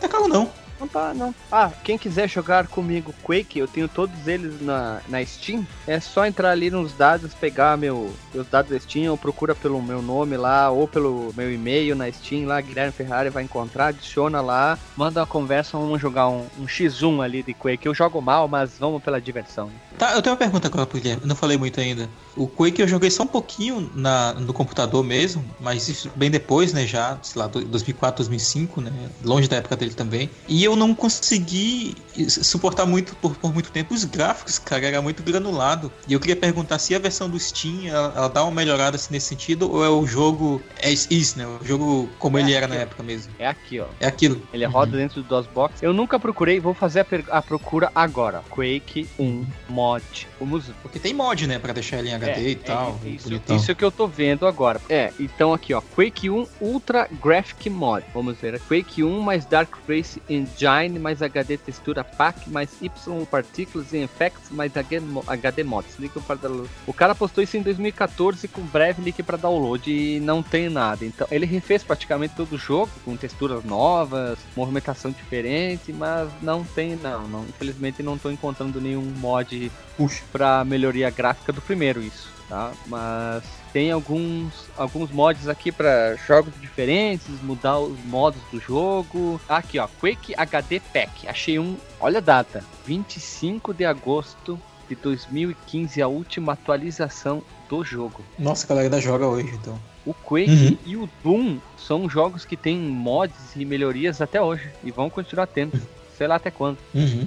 Tá 0.00 0.08
caro 0.08 0.28
não. 0.28 0.50
Não 0.78 0.86
tá, 0.86 1.12
não. 1.12 1.34
Ah, 1.50 1.70
quem 1.82 1.98
quiser 1.98 2.28
jogar 2.28 2.68
comigo 2.68 3.12
Quake, 3.22 3.58
eu 3.58 3.66
tenho 3.66 3.88
todos 3.88 4.26
eles 4.26 4.60
na, 4.60 5.00
na 5.08 5.24
Steam. 5.24 5.66
É 5.86 5.98
só 5.98 6.24
entrar 6.24 6.50
ali 6.50 6.70
nos 6.70 6.92
dados, 6.92 7.34
pegar 7.34 7.76
meu, 7.76 8.12
meus 8.32 8.46
dados 8.46 8.70
da 8.70 8.78
Steam, 8.78 9.10
ou 9.10 9.18
procura 9.18 9.54
pelo 9.54 9.82
meu 9.82 10.00
nome 10.00 10.36
lá, 10.36 10.70
ou 10.70 10.86
pelo 10.86 11.32
meu 11.36 11.52
e-mail 11.52 11.96
na 11.96 12.10
Steam 12.10 12.46
lá, 12.46 12.60
Guilherme 12.60 12.92
Ferrari 12.92 13.28
vai 13.30 13.42
encontrar, 13.42 13.88
adiciona 13.88 14.40
lá, 14.40 14.78
manda 14.96 15.20
uma 15.20 15.26
conversa, 15.26 15.76
vamos 15.76 16.00
jogar 16.00 16.28
um, 16.28 16.46
um 16.58 16.66
X1 16.66 17.24
ali 17.24 17.42
de 17.42 17.54
Quake. 17.54 17.86
Eu 17.86 17.94
jogo 17.94 18.20
mal, 18.20 18.46
mas 18.46 18.78
vamos 18.78 19.02
pela 19.02 19.20
diversão. 19.20 19.70
Tá, 19.98 20.14
eu 20.14 20.22
tenho 20.22 20.34
uma 20.34 20.38
pergunta 20.38 20.68
agora 20.68 20.86
pro 20.86 21.00
Guilherme, 21.00 21.22
não 21.24 21.34
falei 21.34 21.58
muito 21.58 21.80
ainda. 21.80 22.08
O 22.36 22.46
Quake 22.46 22.80
eu 22.80 22.86
joguei 22.86 23.10
só 23.10 23.24
um 23.24 23.26
pouquinho 23.26 23.90
na, 23.94 24.32
no 24.34 24.52
computador 24.52 25.02
mesmo, 25.02 25.44
mas 25.58 26.06
bem 26.14 26.30
depois, 26.30 26.72
né, 26.72 26.86
já, 26.86 27.18
sei 27.20 27.42
lá, 27.42 27.48
2004, 27.48 28.18
2005, 28.18 28.80
né, 28.80 28.92
longe 29.24 29.48
da 29.48 29.56
época 29.56 29.76
dele 29.76 29.94
também. 29.94 30.30
E 30.46 30.67
eu 30.68 30.76
não 30.76 30.94
consegui 30.94 31.96
suportar 32.28 32.86
muito 32.86 33.14
por, 33.16 33.36
por 33.36 33.52
muito 33.52 33.70
tempo 33.70 33.94
os 33.94 34.04
gráficos, 34.04 34.58
cara, 34.58 34.86
era 34.86 35.02
muito 35.02 35.22
granulado. 35.22 35.92
E 36.06 36.12
eu 36.12 36.20
queria 36.20 36.36
perguntar 36.36 36.78
se 36.78 36.94
a 36.94 36.98
versão 36.98 37.28
do 37.28 37.38
Steam, 37.38 37.86
ela, 37.86 38.12
ela 38.16 38.28
dá 38.28 38.42
uma 38.42 38.52
melhorada 38.52 38.96
assim, 38.96 39.12
nesse 39.12 39.26
sentido, 39.28 39.70
ou 39.70 39.84
é 39.84 39.88
o 39.88 40.06
jogo, 40.06 40.62
é 40.80 40.90
isso, 40.90 41.38
né, 41.38 41.46
o 41.46 41.64
jogo 41.64 42.08
como 42.18 42.38
É 42.38 42.42
ele 42.42 42.52
era 42.52 42.66
aqui, 42.66 42.74
na 42.74 42.80
ó. 42.80 42.82
época 42.82 43.02
mesmo. 43.02 43.32
É 43.38 43.46
aqui, 43.46 43.80
ó. 43.80 43.86
É 44.00 44.06
aquilo. 44.06 44.42
Ele 44.52 44.64
roda 44.64 44.96
dentro 44.96 45.22
do 45.22 45.28
DOSBox. 45.28 45.82
Eu 45.82 45.92
nunca 45.92 46.18
procurei, 46.18 46.60
vou 46.60 46.74
fazer 46.74 47.00
a, 47.00 47.38
a 47.38 47.42
procura 47.42 47.90
agora. 47.94 48.42
Quake 48.50 49.08
1 49.18 49.44
mod. 49.68 50.28
Vamos 50.38 50.64
Porque 50.82 50.98
tem 50.98 51.12
mod, 51.14 51.46
né, 51.46 51.58
pra 51.58 51.72
deixar 51.72 51.98
ele 51.98 52.10
em 52.10 52.14
HD 52.14 52.30
É, 52.46 52.48
e 52.50 52.54
tal, 52.56 52.98
é, 53.04 53.08
isso, 53.08 53.28
bonitão. 53.28 53.56
isso 53.56 53.74
que 53.74 53.84
eu 53.84 53.90
tô 53.90 54.06
vendo 54.06 54.46
agora. 54.46 54.80
É, 54.88 55.12
então 55.18 55.52
aqui 55.52 55.74
ó, 55.74 55.80
Quake 55.80 56.30
1 56.30 56.46
Ultra 56.60 57.08
Graphic 57.22 57.68
Mod. 57.70 58.04
Vamos 58.14 58.38
ver, 58.38 58.54
é 58.54 58.58
Quake 58.58 59.02
1 59.02 59.20
mais 59.20 59.44
Dark 59.44 59.74
Race 59.88 60.20
Engine 60.28 60.98
mais 60.98 61.22
HD 61.22 61.56
Textura 61.56 62.04
Pack 62.16 62.48
mais 62.50 62.70
Y 62.80 63.24
Partículas 63.26 63.92
e 63.92 63.98
Effects 63.98 64.50
mais 64.50 64.70
HD 64.76 65.00
mo- 65.00 65.24
HD 65.26 65.62
Mods. 65.64 65.98
Link 65.98 66.18
para 66.20 66.36
download. 66.36 66.70
O 66.86 66.92
cara 66.92 67.14
postou 67.14 67.42
isso 67.42 67.56
em 67.56 67.62
2014 67.62 68.48
com 68.48 68.62
breve 68.62 69.02
link 69.02 69.22
para 69.22 69.36
download 69.36 69.90
e 69.90 70.20
não 70.20 70.42
tem 70.42 70.68
nada. 70.68 71.04
Então 71.04 71.26
ele 71.30 71.46
refez 71.46 71.82
praticamente 71.82 72.34
todo 72.34 72.52
o 72.54 72.58
jogo 72.58 72.90
com 73.04 73.16
texturas 73.16 73.64
novas, 73.64 74.38
movimentação 74.56 75.10
diferente, 75.10 75.92
mas 75.92 76.28
não 76.42 76.64
tem 76.64 76.96
não, 76.96 77.26
não. 77.28 77.42
Infelizmente 77.44 78.02
não 78.02 78.18
tô 78.18 78.30
encontrando 78.30 78.80
nenhum 78.80 79.02
mod 79.18 79.70
Puxa. 79.96 80.22
para 80.32 80.64
melhoria 80.64 81.10
gráfica 81.10 81.52
do 81.52 81.60
primeiro 81.60 82.00
isso, 82.02 82.28
tá? 82.48 82.72
Mas 82.86 83.42
tem 83.72 83.90
alguns 83.90 84.68
alguns 84.76 85.10
mods 85.10 85.48
aqui 85.48 85.70
para 85.72 86.16
jogos 86.26 86.52
diferentes, 86.60 87.26
mudar 87.42 87.78
os 87.78 87.98
modos 88.04 88.40
do 88.52 88.60
jogo. 88.60 89.40
Aqui, 89.48 89.78
ó, 89.78 89.88
Quake 90.00 90.34
HD 90.36 90.80
Pack. 90.80 91.28
Achei 91.28 91.58
um, 91.58 91.76
olha 92.00 92.18
a 92.18 92.22
data, 92.22 92.64
25 92.86 93.72
de 93.74 93.84
agosto 93.84 94.60
de 94.88 94.94
2015, 94.94 96.00
a 96.00 96.08
última 96.08 96.52
atualização 96.54 97.42
do 97.68 97.84
jogo. 97.84 98.22
Nossa, 98.38 98.64
a 98.64 98.68
galera 98.68 98.86
ainda 98.86 99.00
joga 99.00 99.26
hoje, 99.26 99.50
então. 99.54 99.78
O 100.06 100.14
Quake 100.14 100.50
Uhum. 100.50 100.78
e 100.86 100.96
o 100.96 101.08
Doom 101.22 101.58
são 101.76 102.08
jogos 102.08 102.44
que 102.46 102.56
têm 102.56 102.78
mods 102.78 103.54
e 103.54 103.64
melhorias 103.64 104.22
até 104.22 104.40
hoje 104.40 104.70
e 104.82 104.90
vão 104.90 105.10
continuar 105.10 105.46
tendo. 105.46 105.78
Sei 106.16 106.26
lá 106.26 106.36
até 106.36 106.50
quando. 106.50 106.78
Uhum. 106.94 107.26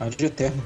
Arte 0.00 0.24
eterno. 0.26 0.62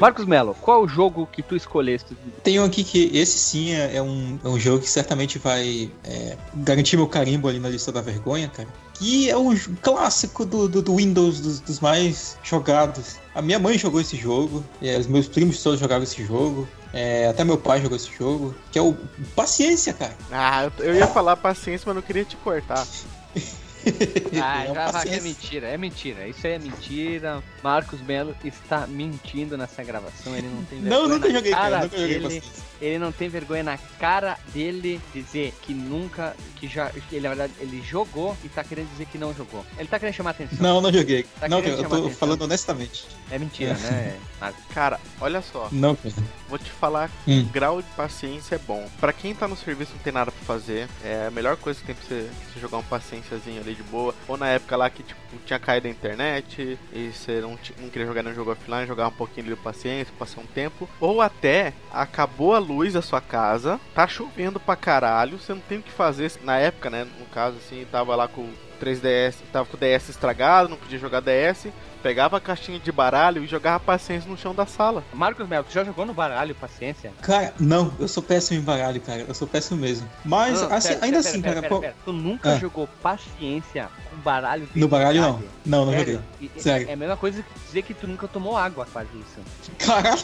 Marcos 0.00 0.26
Melo, 0.26 0.54
qual 0.60 0.82
o 0.82 0.88
jogo 0.88 1.26
que 1.26 1.42
tu 1.42 1.56
escolheste? 1.56 2.16
Tem 2.42 2.60
um 2.60 2.64
aqui 2.64 2.84
que 2.84 3.10
esse 3.16 3.38
sim 3.38 3.72
é 3.72 3.96
é 3.96 4.02
um, 4.02 4.38
é 4.42 4.48
um 4.48 4.58
jogo 4.58 4.80
que 4.80 4.90
certamente 4.90 5.38
vai 5.38 5.90
é, 6.04 6.36
garantir 6.54 6.96
meu 6.96 7.06
carimbo 7.06 7.48
ali 7.48 7.58
na 7.58 7.68
lista 7.68 7.90
da 7.92 8.00
vergonha, 8.00 8.48
cara. 8.48 8.68
Que 8.94 9.28
é 9.28 9.36
um 9.36 9.56
clássico 9.82 10.44
do, 10.44 10.68
do, 10.68 10.80
do 10.80 10.96
Windows, 10.96 11.40
dos, 11.40 11.60
dos 11.60 11.80
mais 11.80 12.38
jogados. 12.42 13.16
A 13.34 13.42
minha 13.42 13.58
mãe 13.58 13.76
jogou 13.76 14.00
esse 14.00 14.16
jogo, 14.16 14.64
é, 14.80 14.96
os 14.96 15.06
meus 15.06 15.26
primos 15.26 15.62
todos 15.62 15.80
jogaram 15.80 16.04
esse 16.04 16.24
jogo, 16.24 16.68
é, 16.92 17.26
até 17.26 17.42
meu 17.42 17.58
pai 17.58 17.82
jogou 17.82 17.96
esse 17.96 18.10
jogo, 18.16 18.54
que 18.70 18.78
é 18.78 18.82
o 18.82 18.96
Paciência, 19.34 19.92
cara. 19.92 20.16
Ah, 20.30 20.70
eu, 20.78 20.84
eu 20.84 20.94
ia 20.94 21.08
falar 21.08 21.36
paciência, 21.36 21.84
mas 21.86 21.96
não 21.96 22.02
queria 22.02 22.24
te 22.24 22.36
cortar. 22.36 22.86
Ah, 24.42 24.64
É 24.64 24.74
já 24.74 24.90
vai 24.90 25.02
que 25.06 25.14
é 25.14 25.20
mentira, 25.20 25.66
é 25.68 25.78
mentira. 25.78 26.28
Isso 26.28 26.46
aí 26.46 26.54
é 26.54 26.58
mentira. 26.58 27.42
Marcos 27.62 28.00
Melo 28.02 28.34
está 28.44 28.86
mentindo 28.86 29.56
nessa 29.56 29.82
gravação. 29.82 30.36
Ele 30.36 30.48
não 30.48 30.64
tem 30.64 30.80
vergonha. 30.82 31.00
Não, 31.02 31.08
nunca 31.08 31.28
na 31.28 31.34
joguei, 31.34 31.52
cara, 31.52 31.80
nunca 31.82 31.98
joguei 31.98 32.18
dele. 32.20 32.42
Ele 32.80 32.98
não 32.98 33.12
tem 33.12 33.28
vergonha 33.28 33.62
na 33.62 33.78
cara 33.98 34.36
dele 34.52 35.00
dizer 35.14 35.54
que 35.62 35.72
nunca, 35.72 36.36
que 36.56 36.66
já, 36.66 36.90
ele, 37.10 37.20
na 37.20 37.28
verdade, 37.30 37.52
ele 37.60 37.82
jogou 37.82 38.36
e 38.44 38.48
tá 38.48 38.62
querendo 38.64 38.90
dizer 38.90 39.06
que 39.06 39.16
não 39.16 39.32
jogou. 39.32 39.64
Ele 39.78 39.88
tá 39.88 39.98
querendo 39.98 40.14
chamar 40.14 40.30
atenção. 40.30 40.58
Não, 40.60 40.80
não 40.80 40.92
joguei. 40.92 41.24
Tá 41.40 41.48
não, 41.48 41.60
eu 41.60 41.84
tô 41.88 42.10
falando 42.10 42.42
honestamente. 42.42 43.06
É 43.30 43.38
mentira, 43.38 43.74
né? 43.74 44.18
Marcos? 44.44 44.64
Cara, 44.74 45.00
olha 45.20 45.40
só, 45.40 45.68
Não, 45.72 45.94
cara. 45.96 46.14
vou 46.48 46.58
te 46.58 46.70
falar 46.70 47.10
Hum. 47.26 47.48
grau 47.52 47.80
de 47.80 47.88
paciência 47.96 48.56
é 48.56 48.58
bom. 48.58 48.86
Pra 49.00 49.12
quem 49.12 49.34
tá 49.34 49.48
no 49.48 49.56
serviço 49.56 49.92
e 49.92 49.96
não 49.96 50.02
tem 50.02 50.12
nada 50.12 50.30
pra 50.30 50.44
fazer, 50.44 50.88
é 51.02 51.26
a 51.26 51.30
melhor 51.30 51.56
coisa 51.56 51.80
que 51.80 51.86
tem 51.86 51.94
pra 51.94 52.04
você, 52.04 52.28
você 52.52 52.60
jogar 52.60 52.78
um 52.78 52.82
paciênciazinho 52.82 53.60
ali 53.60 53.74
de 53.74 53.82
boa. 53.84 54.14
Ou 54.28 54.36
na 54.36 54.48
época 54.48 54.76
lá 54.76 54.90
que 54.90 55.02
tipo, 55.02 55.20
tinha 55.46 55.58
caído 55.58 55.86
a 55.86 55.90
internet 55.90 56.78
e 56.92 57.10
você 57.12 57.40
não, 57.40 57.58
não 57.78 57.88
queria 57.88 58.06
jogar 58.06 58.22
no 58.22 58.34
jogo 58.34 58.52
offline, 58.52 58.86
jogar 58.86 59.08
um 59.08 59.12
pouquinho 59.12 59.46
ali 59.46 59.54
de 59.56 59.60
paciência, 59.62 60.12
passar 60.18 60.40
um 60.40 60.46
tempo. 60.46 60.88
Ou 61.00 61.20
até 61.20 61.72
acabou 61.92 62.54
a 62.54 62.58
luz 62.58 62.92
da 62.92 63.02
sua 63.02 63.20
casa, 63.20 63.80
tá 63.94 64.06
chovendo 64.06 64.60
pra 64.60 64.76
caralho, 64.76 65.38
você 65.38 65.54
não 65.54 65.60
tem 65.60 65.78
o 65.78 65.82
que 65.82 65.90
fazer. 65.90 66.24
Na 66.42 66.58
época, 66.58 66.88
né? 66.90 67.06
No 67.18 67.26
caso 67.26 67.56
assim, 67.58 67.86
tava 67.90 68.14
lá 68.16 68.26
com 68.28 68.42
o 68.42 68.54
3DS, 68.74 69.34
tava 69.52 69.66
com 69.66 69.76
o 69.76 69.80
DS 69.80 70.08
estragado, 70.10 70.68
não 70.68 70.76
podia 70.76 70.98
jogar 70.98 71.20
DS. 71.20 71.68
Pegava 72.02 72.36
a 72.36 72.40
caixinha 72.40 72.78
de 72.78 72.92
baralho 72.92 73.42
e 73.42 73.46
jogava 73.46 73.80
paciência 73.80 74.28
no 74.30 74.36
chão 74.36 74.54
da 74.54 74.66
sala. 74.66 75.02
Marcos 75.14 75.48
Melo, 75.48 75.64
tu 75.64 75.72
já 75.72 75.82
jogou 75.82 76.04
no 76.04 76.12
baralho, 76.12 76.54
paciência? 76.54 77.10
Cara, 77.22 77.54
não, 77.58 77.94
eu 77.98 78.06
sou 78.06 78.22
péssimo 78.22 78.60
em 78.60 78.62
baralho, 78.62 79.00
cara. 79.00 79.24
Eu 79.26 79.34
sou 79.34 79.48
péssimo 79.48 79.80
mesmo. 79.80 80.06
Mas, 80.22 80.60
Não, 80.60 80.70
assim, 80.70 80.88
pera, 80.88 81.04
ainda 81.06 81.16
pera, 81.18 81.28
assim, 81.30 81.40
pera, 81.40 81.54
cara. 81.54 81.62
pera, 81.62 81.74
pô- 81.74 81.80
pera. 81.80 81.94
Tu 82.04 82.12
nunca 82.12 82.50
Ah. 82.52 82.58
jogou 82.58 82.86
paciência 83.02 83.88
com 84.10 84.16
baralho 84.18 84.68
No 84.74 84.86
baralho, 84.86 85.22
não. 85.22 85.42
Não, 85.64 85.86
não 85.86 85.92
Sério? 85.94 86.22
joguei. 86.40 86.50
Sério. 86.62 86.90
É 86.90 86.92
a 86.92 86.96
mesma 86.96 87.16
coisa 87.16 87.42
que 87.42 87.60
dizer 87.66 87.82
que 87.82 87.94
tu 87.94 88.06
nunca 88.06 88.28
tomou 88.28 88.54
água, 88.54 88.86
quase 88.92 89.08
isso. 89.14 89.40
Caralho! 89.78 90.18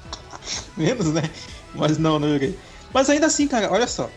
Menos, 0.76 1.12
né? 1.12 1.22
Mas 1.74 1.98
não, 1.98 2.18
não 2.18 2.32
joguei. 2.32 2.58
Mas 2.94 3.10
ainda 3.10 3.26
assim, 3.26 3.46
cara, 3.46 3.70
olha 3.70 3.86
só. 3.86 4.08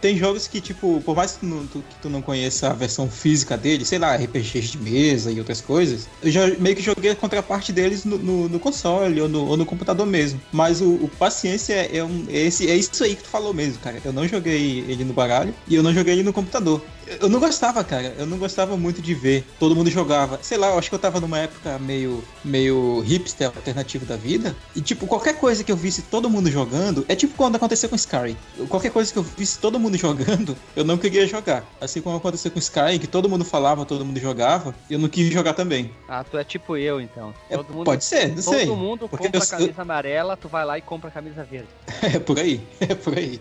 Tem 0.00 0.16
jogos 0.16 0.46
que, 0.46 0.60
tipo, 0.60 1.00
por 1.04 1.16
mais 1.16 1.32
que 1.32 1.46
tu, 1.46 1.82
que 1.88 1.96
tu 2.02 2.08
não 2.10 2.20
conheça 2.22 2.68
a 2.70 2.72
versão 2.74 3.10
física 3.10 3.56
dele, 3.56 3.84
sei 3.84 3.98
lá, 3.98 4.14
RPGs 4.16 4.68
de 4.72 4.78
mesa 4.78 5.30
e 5.32 5.38
outras 5.38 5.60
coisas, 5.60 6.08
eu 6.22 6.30
já 6.30 6.46
meio 6.58 6.76
que 6.76 6.82
joguei 6.82 7.10
a 7.10 7.16
contraparte 7.16 7.72
deles 7.72 8.04
no, 8.04 8.18
no- 8.18 8.48
no 8.48 8.58
console 8.60 9.20
ou 9.20 9.28
no, 9.28 9.46
ou 9.46 9.56
no 9.56 9.64
computador 9.66 10.06
mesmo. 10.06 10.40
Mas 10.52 10.80
o, 10.80 10.94
o 10.94 11.08
Paciência 11.18 11.74
é, 11.74 12.02
um, 12.04 12.24
é, 12.28 12.38
esse, 12.46 12.70
é 12.70 12.76
isso 12.76 13.02
aí 13.02 13.16
que 13.16 13.22
tu 13.22 13.28
falou 13.28 13.52
mesmo, 13.54 13.78
cara. 13.80 14.00
Eu 14.04 14.12
não 14.12 14.26
joguei 14.28 14.80
ele 14.88 15.04
no 15.04 15.12
baralho 15.12 15.54
e 15.66 15.74
eu 15.74 15.82
não 15.82 15.92
joguei 15.92 16.14
ele 16.14 16.22
no 16.22 16.32
computador. 16.32 16.82
Eu 17.20 17.28
não 17.28 17.38
gostava, 17.40 17.82
cara. 17.84 18.14
Eu 18.18 18.26
não 18.26 18.36
gostava 18.38 18.76
muito 18.76 19.00
de 19.00 19.14
ver. 19.14 19.46
Todo 19.58 19.74
mundo 19.76 19.90
jogava. 19.90 20.38
Sei 20.42 20.58
lá, 20.58 20.68
eu 20.70 20.78
acho 20.78 20.88
que 20.88 20.94
eu 20.94 20.98
tava 20.98 21.20
numa 21.20 21.38
época 21.38 21.78
meio, 21.78 22.22
meio 22.44 23.00
hipster 23.00 23.46
alternativo 23.48 24.04
da 24.04 24.16
vida. 24.16 24.54
E, 24.74 24.80
tipo, 24.80 25.06
qualquer 25.06 25.38
coisa 25.38 25.62
que 25.62 25.70
eu 25.70 25.76
visse 25.76 26.02
todo 26.02 26.28
mundo 26.28 26.50
jogando. 26.50 27.04
É 27.08 27.14
tipo 27.14 27.34
quando 27.36 27.56
aconteceu 27.56 27.88
com 27.88 27.96
Skyrim. 27.96 28.36
Qualquer 28.68 28.90
coisa 28.90 29.12
que 29.12 29.18
eu 29.18 29.22
visse 29.22 29.58
todo 29.58 29.78
mundo 29.78 29.96
jogando, 29.98 30.56
eu 30.74 30.84
não 30.84 30.98
queria 30.98 31.26
jogar. 31.26 31.64
Assim 31.80 32.00
como 32.00 32.16
aconteceu 32.16 32.50
com 32.50 32.58
Skyrim, 32.58 32.98
que 32.98 33.06
todo 33.06 33.28
mundo 33.28 33.44
falava, 33.44 33.84
todo 33.84 34.04
mundo 34.04 34.18
jogava. 34.20 34.74
Eu 34.90 34.98
não 34.98 35.08
quis 35.08 35.32
jogar 35.32 35.54
também. 35.54 35.90
Ah, 36.08 36.24
tu 36.24 36.36
é 36.36 36.44
tipo 36.44 36.76
eu, 36.76 37.00
então. 37.00 37.32
É, 37.48 37.56
Todo 37.56 37.72
mundo, 37.72 37.84
Pode 37.84 38.04
ser, 38.04 38.28
não 38.28 38.42
todo 38.42 38.54
sei. 38.54 38.66
mundo 38.66 39.08
Porque 39.08 39.24
compra 39.26 39.38
eu- 39.40 39.42
a 39.44 39.46
camisa 39.46 39.82
amarela, 39.82 40.36
tu 40.36 40.48
vai 40.48 40.64
lá 40.64 40.76
e 40.78 40.82
compra 40.82 41.10
camisa 41.10 41.44
verde. 41.44 41.68
É 42.02 42.18
por 42.18 42.38
aí. 42.38 42.60
É 42.80 42.94
por 42.94 43.16
aí. 43.16 43.40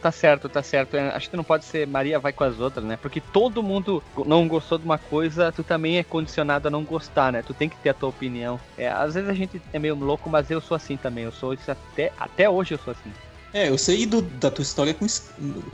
Tá 0.00 0.10
certo, 0.10 0.48
tá 0.48 0.62
certo. 0.62 0.96
É, 0.96 1.10
Acho 1.10 1.28
que 1.28 1.36
não 1.36 1.44
pode 1.44 1.66
ser 1.66 1.86
Maria 1.86 2.18
vai 2.18 2.32
com 2.32 2.44
as 2.44 2.58
outras, 2.58 2.84
né? 2.84 2.96
Porque 2.96 3.20
todo 3.20 3.62
mundo 3.62 4.02
não 4.24 4.48
gostou 4.48 4.78
de 4.78 4.84
uma 4.84 4.96
coisa, 4.96 5.52
tu 5.52 5.62
também 5.62 5.98
é 5.98 6.04
condicionado 6.04 6.68
a 6.68 6.70
não 6.70 6.82
gostar, 6.82 7.30
né? 7.30 7.42
Tu 7.42 7.52
tem 7.52 7.68
que 7.68 7.76
ter 7.76 7.90
a 7.90 7.94
tua 7.94 8.08
opinião. 8.08 8.58
É, 8.78 8.88
às 8.88 9.14
vezes 9.14 9.28
a 9.28 9.34
gente 9.34 9.60
é 9.74 9.78
meio 9.78 9.94
louco, 9.94 10.30
mas 10.30 10.50
eu 10.50 10.62
sou 10.62 10.74
assim 10.74 10.96
também. 10.96 11.24
Eu 11.24 11.32
sou 11.32 11.52
isso 11.52 11.70
até, 11.70 12.10
até 12.18 12.48
hoje 12.48 12.72
eu 12.72 12.78
sou 12.78 12.92
assim. 12.92 13.12
É, 13.56 13.70
eu 13.70 13.78
sei 13.78 14.04
do, 14.04 14.20
da 14.20 14.50
tua 14.50 14.62
história 14.62 14.92
com, 14.92 15.06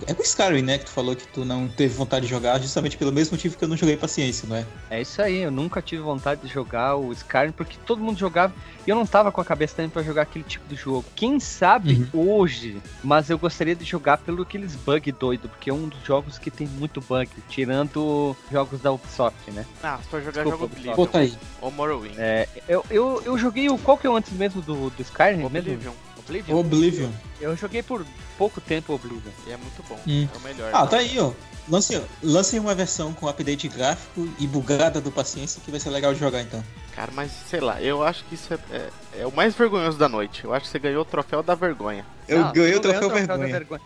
é 0.07 0.15
com 0.15 0.23
Skyrim, 0.23 0.63
né? 0.63 0.79
Que 0.79 0.85
tu 0.85 0.93
falou 0.93 1.17
que 1.17 1.27
tu 1.27 1.45
não 1.45 1.67
teve 1.67 1.93
vontade 1.93 2.27
de 2.27 2.31
jogar 2.31 2.61
justamente 2.61 2.97
pelo 2.97 3.11
mesmo 3.11 3.35
motivo 3.35 3.59
que 3.59 3.65
eu 3.65 3.67
não 3.67 3.77
joguei 3.77 3.97
paciência, 3.97 4.49
não 4.49 4.55
é? 4.55 4.65
É 4.89 5.03
isso 5.03 5.21
aí, 5.21 5.39
eu 5.39 5.51
nunca 5.51 5.83
tive 5.83 6.01
vontade 6.01 6.43
de 6.43 6.47
jogar 6.47 6.95
o 6.95 7.11
Skyrim 7.11 7.51
porque 7.51 7.77
todo 7.85 8.01
mundo 8.01 8.17
jogava 8.17 8.55
e 8.87 8.91
eu 8.91 8.95
não 8.95 9.05
tava 9.05 9.33
com 9.33 9.41
a 9.41 9.45
cabeça 9.45 9.75
também 9.75 9.91
pra 9.91 10.01
jogar 10.01 10.23
aquele 10.23 10.45
tipo 10.45 10.65
de 10.69 10.77
jogo. 10.77 11.05
Quem 11.17 11.41
sabe 11.41 12.09
hoje, 12.15 12.81
mas 13.03 13.29
eu 13.31 13.37
gostaria 13.37 13.75
de 13.75 13.85
jogar 13.85 14.19
pelo 14.19 14.43
aqueles 14.43 14.77
bug 14.77 15.11
doido, 15.11 15.49
porque 15.49 15.69
é 15.69 15.75
um 15.75 15.89
dos 15.89 16.05
jogos 16.05 16.39
que 16.39 16.53
tem 16.53 16.69
muito 16.69 17.01
bug, 17.01 17.29
tirando 17.49 18.37
jogos 18.49 18.81
da 18.81 18.93
Ubisoft, 18.93 19.51
né? 19.51 19.67
Ah, 19.83 19.99
se 20.01 20.09
for 20.09 20.23
jogar 20.23 20.45
Desculpa, 20.45 20.77
jogo 20.81 21.03
Oblivion. 21.03 21.09
Aí. 21.15 21.35
ou 21.61 21.73
Morrowind. 21.73 22.15
É, 22.17 22.49
eu, 22.69 22.85
eu, 22.89 23.23
eu 23.25 23.37
joguei 23.37 23.69
o. 23.69 23.77
Qual 23.77 23.99
que 23.99 24.07
é 24.07 24.11
o 24.11 24.15
antes 24.15 24.33
mesmo 24.33 24.63
do, 24.63 24.89
do 24.91 25.03
Skyrim? 25.03 25.49
Mesmo? 25.49 26.12
Oblivion. 26.33 26.59
Oblivion. 26.59 27.11
Eu 27.41 27.57
joguei 27.57 27.83
por 27.83 28.05
pouco 28.39 28.61
tempo 28.61 28.95
Oblivion. 28.95 29.33
E 29.47 29.53
é 29.53 29.57
muito 29.57 29.83
bom. 29.89 29.99
Hum. 30.07 30.29
É 30.33 30.37
o 30.37 30.41
melhor. 30.41 30.71
Ah, 30.73 30.87
tá 30.87 30.99
aí, 30.99 31.19
ó. 31.19 31.33
Lancem, 31.69 32.03
lancem 32.23 32.59
uma 32.59 32.75
versão 32.75 33.13
com 33.13 33.29
update 33.29 33.69
gráfico 33.69 34.29
e 34.39 34.47
bugada 34.49 35.01
do 35.01 35.13
paciência 35.13 35.61
que 35.65 35.71
vai 35.71 35.79
ser 35.79 35.91
legal 35.91 36.13
de 36.13 36.19
jogar 36.19 36.43
então. 36.43 36.63
Cara, 36.95 37.13
mas 37.15 37.31
sei 37.49 37.61
lá, 37.61 37.81
eu 37.81 38.03
acho 38.03 38.25
que 38.25 38.35
isso 38.35 38.53
é, 38.53 38.59
é, 38.71 38.91
é 39.21 39.27
o 39.27 39.33
mais 39.33 39.55
vergonhoso 39.55 39.97
da 39.97 40.09
noite. 40.09 40.45
Eu 40.45 40.53
acho 40.53 40.67
que 40.67 40.73
você 40.73 40.79
ganhou 40.79 41.03
o 41.03 41.05
troféu 41.05 41.43
da 41.43 41.55
vergonha. 41.55 42.05
Eu 42.27 42.41
Não, 42.41 42.53
ganhei 42.53 42.73
o 42.73 42.75
não 42.75 42.83
ganhou 42.83 43.01
troféu 43.01 43.27
da 43.27 43.37
vergonha. 43.37 43.81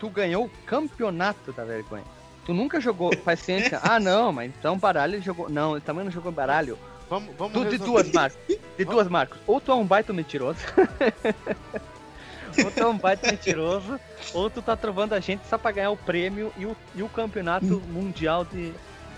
Tu 0.00 0.10
ganhou 0.10 0.44
o 0.46 0.50
campeonato 0.66 1.52
da 1.52 1.64
vergonha. 1.64 2.04
Tu 2.44 2.52
nunca 2.52 2.80
jogou 2.80 3.16
paciência. 3.24 3.78
ah, 3.82 4.00
não, 4.00 4.32
mas 4.32 4.52
então 4.58 4.76
baralho 4.76 5.14
ele 5.14 5.22
jogou. 5.22 5.48
Não, 5.48 5.76
ele 5.76 5.82
também 5.82 6.04
não 6.04 6.10
jogou 6.10 6.32
baralho. 6.32 6.76
Vamos, 7.10 7.34
vamos 7.36 7.52
Tu, 7.52 7.70
de 7.70 7.78
duas 7.78 8.08
marcas. 8.12 8.38
De 8.78 8.84
duas 8.84 9.08
marcas. 9.08 9.36
Ou 9.44 9.60
tu 9.60 9.72
é 9.72 9.74
um 9.74 9.84
baita 9.84 10.12
mentiroso. 10.12 10.60
ou 12.64 12.70
tu 12.70 12.80
é 12.80 12.86
um 12.86 12.96
baita 12.96 13.32
mentiroso. 13.32 13.98
Ou 14.32 14.48
tu 14.48 14.62
tá 14.62 14.76
trovando 14.76 15.12
a 15.12 15.18
gente 15.18 15.42
só 15.48 15.58
pra 15.58 15.72
ganhar 15.72 15.90
o 15.90 15.96
prêmio 15.96 16.52
e 16.56 16.64
o, 16.64 16.76
e 16.94 17.02
o 17.02 17.08
campeonato 17.08 17.82
mundial 17.88 18.44
de, 18.44 18.72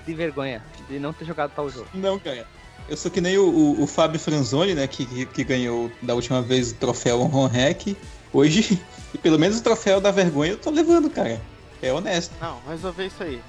de 0.06 0.14
vergonha. 0.14 0.64
De 0.88 0.98
não 0.98 1.12
ter 1.12 1.26
jogado 1.26 1.52
tal 1.54 1.68
jogo. 1.68 1.86
Não, 1.92 2.18
cara. 2.18 2.46
Eu 2.88 2.96
sou 2.96 3.10
que 3.10 3.20
nem 3.20 3.36
o, 3.36 3.46
o, 3.46 3.82
o 3.82 3.86
Fábio 3.86 4.18
Franzoni, 4.18 4.74
né? 4.74 4.86
Que, 4.86 5.04
que, 5.04 5.26
que 5.26 5.44
ganhou 5.44 5.92
da 6.00 6.14
última 6.14 6.40
vez 6.40 6.72
o 6.72 6.74
troféu 6.76 7.22
Ron 7.24 7.46
Hack. 7.46 7.94
Hoje, 8.32 8.80
e 9.12 9.18
pelo 9.18 9.38
menos 9.38 9.58
o 9.58 9.62
troféu 9.62 10.00
da 10.00 10.10
vergonha 10.10 10.52
eu 10.52 10.58
tô 10.58 10.70
levando, 10.70 11.10
cara. 11.10 11.38
É 11.82 11.92
honesto. 11.92 12.34
Não, 12.40 12.58
resolver 12.66 13.06
isso 13.06 13.22
aí. 13.22 13.42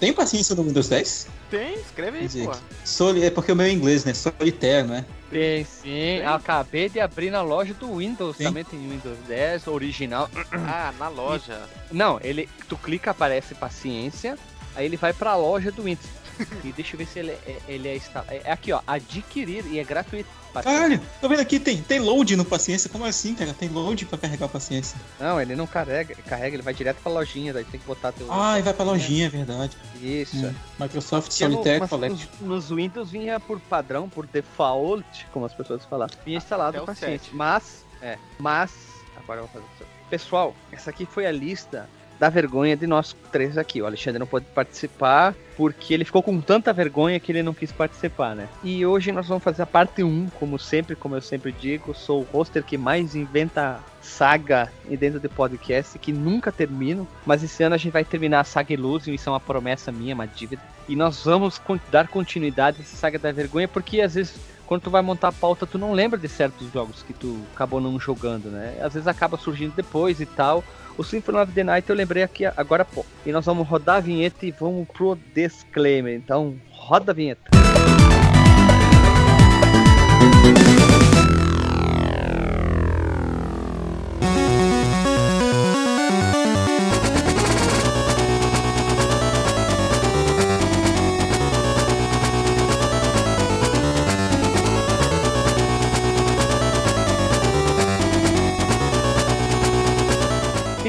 Tem 0.00 0.12
paciência 0.12 0.54
no 0.54 0.62
Windows 0.64 0.88
10? 0.88 1.28
Tem, 1.50 1.74
escreve 1.74 2.18
aí, 2.18 2.46
pô. 2.46 2.52
Soli 2.84 3.24
é 3.24 3.30
porque 3.30 3.52
o 3.52 3.56
meu 3.56 3.66
é 3.66 3.70
inglês, 3.70 4.04
né? 4.04 4.12
Solitário, 4.12 4.88
né? 4.88 5.04
Tem 5.30 5.64
sim. 5.64 6.22
Acabei 6.22 6.88
de 6.88 7.00
abrir 7.00 7.30
na 7.30 7.42
loja 7.42 7.74
do 7.74 7.96
Windows. 7.96 8.36
Sim. 8.36 8.44
Também 8.44 8.64
tem 8.64 8.78
Windows 8.78 9.18
10 9.26 9.66
original. 9.66 10.28
Ah, 10.70 10.92
na 10.98 11.08
loja. 11.08 11.60
Não, 11.90 12.18
ele, 12.22 12.48
tu 12.68 12.76
clica, 12.76 13.10
aparece 13.10 13.54
paciência, 13.54 14.36
aí 14.74 14.84
ele 14.84 14.96
vai 14.96 15.12
pra 15.12 15.34
loja 15.36 15.70
do 15.70 15.82
Windows. 15.84 16.06
E 16.64 16.72
deixa 16.72 16.94
eu 16.94 16.98
ver 16.98 17.06
se 17.06 17.18
ele 17.18 17.30
é, 17.30 17.56
ele 17.68 17.88
é, 17.88 17.96
é 17.96 18.42
é 18.44 18.52
aqui, 18.52 18.72
ó, 18.72 18.80
adquirir 18.86 19.64
e 19.66 19.78
é 19.78 19.84
gratuito. 19.84 20.28
paciência. 20.52 20.78
Caralho, 20.80 21.00
tô 21.20 21.28
vendo 21.28 21.40
aqui, 21.40 21.58
tem, 21.60 21.82
tem 21.82 21.98
load 22.00 22.36
no 22.36 22.44
paciência. 22.44 22.90
Como 22.90 23.04
assim, 23.04 23.34
cara? 23.34 23.52
Tem 23.54 23.68
load 23.68 24.06
pra 24.06 24.18
carregar 24.18 24.46
o 24.46 24.48
paciência. 24.48 24.98
Não, 25.20 25.40
ele 25.40 25.54
não 25.54 25.66
carrega, 25.66 26.14
carrega, 26.26 26.56
ele 26.56 26.62
vai 26.62 26.74
direto 26.74 26.98
pra 27.02 27.12
lojinha, 27.12 27.52
daí 27.52 27.64
tem 27.64 27.78
que 27.80 27.86
botar 27.86 28.12
teu. 28.12 28.26
Ah, 28.30 28.58
e 28.58 28.62
vai 28.62 28.72
pra 28.74 28.84
lojinha, 28.84 29.26
é 29.26 29.28
verdade. 29.28 29.76
Isso. 30.00 30.46
Hum. 30.46 30.54
Microsoft 30.78 31.28
no- 31.28 31.32
Solitaire 31.32 31.80
mas 31.80 31.90
Collect. 31.90 32.28
nos, 32.40 32.48
nos 32.48 32.70
Windows 32.70 33.10
vinha 33.10 33.38
por 33.40 33.60
padrão, 33.60 34.08
por 34.08 34.26
default, 34.26 35.26
como 35.32 35.46
as 35.46 35.54
pessoas 35.54 35.84
falam, 35.84 36.08
vinha 36.24 36.38
instalado 36.38 36.76
Até 36.76 36.82
o 36.82 36.86
paciente. 36.86 37.30
Mas, 37.32 37.84
é, 38.02 38.18
mas, 38.38 38.70
agora 39.16 39.40
eu 39.40 39.46
vou 39.46 39.52
fazer 39.54 39.64
isso. 39.74 39.84
Pessoal, 40.10 40.54
essa 40.72 40.90
aqui 40.90 41.04
foi 41.06 41.26
a 41.26 41.32
lista 41.32 41.88
da 42.18 42.28
vergonha 42.28 42.76
de 42.76 42.86
nós 42.86 43.14
três 43.30 43.56
aqui. 43.56 43.80
O 43.80 43.86
Alexandre 43.86 44.18
não 44.18 44.26
pôde 44.26 44.46
participar 44.54 45.34
porque 45.56 45.92
ele 45.92 46.04
ficou 46.04 46.22
com 46.22 46.40
tanta 46.40 46.72
vergonha 46.72 47.18
que 47.18 47.32
ele 47.32 47.42
não 47.42 47.52
quis 47.52 47.72
participar, 47.72 48.34
né? 48.34 48.48
E 48.62 48.86
hoje 48.86 49.10
nós 49.10 49.26
vamos 49.26 49.42
fazer 49.42 49.62
a 49.62 49.66
parte 49.66 50.04
1, 50.04 50.28
como 50.38 50.58
sempre, 50.58 50.94
como 50.94 51.16
eu 51.16 51.20
sempre 51.20 51.50
digo, 51.50 51.94
sou 51.94 52.20
o 52.20 52.26
roster 52.32 52.62
que 52.62 52.78
mais 52.78 53.14
inventa 53.14 53.80
saga 54.00 54.72
dentro 54.88 55.18
de 55.18 55.28
podcast 55.28 55.98
que 55.98 56.12
nunca 56.12 56.52
termino, 56.52 57.06
mas 57.26 57.42
esse 57.42 57.62
ano 57.62 57.74
a 57.74 57.78
gente 57.78 57.92
vai 57.92 58.04
terminar 58.04 58.40
a 58.40 58.44
saga 58.44 58.72
Illusion, 58.72 59.12
isso 59.12 59.28
é 59.28 59.32
uma 59.32 59.40
promessa 59.40 59.90
minha, 59.90 60.14
uma 60.14 60.26
dívida. 60.26 60.62
E 60.88 60.94
nós 60.96 61.24
vamos 61.24 61.60
dar 61.90 62.08
continuidade 62.08 62.78
a 62.78 62.82
essa 62.82 62.96
saga 62.96 63.18
da 63.18 63.32
vergonha, 63.32 63.68
porque 63.68 64.00
às 64.00 64.14
vezes 64.14 64.34
quando 64.68 64.82
tu 64.82 64.90
vai 64.90 65.00
montar 65.00 65.28
a 65.28 65.32
pauta, 65.32 65.66
tu 65.66 65.78
não 65.78 65.94
lembra 65.94 66.18
de 66.18 66.28
certos 66.28 66.70
jogos 66.70 67.02
que 67.02 67.14
tu 67.14 67.40
acabou 67.54 67.80
não 67.80 67.98
jogando, 67.98 68.50
né? 68.50 68.76
Às 68.82 68.92
vezes 68.92 69.08
acaba 69.08 69.38
surgindo 69.38 69.72
depois 69.74 70.20
e 70.20 70.26
tal. 70.26 70.62
O 70.98 71.04
Symphony 71.04 71.38
of 71.38 71.52
the 71.52 71.62
Night 71.62 71.88
eu 71.88 71.94
lembrei 71.94 72.24
aqui 72.24 72.44
agora 72.44 72.82
há 72.82 72.84
pouco. 72.84 73.08
E 73.24 73.30
nós 73.30 73.46
vamos 73.46 73.68
rodar 73.68 73.98
a 73.98 74.00
vinheta 74.00 74.44
e 74.44 74.50
vamos 74.50 74.88
pro 74.88 75.16
disclaimer. 75.32 76.12
Então, 76.12 76.56
roda 76.72 77.12
a 77.12 77.14
vinheta. 77.14 77.67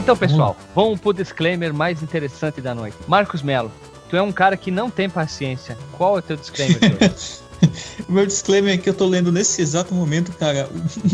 Então, 0.09 0.17
pessoal, 0.17 0.57
vamos 0.73 0.99
pro 0.99 1.13
disclaimer 1.13 1.71
mais 1.71 2.01
interessante 2.01 2.59
da 2.61 2.73
noite. 2.73 2.97
Marcos 3.07 3.43
Melo, 3.43 3.71
tu 4.09 4.15
é 4.15 4.21
um 4.23 4.31
cara 4.31 4.57
que 4.57 4.71
não 4.71 4.89
tem 4.89 5.07
paciência. 5.07 5.77
Qual 5.95 6.15
é 6.15 6.19
o 6.19 6.21
teu 6.23 6.35
disclaimer? 6.35 6.79
O 8.07 8.11
meu 8.13 8.25
disclaimer 8.25 8.73
é 8.73 8.77
que 8.79 8.89
eu 8.89 8.93
tô 8.95 9.05
lendo 9.05 9.31
nesse 9.31 9.61
exato 9.61 9.93
momento, 9.93 10.31
cara. 10.31 10.67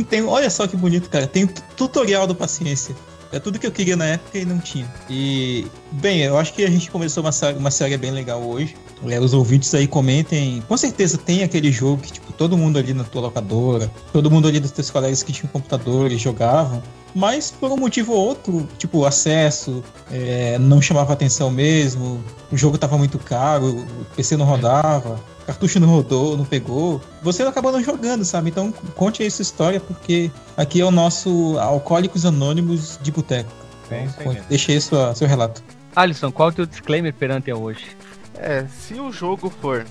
Tem, 0.10 0.24
olha 0.24 0.50
só 0.50 0.66
que 0.66 0.78
bonito, 0.78 1.10
cara. 1.10 1.28
Tem 1.28 1.46
tu- 1.46 1.62
tutorial 1.76 2.26
do 2.26 2.34
Paciência. 2.34 2.96
É 3.34 3.40
tudo 3.40 3.60
que 3.60 3.68
eu 3.68 3.72
queria 3.72 3.98
na 3.98 4.06
época 4.06 4.38
e 4.38 4.46
não 4.46 4.60
tinha. 4.60 4.88
E, 5.10 5.68
bem, 5.92 6.22
eu 6.22 6.38
acho 6.38 6.54
que 6.54 6.64
a 6.64 6.70
gente 6.70 6.90
começou 6.90 7.22
uma 7.22 7.34
série, 7.34 7.58
uma 7.58 7.72
série 7.72 7.98
bem 7.98 8.12
legal 8.12 8.42
hoje. 8.42 8.78
É, 9.10 9.20
os 9.20 9.34
ouvintes 9.34 9.76
aí 9.76 9.88
comentem. 9.88 10.64
Com 10.70 10.78
certeza 10.78 11.18
tem 11.18 11.44
aquele 11.44 11.70
jogo 11.70 12.02
que, 12.02 12.14
tipo, 12.14 12.32
todo 12.32 12.58
mundo 12.58 12.80
ali 12.80 12.94
na 12.94 13.04
tua 13.04 13.24
locadora, 13.24 13.92
todo 14.14 14.32
mundo 14.32 14.48
ali 14.48 14.62
dos 14.62 14.72
teus 14.72 14.90
colegas 14.90 15.22
que 15.22 15.34
tinham 15.34 15.52
computadores 15.52 16.22
jogavam. 16.22 16.82
Mas 17.16 17.50
por 17.50 17.72
um 17.72 17.78
motivo 17.78 18.12
ou 18.12 18.28
outro, 18.28 18.68
tipo, 18.78 19.06
acesso, 19.06 19.82
é, 20.12 20.60
não 20.60 20.82
chamava 20.82 21.14
atenção 21.14 21.50
mesmo, 21.50 22.22
o 22.52 22.58
jogo 22.58 22.78
tava 22.78 22.98
muito 22.98 23.18
caro, 23.18 23.68
o 23.68 24.06
PC 24.18 24.36
não 24.36 24.46
rodava, 24.46 25.18
o 25.42 25.46
cartucho 25.46 25.80
não 25.80 25.88
rodou, 25.88 26.36
não 26.36 26.44
pegou. 26.44 27.02
Você 27.24 27.42
acabou 27.44 27.72
não 27.72 27.82
jogando, 27.82 28.26
sabe? 28.26 28.50
Então 28.50 28.70
conte 28.96 29.22
aí 29.22 29.28
essa 29.28 29.42
história, 29.42 29.80
porque 29.80 30.30
aqui 30.58 30.82
é 30.82 30.86
o 30.86 30.92
nosso 30.92 31.58
Alcoólicos 31.58 32.26
Anônimos 32.26 33.00
de 33.02 33.14
Boteco. 33.14 33.52
É. 33.90 34.08
Deixa 34.50 34.74
aí 34.74 34.82
sua, 34.82 35.16
seu 35.16 35.28
relato. 35.28 35.64
Alisson, 35.96 36.32
qual 36.34 36.50
é 36.50 36.52
o 36.52 36.56
teu 36.56 36.66
disclaimer 36.66 37.14
perante 37.14 37.50
a 37.50 37.56
hoje? 37.56 37.86
É, 38.34 38.66
se 38.68 38.96
o 38.96 39.10
jogo 39.10 39.50
for 39.62 39.86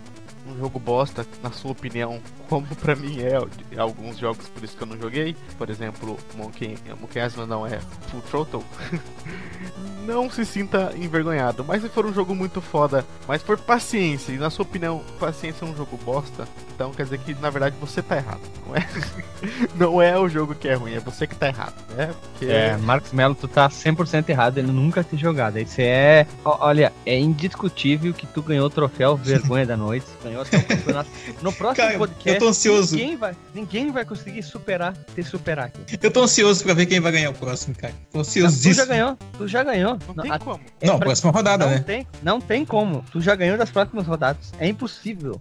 um 0.47 0.59
jogo 0.59 0.78
bosta, 0.78 1.26
na 1.42 1.51
sua 1.51 1.72
opinião, 1.72 2.20
como 2.49 2.66
pra 2.76 2.95
mim 2.95 3.18
é 3.20 3.36
alguns 3.78 4.18
jogos, 4.18 4.49
por 4.49 4.62
isso 4.62 4.76
que 4.76 4.82
eu 4.82 4.86
não 4.86 4.99
joguei, 4.99 5.36
por 5.57 5.70
exemplo, 5.70 6.18
Monkey, 6.36 6.76
Monkey 7.01 7.24
Island 7.24 7.49
não 7.49 7.66
é 7.66 7.80
Full 8.11 8.20
Throttle, 8.22 8.64
não 10.07 10.30
se 10.30 10.45
sinta 10.45 10.92
envergonhado. 10.97 11.64
Mas 11.64 11.82
se 11.82 11.88
for 11.88 12.05
um 12.05 12.12
jogo 12.12 12.34
muito 12.34 12.61
foda, 12.61 13.05
mas 13.26 13.42
por 13.42 13.59
paciência, 13.59 14.32
e 14.32 14.38
na 14.38 14.51
sua 14.51 14.64
opinião, 14.64 15.03
paciência 15.18 15.64
é 15.64 15.68
um 15.68 15.76
jogo 15.76 15.99
bosta, 16.05 16.47
então 16.74 16.90
quer 16.92 17.05
dizer 17.05 17.18
que 17.18 17.34
na 17.34 17.51
verdade 17.51 17.76
você 17.80 18.03
tá 18.03 18.16
errado, 18.16 18.40
não 18.66 18.76
é? 18.76 18.88
não 19.74 20.03
é 20.03 20.18
o 20.18 20.28
jogo 20.28 20.55
que 20.55 20.68
é 20.68 20.74
ruim, 20.74 20.95
é 20.95 21.01
você 21.01 21.26
que 21.26 21.34
tá 21.34 21.49
errado, 21.49 21.74
né? 21.97 22.12
Porque 22.32 22.47
É, 22.47 22.76
Marcos 22.76 23.12
Melo, 23.12 23.34
tu 23.34 23.49
tá 23.49 23.68
100% 23.68 24.28
errado, 24.28 24.59
ele 24.59 24.72
nunca 24.72 25.03
ter 25.03 25.16
jogado. 25.16 25.59
Isso 25.59 25.80
é. 25.80 26.26
Olha, 26.45 26.92
é 27.07 27.18
indiscutível 27.18 28.12
que 28.12 28.26
tu 28.26 28.42
ganhou 28.42 28.66
o 28.66 28.70
troféu 28.70 29.16
Vergonha 29.16 29.66
da 29.66 29.76
Noite. 29.76 30.07
Até 30.43 30.59
o 30.59 30.64
campeonato. 30.64 31.11
No 31.43 31.53
próximo 31.55 31.87
Cara, 31.87 31.99
podcast, 31.99 32.28
eu 32.30 32.39
tô 32.39 32.49
ansioso. 32.49 32.97
Ninguém 32.97 33.16
vai, 33.16 33.37
ninguém 33.55 33.91
vai 33.91 34.05
conseguir 34.05 34.43
superar, 34.43 34.95
te 35.14 35.22
superar 35.22 35.66
aqui. 35.66 35.99
Eu 36.03 36.11
tô 36.11 36.22
ansioso 36.22 36.62
pra 36.64 36.74
ver 36.74 36.87
quem 36.87 37.01
vai 37.01 37.12
ganhar 37.12 37.30
o 37.30 37.35
próximo, 37.35 37.74
cara. 37.74 37.93
Tô 38.12 38.18
Tu 38.18 38.20
ansiosíssimo. 38.20 38.74
já 38.74 38.85
ganhou, 38.87 39.18
tu 39.39 39.49
já 39.49 39.62
ganhou. 39.62 39.99
não 40.07 40.14
Não, 40.14 40.22
tem 40.22 40.32
a- 40.32 40.39
como. 40.39 40.61
é 40.80 40.87
Não, 40.87 40.97
pra- 40.99 41.07
próxima 41.07 41.30
rodada, 41.32 41.64
não 41.66 41.72
né? 41.72 41.78
tem, 41.80 42.07
não 42.22 42.41
tem 42.41 42.64
como. 42.64 43.05
Tu 43.12 43.20
já 43.20 43.35
ganhou 43.35 43.57
das 43.59 43.70
próximas 43.70 44.07
rodadas. 44.07 44.53
É 44.59 44.66
impossível. 44.68 45.41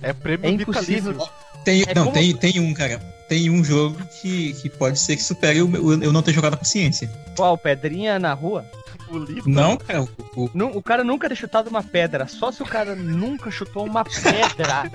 É 0.00 0.12
prêmio 0.12 0.46
É 0.46 0.50
impossível. 0.50 1.16
Tem, 1.64 1.82
É 1.86 1.94
não, 1.94 2.04
como- 2.06 2.14
tem, 2.14 2.34
tem 2.36 2.60
um, 2.60 2.74
cara. 2.74 2.98
Tem 3.28 3.48
um 3.48 3.62
jogo 3.64 3.96
que, 4.20 4.52
que 4.54 4.68
pode 4.68 4.98
ser 4.98 5.16
que 5.16 5.22
supere 5.22 5.62
o 5.62 5.68
meu- 5.68 6.02
eu 6.02 6.12
não 6.12 6.22
ter 6.22 6.32
jogado 6.34 6.54
a 6.54 6.56
paciência. 6.56 7.10
Qual? 7.36 7.56
Pedrinha 7.56 8.18
na 8.18 8.34
rua? 8.34 8.66
O 9.12 9.18
livro 9.18 9.50
Não, 9.50 9.76
cara. 9.76 10.02
O, 10.02 10.08
o- 10.44 10.78
o 10.78 10.82
cara 10.82 11.04
nunca 11.04 11.28
ter 11.28 11.36
chutado 11.36 11.68
uma 11.68 11.82
pedra. 11.82 12.26
Só 12.26 12.50
se 12.50 12.62
o 12.62 12.66
cara 12.66 12.94
nunca 12.94 13.50
chutou 13.50 13.84
uma 13.84 14.04
pedra, 14.04 14.90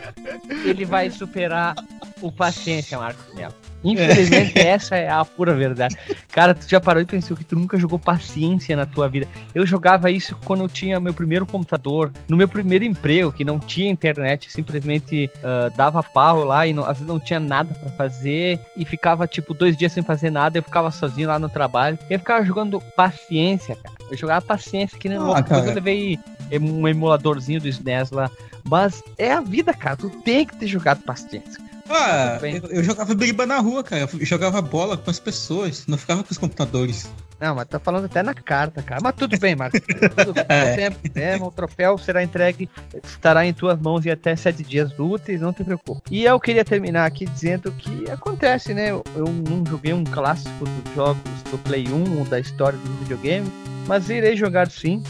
ele 0.65 0.86
vai 0.86 1.09
superar 1.09 1.76
o 2.22 2.32
paciência, 2.32 2.97
Marcos 2.97 3.34
Melo. 3.36 3.53
Infelizmente, 3.84 4.57
essa 4.57 4.95
é 4.95 5.07
a 5.07 5.24
pura 5.24 5.53
verdade. 5.53 5.95
Cara, 6.32 6.55
tu 6.55 6.68
já 6.68 6.80
parou 6.82 7.01
e 7.01 7.05
pensou 7.05 7.38
que 7.38 7.43
tu 7.43 7.55
nunca 7.55 7.78
jogou 7.78 7.99
paciência 7.99 8.76
na 8.76 8.88
tua 8.88 9.07
vida. 9.07 9.28
Eu 9.53 9.68
jogava 9.68 10.09
isso 10.09 10.36
quando 10.45 10.63
eu 10.63 10.68
tinha 10.68 10.99
meu 10.99 11.13
primeiro 11.13 11.45
computador, 11.45 12.11
no 12.28 12.36
meu 12.36 12.47
primeiro 12.47 12.84
emprego, 12.84 13.32
que 13.32 13.45
não 13.45 13.59
tinha 13.59 13.89
internet, 13.89 14.51
simplesmente 14.51 15.30
uh, 15.38 15.76
dava 15.78 16.01
pau 16.01 16.43
lá 16.43 16.65
e 16.65 16.74
não, 16.74 16.84
às 16.84 16.97
vezes 16.97 17.07
não 17.07 17.20
tinha 17.20 17.39
nada 17.39 17.72
para 17.76 17.89
fazer 17.91 18.59
e 18.76 18.84
ficava 18.84 19.28
tipo 19.28 19.53
dois 19.53 19.78
dias 19.78 19.91
sem 19.91 20.01
fazer 20.01 20.32
nada. 20.32 20.57
Eu 20.57 20.63
ficava 20.63 20.89
sozinho 20.89 21.28
lá 21.28 21.38
no 21.38 21.47
trabalho. 21.47 21.99
Eu 22.09 22.18
ficava 22.18 22.43
jogando 22.43 22.82
paciência, 22.95 23.76
cara. 23.76 23.95
Eu 24.10 24.18
jogava 24.18 24.45
paciência 24.45 24.97
que 24.97 25.10
nem 25.10 25.18
ah, 25.18 25.24
louco. 25.24 25.41
Depois 25.43 25.68
eu 25.68 25.74
levei 25.74 26.20
um 26.60 26.88
emuladorzinho 26.88 27.62
do 27.62 27.68
SNES 27.68 28.12
lá. 28.12 28.32
Mas 28.64 29.01
é 29.18 29.32
a 29.32 29.41
vida, 29.41 29.74
cara. 29.74 29.95
Tu 29.95 30.10
tem 30.10 30.45
que 30.45 30.55
ter 30.55 30.68
jogado 30.68 31.03
paciência. 31.03 31.62
Ah, 31.89 32.38
eu, 32.41 32.70
eu, 32.70 32.84
jogava 32.84 33.16
beriba 33.16 33.45
na 33.45 33.60
rua, 33.60 33.84
cara. 33.84 34.10
Eu 34.12 34.26
jogava 34.26 34.62
bola 34.62 34.97
com 34.97 35.10
as 35.10 35.20
pessoas, 35.20 35.86
não 35.88 35.97
ficava 35.97 36.24
com 36.24 36.32
os 36.32 36.38
computadores. 36.38 37.10
Não, 37.40 37.54
mas 37.54 37.68
tá 37.68 37.80
falando 37.80 38.06
até 38.06 38.24
na 38.24 38.34
carta, 38.34 38.82
cara. 38.82 39.00
Mas 39.02 39.16
tudo 39.16 39.38
bem, 39.38 39.56
Marcos. 39.56 39.80
Tudo 40.26 40.34
bem. 40.34 40.46
é. 40.50 40.90
Tempo, 40.90 41.46
o 41.46 41.52
troféu 41.52 41.98
será 41.98 42.24
entregue, 42.24 42.70
estará 43.04 43.46
em 43.46 43.54
tuas 43.54 43.80
mãos 43.80 44.06
em 44.06 44.10
até 44.10 44.36
sete 44.36 44.64
dias 44.64 44.98
úteis, 44.98 45.42
não 45.42 45.54
te 45.54 45.64
preocupe. 45.64 46.02
E 46.10 46.26
eu 46.26 46.40
queria 46.40 46.66
terminar 46.66 47.06
aqui 47.06 47.26
dizendo 47.26 47.72
que 47.72 48.10
acontece, 48.10 48.74
né? 48.74 48.90
Eu, 48.90 49.04
não 49.48 49.64
joguei 49.66 49.94
um 49.94 50.04
clássico 50.04 50.66
dos 50.66 50.96
jogos 50.96 51.44
do 51.52 51.58
Play 51.60 51.88
1 51.88 52.20
ou 52.20 52.26
da 52.26 52.40
história 52.40 52.78
do 52.78 52.94
videogame, 53.00 53.52
mas 53.88 54.10
irei 54.10 54.36
jogar 54.36 54.70
sim. 54.72 55.04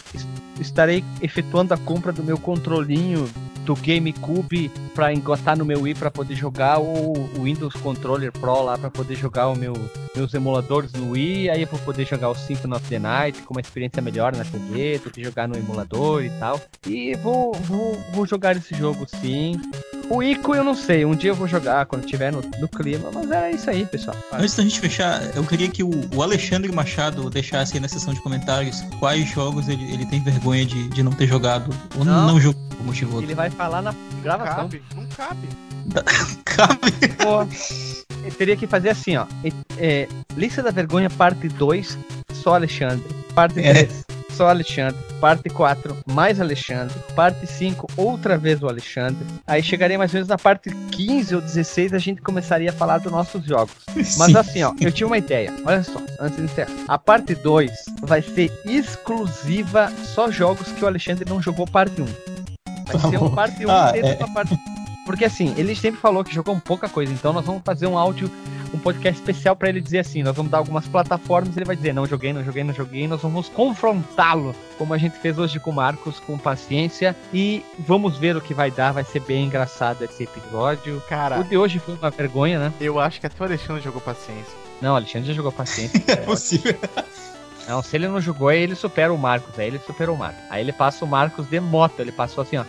Estarei 0.60 1.04
efetuando 1.22 1.72
a 1.72 1.78
compra 1.78 2.12
do 2.12 2.22
meu 2.22 2.36
controlinho 2.36 3.28
do 3.68 3.76
GameCube 3.76 4.70
para 4.94 5.12
engotar 5.12 5.56
no 5.56 5.62
meu 5.62 5.82
Wii 5.82 5.94
para 5.94 6.10
poder 6.10 6.34
jogar 6.34 6.80
o, 6.80 7.12
o, 7.12 7.42
Windows 7.42 7.74
Controller 7.74 8.32
Pro 8.32 8.62
lá 8.62 8.78
para 8.78 8.90
poder 8.90 9.14
jogar 9.14 9.48
o 9.48 9.54
meu, 9.54 9.74
meus 10.16 10.32
emuladores 10.32 10.90
no 10.94 11.10
Wii, 11.10 11.50
aí 11.50 11.60
eu 11.60 11.68
vou 11.68 11.78
poder 11.80 12.06
jogar 12.06 12.30
o 12.30 12.34
Symphony 12.34 12.74
of 12.74 12.88
the 12.88 12.98
Night 12.98 13.42
com 13.42 13.52
uma 13.52 13.60
experiência 13.60 14.00
melhor 14.00 14.34
na 14.34 14.42
TV, 14.42 14.98
poder 15.04 15.22
jogar 15.22 15.46
no 15.46 15.54
emulador 15.54 16.24
e 16.24 16.30
tal. 16.38 16.58
E 16.86 17.14
vou, 17.16 17.52
vou, 17.52 18.02
vou 18.14 18.26
jogar 18.26 18.56
esse 18.56 18.74
jogo 18.74 19.06
sim. 19.06 19.60
O 20.08 20.22
Ico 20.22 20.54
eu 20.54 20.64
não 20.64 20.74
sei, 20.74 21.04
um 21.04 21.14
dia 21.14 21.32
eu 21.32 21.34
vou 21.34 21.46
jogar 21.46 21.84
quando 21.84 22.06
tiver 22.06 22.32
no, 22.32 22.40
no 22.40 22.68
clima, 22.68 23.10
mas 23.12 23.30
é 23.30 23.50
isso 23.50 23.68
aí, 23.68 23.84
pessoal. 23.84 24.16
Antes 24.32 24.56
da 24.56 24.62
gente 24.62 24.80
fechar, 24.80 25.36
eu 25.36 25.44
queria 25.44 25.68
que 25.68 25.82
o, 25.82 25.90
o 26.14 26.22
Alexandre 26.22 26.72
Machado 26.72 27.28
deixasse 27.28 27.74
aí 27.74 27.80
na 27.80 27.88
seção 27.88 28.14
de 28.14 28.22
comentários 28.22 28.80
quais 28.98 29.28
jogos 29.28 29.68
ele, 29.68 29.92
ele 29.92 30.06
tem 30.06 30.22
vergonha 30.22 30.64
de, 30.64 30.88
de 30.88 31.02
não 31.02 31.12
ter 31.12 31.26
jogado 31.26 31.70
ou 31.98 32.04
não, 32.06 32.28
não 32.28 32.40
jogou 32.40 32.68
por 32.78 32.86
motivo 32.86 33.16
outro. 33.16 33.26
Ele 33.26 33.34
vai 33.34 33.50
falar 33.58 33.82
na 33.82 33.92
gravação. 34.22 34.70
Não 34.94 35.06
cabe. 35.06 35.48
Não 35.84 36.02
cabe. 36.04 36.38
cabe. 36.46 37.08
Pô, 37.18 37.42
eu 38.24 38.30
teria 38.32 38.56
que 38.56 38.68
fazer 38.68 38.90
assim, 38.90 39.16
ó. 39.16 39.26
É, 39.76 40.08
lista 40.36 40.62
da 40.62 40.70
vergonha, 40.70 41.10
parte 41.10 41.48
2, 41.48 41.98
só 42.34 42.54
Alexandre. 42.54 43.04
Parte 43.34 43.54
3, 43.54 43.76
é 43.76 44.32
só 44.32 44.48
Alexandre. 44.48 44.96
Parte 45.20 45.50
4, 45.50 45.96
mais 46.06 46.40
Alexandre. 46.40 46.94
Parte 47.16 47.44
5, 47.48 47.88
outra 47.96 48.38
vez 48.38 48.62
o 48.62 48.68
Alexandre. 48.68 49.26
Aí 49.44 49.60
chegaria 49.60 49.98
mais 49.98 50.12
ou 50.12 50.18
menos 50.18 50.28
na 50.28 50.38
parte 50.38 50.70
15 50.70 51.34
ou 51.34 51.40
16, 51.40 51.92
a 51.92 51.98
gente 51.98 52.22
começaria 52.22 52.70
a 52.70 52.72
falar 52.72 52.98
dos 52.98 53.10
nossos 53.10 53.44
jogos. 53.44 53.74
Mas 54.16 54.36
assim, 54.36 54.62
ó, 54.62 54.72
eu 54.80 54.92
tinha 54.92 55.06
uma 55.08 55.18
ideia. 55.18 55.52
Olha 55.64 55.82
só, 55.82 56.00
antes 56.20 56.36
de 56.36 56.44
encerrar. 56.44 56.70
A 56.86 56.96
parte 56.96 57.34
2 57.34 57.72
vai 58.02 58.22
ser 58.22 58.52
exclusiva 58.64 59.92
só 60.04 60.30
jogos 60.30 60.70
que 60.70 60.84
o 60.84 60.86
Alexandre 60.86 61.28
não 61.28 61.42
jogou 61.42 61.66
parte 61.66 62.00
1. 62.00 62.37
Vai 62.92 63.10
ser 63.10 63.22
um 63.22 63.30
parte 63.30 63.64
1 63.64 63.70
ah, 63.70 63.92
dentro 63.92 64.10
é... 64.10 64.14
da 64.16 64.28
parte. 64.28 64.58
Porque 65.04 65.24
assim, 65.24 65.54
ele 65.56 65.74
sempre 65.74 66.00
falou 66.00 66.22
que 66.22 66.34
jogou 66.34 66.58
pouca 66.60 66.88
coisa, 66.88 67.12
então 67.12 67.32
nós 67.32 67.46
vamos 67.46 67.62
fazer 67.64 67.86
um 67.86 67.96
áudio 67.96 68.30
um 68.72 68.78
podcast 68.78 69.20
especial 69.20 69.56
para 69.56 69.68
ele 69.68 69.80
dizer 69.80 70.00
assim: 70.00 70.22
nós 70.22 70.36
vamos 70.36 70.50
dar 70.50 70.58
algumas 70.58 70.86
plataformas, 70.86 71.56
ele 71.56 71.64
vai 71.64 71.76
dizer, 71.76 71.92
não 71.92 72.06
joguei, 72.06 72.32
não 72.32 72.44
joguei, 72.44 72.64
não 72.64 72.74
joguei, 72.74 73.08
nós 73.08 73.22
vamos 73.22 73.48
confrontá-lo, 73.48 74.54
como 74.76 74.94
a 74.94 74.98
gente 74.98 75.18
fez 75.18 75.38
hoje 75.38 75.58
com 75.58 75.70
o 75.70 75.74
Marcos, 75.74 76.20
com 76.20 76.38
paciência, 76.38 77.16
e 77.32 77.64
vamos 77.78 78.18
ver 78.18 78.36
o 78.36 78.40
que 78.40 78.54
vai 78.54 78.70
dar, 78.70 78.92
vai 78.92 79.04
ser 79.04 79.20
bem 79.20 79.46
engraçado 79.46 80.02
esse 80.02 80.24
episódio. 80.24 81.02
Cara, 81.08 81.40
o 81.40 81.44
de 81.44 81.56
hoje 81.56 81.78
foi 81.78 81.94
uma 81.94 82.10
vergonha, 82.10 82.58
né? 82.58 82.72
Eu 82.80 83.00
acho 83.00 83.20
que 83.20 83.26
até 83.26 83.42
o 83.42 83.46
Alexandre 83.46 83.82
jogou 83.82 84.00
paciência. 84.00 84.54
Não, 84.80 84.92
o 84.92 84.96
Alexandre 84.96 85.28
já 85.28 85.34
jogou 85.34 85.52
paciência. 85.52 86.02
é 86.06 86.16
possível. 86.16 86.76
Não, 87.68 87.82
se 87.82 87.94
ele 87.96 88.08
não 88.08 88.18
jogou, 88.18 88.48
aí 88.48 88.62
ele 88.62 88.74
supera 88.74 89.12
o 89.12 89.18
Marcos. 89.18 89.58
Aí 89.58 89.66
ele 89.66 89.78
superou 89.78 90.16
o 90.16 90.18
Marcos. 90.18 90.42
Aí 90.48 90.62
ele 90.62 90.72
passa 90.72 91.04
o 91.04 91.08
Marcos 91.08 91.46
de 91.46 91.60
moto. 91.60 92.00
Ele 92.00 92.10
passou 92.10 92.40
assim, 92.40 92.56
ó. 92.56 92.64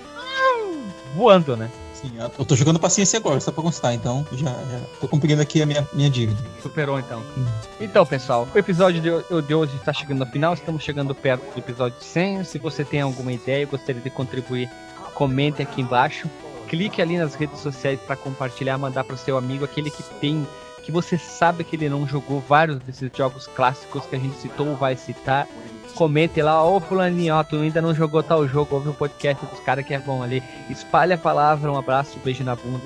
Voando, 1.16 1.56
né? 1.56 1.72
Sim, 1.94 2.12
eu 2.18 2.46
tô 2.46 2.56
jogando 2.56 2.80
paciência 2.80 3.18
agora, 3.18 3.42
só 3.42 3.52
pra 3.52 3.62
constar, 3.62 3.94
então 3.94 4.26
já, 4.32 4.52
já 4.52 4.80
tô 5.02 5.08
cumprindo 5.08 5.42
aqui 5.42 5.62
a 5.62 5.66
minha, 5.66 5.86
minha 5.92 6.10
dívida. 6.10 6.42
Superou 6.62 6.98
então. 6.98 7.22
Hum. 7.38 7.46
Então, 7.82 8.06
pessoal, 8.06 8.48
o 8.56 8.58
episódio 8.58 9.02
de, 9.02 9.42
de 9.46 9.54
hoje 9.54 9.76
está 9.76 9.92
chegando 9.92 10.24
ao 10.24 10.30
final, 10.30 10.54
estamos 10.54 10.82
chegando 10.82 11.14
perto 11.14 11.44
do 11.54 11.60
episódio 11.60 11.98
100. 12.00 12.46
Se 12.46 12.58
você 12.58 12.86
tem 12.86 13.02
alguma 13.02 13.34
ideia, 13.34 13.66
gostaria 13.66 14.02
de 14.02 14.10
contribuir, 14.10 14.70
comente 15.14 15.62
aqui 15.62 15.82
embaixo. 15.82 16.30
Clique 16.70 17.02
ali 17.02 17.18
nas 17.18 17.36
redes 17.36 17.60
sociais 17.60 18.00
para 18.00 18.16
compartilhar, 18.16 18.78
mandar 18.78 19.04
para 19.04 19.16
o 19.16 19.18
seu 19.18 19.38
amigo, 19.38 19.66
aquele 19.66 19.92
que 19.92 20.04
tem 20.22 20.48
que 20.90 20.92
você 20.92 21.20
sabe 21.20 21.64
que 21.64 21.76
ele 21.76 21.88
não 21.88 22.08
jogou 22.08 22.40
vários 22.40 22.80
desses 22.80 23.12
jogos 23.16 23.46
clássicos 23.46 24.08
que 24.08 24.16
a 24.16 24.20
gente 24.20 24.36
citou 24.38 24.70
ou 24.70 24.76
vai 24.76 24.96
citar 24.96 25.48
comente 25.96 26.42
lá, 26.42 26.64
ô 26.64 26.80
fulaninho, 26.80 27.36
ó, 27.36 27.44
tu 27.44 27.58
ainda 27.58 27.82
não 27.82 27.94
jogou 27.94 28.24
tal 28.24 28.48
jogo, 28.48 28.76
ouve 28.76 28.88
o 28.88 28.92
um 28.92 28.96
podcast 28.96 29.46
dos 29.46 29.60
caras 29.60 29.86
que 29.86 29.94
é 29.94 30.00
bom 30.00 30.24
ali. 30.24 30.42
Espalha 30.70 31.16
a 31.16 31.18
palavra, 31.18 31.72
um 31.72 31.78
abraço, 31.78 32.18
um 32.18 32.22
beijo 32.22 32.44
na 32.44 32.56
bunda. 32.56 32.86